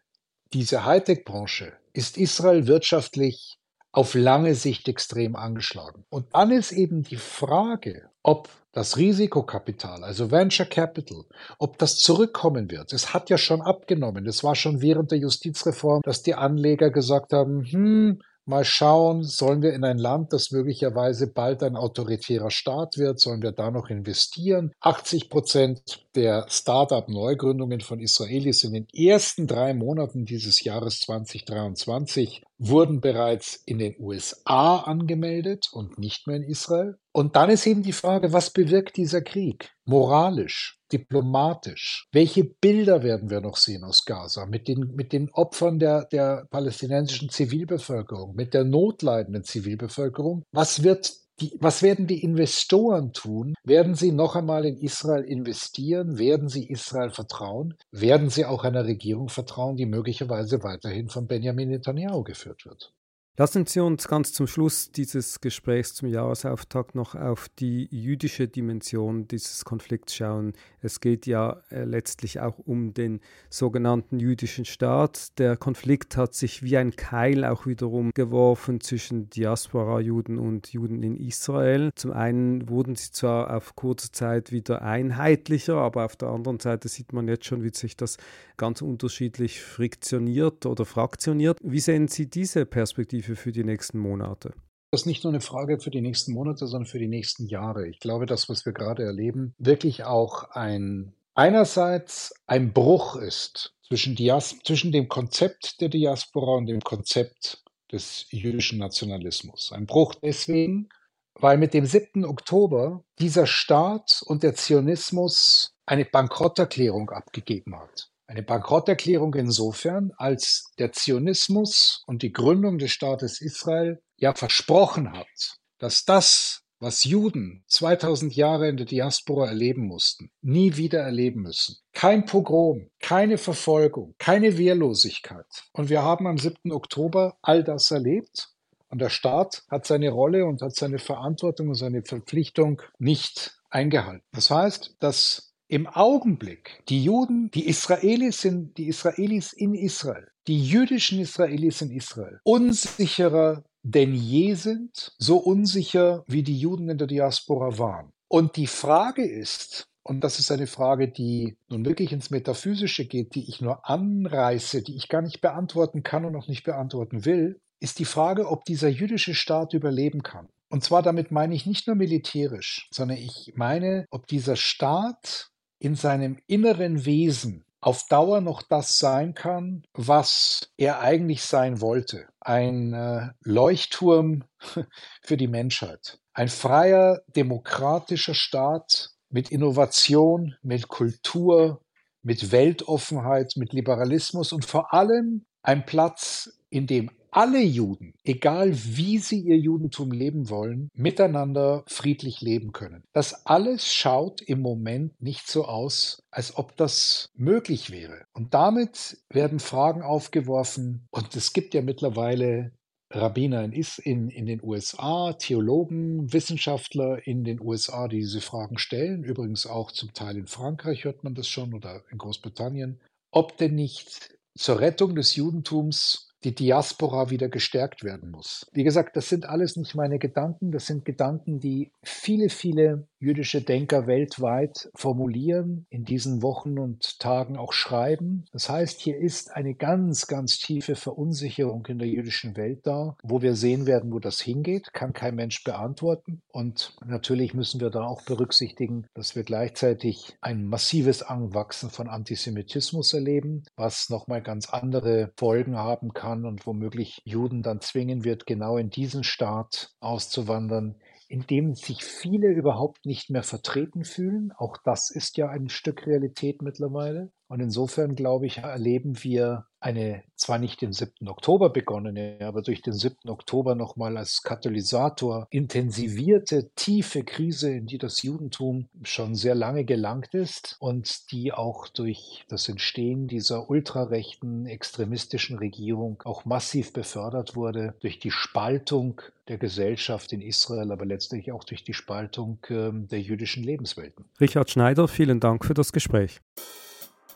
diese 0.54 0.86
Hightech-Branche 0.86 1.74
ist 1.93 2.17
Israel 2.17 2.67
wirtschaftlich 2.67 3.58
auf 3.91 4.13
lange 4.13 4.56
Sicht 4.56 4.88
extrem 4.88 5.36
angeschlagen. 5.36 6.06
Und 6.10 6.34
dann 6.34 6.52
ist 6.52 6.72
eben 6.72 7.04
die 7.04 7.15
Frage, 7.17 8.10
ob 8.22 8.50
das 8.78 8.96
Risikokapital, 8.96 10.04
also 10.04 10.30
Venture 10.30 10.68
Capital, 10.68 11.24
ob 11.58 11.80
das 11.80 11.98
zurückkommen 11.98 12.70
wird. 12.70 12.94
Es 12.94 13.12
hat 13.12 13.32
ja 13.32 13.40
schon 13.40 13.60
abgenommen. 13.60 14.28
Es 14.28 14.44
war 14.44 14.54
schon 14.54 14.84
während 14.84 15.10
der 15.10 15.18
Justizreform, 15.18 16.02
dass 16.04 16.22
die 16.22 16.36
Anleger 16.36 16.92
gesagt 16.92 17.34
haben, 17.34 17.63
hm, 17.63 18.22
mal 18.48 18.66
schauen, 18.66 19.24
sollen 19.24 19.62
wir 19.62 19.74
in 19.74 19.84
ein 19.84 19.98
Land, 19.98 20.34
das 20.34 20.52
möglicherweise 20.52 21.28
bald 21.28 21.64
ein 21.64 21.76
autoritärer 21.76 22.52
Staat 22.52 22.98
wird, 22.98 23.20
sollen 23.20 23.42
wir 23.42 23.52
da 23.52 23.72
noch 23.72 23.90
investieren? 23.90 24.72
80 24.82 25.30
Prozent 25.30 26.06
der 26.16 26.46
Start-up-Neugründungen 26.50 27.82
von 27.82 28.00
Israelis 28.00 28.64
in 28.64 28.74
den 28.74 28.88
ersten 28.94 29.48
drei 29.48 29.74
Monaten 29.74 30.26
dieses 30.26 30.64
Jahres 30.64 31.00
2023 31.02 32.44
wurden 32.58 33.02
bereits 33.02 33.62
in 33.66 33.78
den 33.78 33.96
USA 34.00 34.78
angemeldet 34.78 35.70
und 35.72 36.00
nicht 36.00 36.28
mehr 36.28 36.38
in 36.38 36.44
Israel. 36.44 36.98
Und 37.12 37.36
dann 37.36 37.50
ist 37.50 37.68
eben 37.68 37.84
die 37.84 37.94
Frage, 37.94 38.34
was 38.34 38.52
bewirkt 38.52 38.98
dieser 38.98 39.22
Krieg? 39.22 39.72
Moralisch, 39.86 40.77
diplomatisch. 40.91 42.08
Welche 42.12 42.43
Bilder 42.43 43.04
werden 43.04 43.30
wir 43.30 43.41
noch 43.41 43.58
sehen 43.58 43.84
aus 43.84 44.06
Gaza 44.06 44.45
mit 44.45 44.67
den, 44.67 44.95
mit 44.95 45.13
den 45.13 45.30
Opfern 45.32 45.80
der, 45.80 46.06
der 46.06 46.47
palästinensischen 46.50 47.30
Zivilbevölkerung, 47.30 48.36
mit 48.36 48.54
der 48.54 48.63
notleidenden 48.63 49.43
Zivilbevölkerung? 49.43 50.43
Was 50.52 50.84
wird 50.84 51.13
die, 51.39 51.56
was 51.60 51.84
werden 51.84 52.08
die 52.08 52.23
Investoren 52.23 53.13
tun? 53.13 53.54
Werden 53.63 53.95
sie 53.95 54.12
noch 54.12 54.36
einmal 54.36 54.65
in 54.65 54.78
Israel 54.78 55.23
investieren? 55.23 56.17
Werden 56.17 56.50
sie 56.50 56.67
Israel 56.67 57.12
vertrauen? 57.12 57.75
Werden 57.92 58.29
sie 58.29 58.46
auch 58.46 58.63
einer 58.63 58.85
Regierung 58.85 59.29
vertrauen, 59.29 59.75
die 59.75 59.85
möglicherweise 59.85 60.63
weiterhin 60.63 61.10
von 61.10 61.27
Benjamin 61.27 61.69
Netanyahu 61.69 62.23
geführt 62.23 62.65
wird? 62.65 62.92
Lassen 63.40 63.67
Sie 63.67 63.79
uns 63.79 64.08
ganz 64.08 64.33
zum 64.33 64.48
Schluss 64.48 64.92
dieses 64.92 65.42
Gesprächs 65.42 65.94
zum 65.94 66.08
Jahresauftakt 66.08 66.96
noch 66.96 67.13
auf 67.13 67.50
die 67.60 67.88
jüdische 67.92 68.48
Dimension 68.48 69.27
dieses 69.27 69.63
Konflikts 69.63 70.15
schauen. 70.15 70.54
Es 70.81 71.02
geht 71.02 71.27
ja 71.27 71.62
äh, 71.69 71.83
letztlich 71.83 72.40
auch 72.40 72.58
um 72.58 72.96
den 72.96 73.19
sogenannten 73.52 74.19
jüdischen 74.19 74.65
Staat. 74.65 75.38
Der 75.38 75.56
Konflikt 75.56 76.17
hat 76.17 76.33
sich 76.33 76.63
wie 76.63 76.77
ein 76.77 76.96
Keil 76.96 77.46
auch 77.46 77.67
wiederum 77.67 78.10
geworfen 78.15 78.81
zwischen 78.81 79.29
Diaspora-Juden 79.29 80.40
und 80.40 80.73
Juden 80.73 81.04
in 81.04 81.15
Israel. 81.15 81.92
Zum 81.94 82.13
einen 82.13 82.67
wurden 82.69 82.96
sie 82.96 83.12
zwar 83.12 83.56
auf 83.56 83.75
kurze 83.75 84.12
Zeit 84.12 84.52
wieder 84.52 84.81
einheitlicher, 84.81 85.75
aber 85.75 86.06
auf 86.06 86.15
der 86.15 86.29
anderen 86.29 86.60
Seite 86.60 86.88
sieht 86.88 87.13
man 87.13 87.27
jetzt 87.27 87.46
schon, 87.46 87.62
wie 87.62 87.69
sich 87.71 87.96
das 87.96 88.17
ganz 88.58 88.81
unterschiedlich 88.81 89.62
friktioniert 89.62 90.65
oder 90.65 90.85
fraktioniert. 90.85 91.60
Wie 91.62 91.79
sehen 91.79 92.08
Sie 92.08 92.27
diese 92.27 92.65
Perspektive 92.65 93.27
für 93.36 93.52
die 93.52 93.63
nächsten 93.63 94.00
Monate? 94.00 94.54
Das 94.92 95.02
ist 95.02 95.06
nicht 95.06 95.23
nur 95.23 95.34
eine 95.34 95.42
Frage 95.42 95.80
für 95.80 95.92
die 95.92 96.02
nächsten 96.02 96.34
Monate, 96.34 96.65
sondern 96.65 96.88
für 96.88 97.00
die 97.00 97.10
nächsten 97.10 97.48
Jahre. 97.48 97.88
Ich 97.88 98.00
glaube, 98.00 98.25
das, 98.25 98.48
was 98.48 98.65
wir 98.65 98.73
gerade 98.73 99.04
erleben, 99.04 99.54
wirklich 99.58 100.06
auch 100.06 100.52
ein 100.52 101.13
einerseits 101.36 102.34
ein 102.48 102.73
Bruch 102.73 103.15
ist 103.15 103.75
zwischen, 103.88 104.15
Dias 104.15 104.58
zwischen 104.63 104.92
dem 104.92 105.08
Konzept 105.08 105.82
der 105.82 105.90
Diaspora 105.90 106.58
und 106.58 106.65
dem 106.65 106.82
Konzept 106.82 107.63
des 107.92 108.25
jüdischen 108.32 108.80
Nationalismus. 108.80 109.71
Ein 109.71 109.86
Bruch 109.86 110.15
deswegen, 110.15 110.90
weil 111.36 111.58
mit 111.58 111.73
dem 111.73 111.86
7. 111.86 112.25
Oktober 112.25 113.04
dieser 113.19 113.46
Staat 113.46 114.21
und 114.25 114.44
der 114.44 114.56
Zionismus 114.56 115.75
eine 115.86 116.06
Bankrotterklärung 116.06 117.10
abgegeben 117.12 117.78
hat. 117.78 118.10
Eine 118.30 118.44
Bankrotterklärung 118.44 119.34
insofern, 119.36 120.12
als 120.17 120.73
der 120.80 120.92
Zionismus 120.92 122.04
und 122.08 122.23
die 122.23 122.34
Gründung 122.34 122.78
des 122.78 122.92
Staates 122.92 123.40
Israel 123.42 124.02
ja 124.17 124.34
versprochen 124.34 125.13
hat, 125.13 125.58
dass 125.80 126.04
das, 126.04 126.63
was 126.80 127.06
Juden 127.06 127.63
2000 127.67 128.36
Jahre 128.36 128.67
in 128.67 128.75
der 128.75 128.86
Diaspora 128.86 129.48
erleben 129.48 129.88
mussten, 129.88 130.30
nie 130.42 130.75
wieder 130.75 131.00
erleben 131.00 131.44
müssen. 131.44 131.78
Kein 131.94 132.25
Pogrom, 132.25 132.90
keine 133.00 133.38
Verfolgung, 133.38 134.13
keine 134.17 134.58
Wehrlosigkeit. 134.58 135.48
Und 135.71 135.90
wir 135.90 136.04
haben 136.04 136.28
am 136.28 136.38
7. 136.38 136.73
Oktober 136.73 137.38
all 137.42 137.63
das 137.63 137.92
erlebt. 137.92 138.50
Und 138.90 139.00
der 139.00 139.10
Staat 139.10 139.63
hat 139.69 139.86
seine 139.86 140.10
Rolle 140.10 140.46
und 140.46 140.62
hat 140.62 140.75
seine 140.75 141.00
Verantwortung 141.00 141.69
und 141.69 141.75
seine 141.75 142.04
Verpflichtung 142.04 142.82
nicht 143.00 143.58
eingehalten. 143.69 144.23
Das 144.32 144.50
heißt, 144.50 144.96
dass 145.00 145.46
im 145.68 145.88
Augenblick 145.88 146.84
die 146.90 147.04
Juden, 147.04 147.52
die 147.52 147.68
Israelis 147.68 148.42
sind, 148.42 148.78
die 148.78 148.88
Israelis 148.88 149.54
in 149.54 149.74
Israel, 149.74 150.28
die 150.48 150.63
jüdischen 150.63 151.20
Israelis 151.20 151.82
in 151.82 151.92
Israel, 151.92 152.40
unsicherer 152.44 153.63
denn 153.84 154.13
je 154.13 154.54
sind, 154.56 155.13
so 155.18 155.38
unsicher 155.38 156.24
wie 156.28 156.44
die 156.44 156.58
Juden 156.58 156.90
in 156.90 156.98
der 156.98 157.08
Diaspora 157.08 157.78
waren. 157.78 158.12
Und 158.28 158.58
die 158.58 158.68
Frage 158.68 159.26
ist, 159.26 159.88
und 160.04 160.22
das 160.22 160.40
ist 160.40 160.52
eine 160.52 160.68
Frage, 160.68 161.10
die 161.10 161.58
nun 161.70 161.86
wirklich 161.86 162.12
ins 162.12 162.30
Metaphysische 162.30 163.06
geht, 163.06 163.36
die 163.36 163.50
ich 163.50 163.62
nur 163.62 163.88
anreiße, 163.90 164.82
die 164.82 164.96
ich 164.96 165.10
gar 165.10 165.22
nicht 165.22 165.42
beantworten 165.42 166.04
kann 166.04 166.26
und 166.26 166.36
auch 166.36 166.48
nicht 166.48 166.63
beantworten 166.63 167.26
will, 167.26 167.60
ist 167.80 168.00
die 168.00 168.06
Frage, 168.06 168.48
ob 168.48 168.65
dieser 168.65 168.90
jüdische 168.90 169.36
Staat 169.36 169.74
überleben 169.74 170.24
kann. 170.24 170.48
Und 170.70 170.84
zwar 170.84 171.02
damit 171.02 171.32
meine 171.32 171.56
ich 171.56 171.65
nicht 171.65 171.88
nur 171.88 171.96
militärisch, 171.96 172.90
sondern 172.92 173.18
ich 173.18 173.54
meine, 173.56 174.06
ob 174.10 174.28
dieser 174.28 174.56
Staat 174.56 175.50
in 175.80 175.96
seinem 175.96 176.38
inneren 176.48 177.06
Wesen 177.06 177.63
auf 177.80 178.08
Dauer 178.08 178.42
noch 178.42 178.63
das 178.63 178.98
sein 178.98 179.34
kann, 179.34 179.84
was 179.94 180.71
er 180.78 181.00
eigentlich 181.00 181.44
sein 181.44 181.80
wollte. 181.80 182.28
Ein 182.40 182.94
äh, 182.94 183.30
Leuchtturm 183.44 184.44
für 185.21 185.38
die 185.38 185.48
Menschheit. 185.48 186.19
Ein 186.34 186.50
freier, 186.50 187.21
demokratischer 187.36 188.34
Staat 188.34 189.12
mit 189.30 189.52
Innovation, 189.52 190.56
mit 190.62 190.88
Kultur, 190.88 191.82
mit 192.23 192.52
Weltoffenheit, 192.52 193.54
mit 193.56 193.73
Liberalismus 193.73 194.52
und 194.52 194.65
vor 194.65 194.94
allem 194.94 195.46
ein 195.62 195.86
Platz, 195.86 196.60
in 196.69 196.88
dem 196.88 197.10
alle 197.32 197.62
Juden, 197.62 198.13
egal 198.23 198.73
wie 198.73 199.17
sie 199.19 199.40
ihr 199.40 199.58
Judentum 199.58 200.12
leben 200.12 200.50
wollen, 200.50 200.90
miteinander 200.94 201.84
friedlich 201.88 202.42
leben 202.42 202.71
können. 202.71 203.04
Das 203.13 203.46
alles 203.46 203.94
schaut 203.94 204.42
im 204.42 204.62
Moment 204.62 205.21
nicht 205.21 205.48
so 205.48 205.65
aus, 205.65 206.23
als 206.32 206.58
ob 206.58 206.75
das 206.78 207.30
möglich 207.36 207.92
wäre. 207.92 208.25
Und 208.34 208.54
damit 208.54 209.17
werden 209.30 209.60
Fragen 209.60 210.02
aufgeworfen. 210.02 211.08
Und 211.12 211.36
es 211.36 211.54
gibt 211.54 211.73
ja 211.73 211.82
mittlerweile 211.82 212.71
Rabbiner 213.10 213.63
in, 213.63 213.71
in, 214.04 214.30
in 214.30 214.46
den 214.46 214.62
USA, 214.62 215.34
Theologen, 215.34 216.34
Wissenschaftler 216.34 217.25
in 217.25 217.44
den 217.44 217.62
USA, 217.62 218.08
die 218.08 218.17
diese 218.17 218.42
Fragen 218.42 218.78
stellen. 218.78 219.23
Übrigens 219.23 219.65
auch 219.65 219.92
zum 219.92 220.13
Teil 220.13 220.38
in 220.38 220.48
Frankreich 220.48 221.06
hört 221.06 221.23
man 221.23 221.34
das 221.34 221.48
schon 221.48 221.73
oder 221.73 222.04
in 222.12 222.17
Großbritannien. 222.17 223.00
Ob 223.32 223.58
denn 223.58 223.75
nicht 223.75 224.38
zur 224.58 224.80
Rettung 224.80 225.15
des 225.15 225.36
Judentums 225.36 226.27
die 226.44 226.54
Diaspora 226.54 227.29
wieder 227.29 227.50
gestärkt 227.50 228.04
werden 228.04 228.31
muss. 228.31 228.67
Wie 228.71 228.83
gesagt, 228.83 229.17
das 229.17 229.29
sind 229.29 229.48
alles 229.48 229.75
nicht 229.75 229.96
meine 229.96 230.19
Gedanken, 230.19 230.71
das 230.71 230.85
sind 230.85 231.06
Gedanken, 231.06 231.60
die 231.60 231.92
viele, 232.04 232.50
viele 232.50 233.08
jüdische 233.19 233.62
Denker 233.62 234.06
weltweit 234.06 234.90
formulieren, 234.94 235.88
in 235.90 236.06
diesen 236.06 236.44
Wochen 236.44 236.77
und 236.77 237.19
Tagen 237.19 237.58
auch 237.58 237.73
schreiben. 237.73 238.46
Das 238.52 238.69
heißt, 238.69 239.02
hier 239.02 239.17
ist 239.17 239.56
eine 239.56 239.73
ganz, 239.73 240.27
ganz 240.27 240.60
tiefe 240.60 240.96
Verunsicherung 240.96 241.85
in 241.88 241.98
der 241.98 242.08
jüdischen 242.08 242.56
Welt 242.56 242.85
da, 242.85 243.17
wo 243.23 243.42
wir 243.42 243.56
sehen 243.56 243.88
werden, 243.88 244.12
wo 244.12 244.19
das 244.19 244.40
hingeht, 244.40 244.94
kann 244.94 245.13
kein 245.13 245.35
Mensch 245.35 245.63
beantworten. 245.63 246.42
Und 246.52 246.96
natürlich 247.06 247.56
müssen 247.56 247.81
wir 247.81 247.90
da 247.90 248.04
auch 248.04 248.21
berücksichtigen, 248.21 249.08
dass 249.15 249.35
wir 249.35 249.44
gleichzeitig 249.44 250.38
ein 250.42 250.65
massives 250.65 251.23
Anwachsen 251.23 251.90
von 251.90 252.08
Antisemitismus 252.08 253.13
erleben, 253.13 253.63
was 253.75 254.10
nochmal 254.10 254.44
ganz 254.44 254.69
andere 254.69 255.31
Folgen 255.35 255.77
haben 255.77 256.13
kann 256.13 256.27
kann 256.28 256.46
und 256.46 256.65
womöglich 256.67 257.21
Juden 257.23 257.63
dann 257.63 257.80
zwingen 257.80 258.25
wird, 258.25 258.46
genau 258.46 258.78
in 258.78 258.90
diesen 258.90 259.23
Staat 259.23 259.92
auszuwandern, 260.02 260.96
in 261.30 261.46
dem 261.48 261.73
sich 261.73 262.04
viele 262.04 262.50
überhaupt 262.50 263.06
nicht 263.06 263.30
mehr 263.30 263.44
vertreten 263.44 264.04
fühlen. 264.04 264.52
Auch 264.58 264.78
das 264.84 265.10
ist 265.10 265.38
ja 265.38 265.50
ein 265.50 265.69
Stück 265.69 266.06
Realität 266.06 266.62
mittlerweile. 266.62 267.32
Und 267.48 267.62
insofern, 267.62 268.15
glaube 268.15 268.46
ich, 268.46 268.60
erleben 268.60 269.23
wir 269.23 269.67
eine 269.88 270.23
zwar 270.35 270.60
nicht 270.60 270.83
im 270.83 270.92
7. 270.92 271.29
Oktober 271.29 271.69
begonnene, 271.69 272.40
aber 272.42 272.62
durch 272.62 272.81
den 272.81 272.94
7. 272.94 273.29
Oktober 273.29 273.73
nochmal 273.73 274.17
als 274.17 274.44
Katalysator 274.44 275.48
intensivierte, 275.50 276.69
tiefe 276.75 277.23
Krise, 277.23 277.71
in 277.71 277.85
die 277.85 277.98
das 277.98 278.21
Judentum 278.21 278.90
schon 279.04 279.33
sehr 279.35 279.56
lange 279.56 279.85
gelangt 279.85 280.33
ist 280.33 280.75
und 280.79 281.31
die 281.31 281.54
auch 281.54 281.88
durch 281.88 282.44
das 282.50 282.67
Entstehen 282.67 283.27
dieser 283.27 283.69
ultrarechten, 283.69 284.65
extremistischen 284.65 285.58
Regierung 285.58 286.21
auch 286.25 286.44
massiv 286.44 286.92
befördert 286.92 287.56
wurde, 287.56 287.96
durch 288.02 288.19
die 288.19 288.31
Spaltung 288.31 289.21
der 289.48 289.58
Gesellschaft 289.58 290.33
in 290.33 290.42
Israel, 290.42 290.92
aber 290.92 291.06
letztlich 291.06 291.54
auch 291.54 291.63
durch 291.63 291.85
die 291.85 291.94
Spaltung 291.94 292.60
äh, 292.67 292.92
der 292.92 293.21
jüdischen 293.21 293.63
Lebenswelten. 293.63 294.25
Richard 294.42 294.69
Schneider, 294.69 295.08
vielen 295.08 295.40
Dank 295.40 295.63
für 295.63 295.73
das 295.73 295.94
Gespräch. 295.94 296.42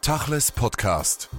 Tachles 0.02 0.52
Podcast. 0.52 1.30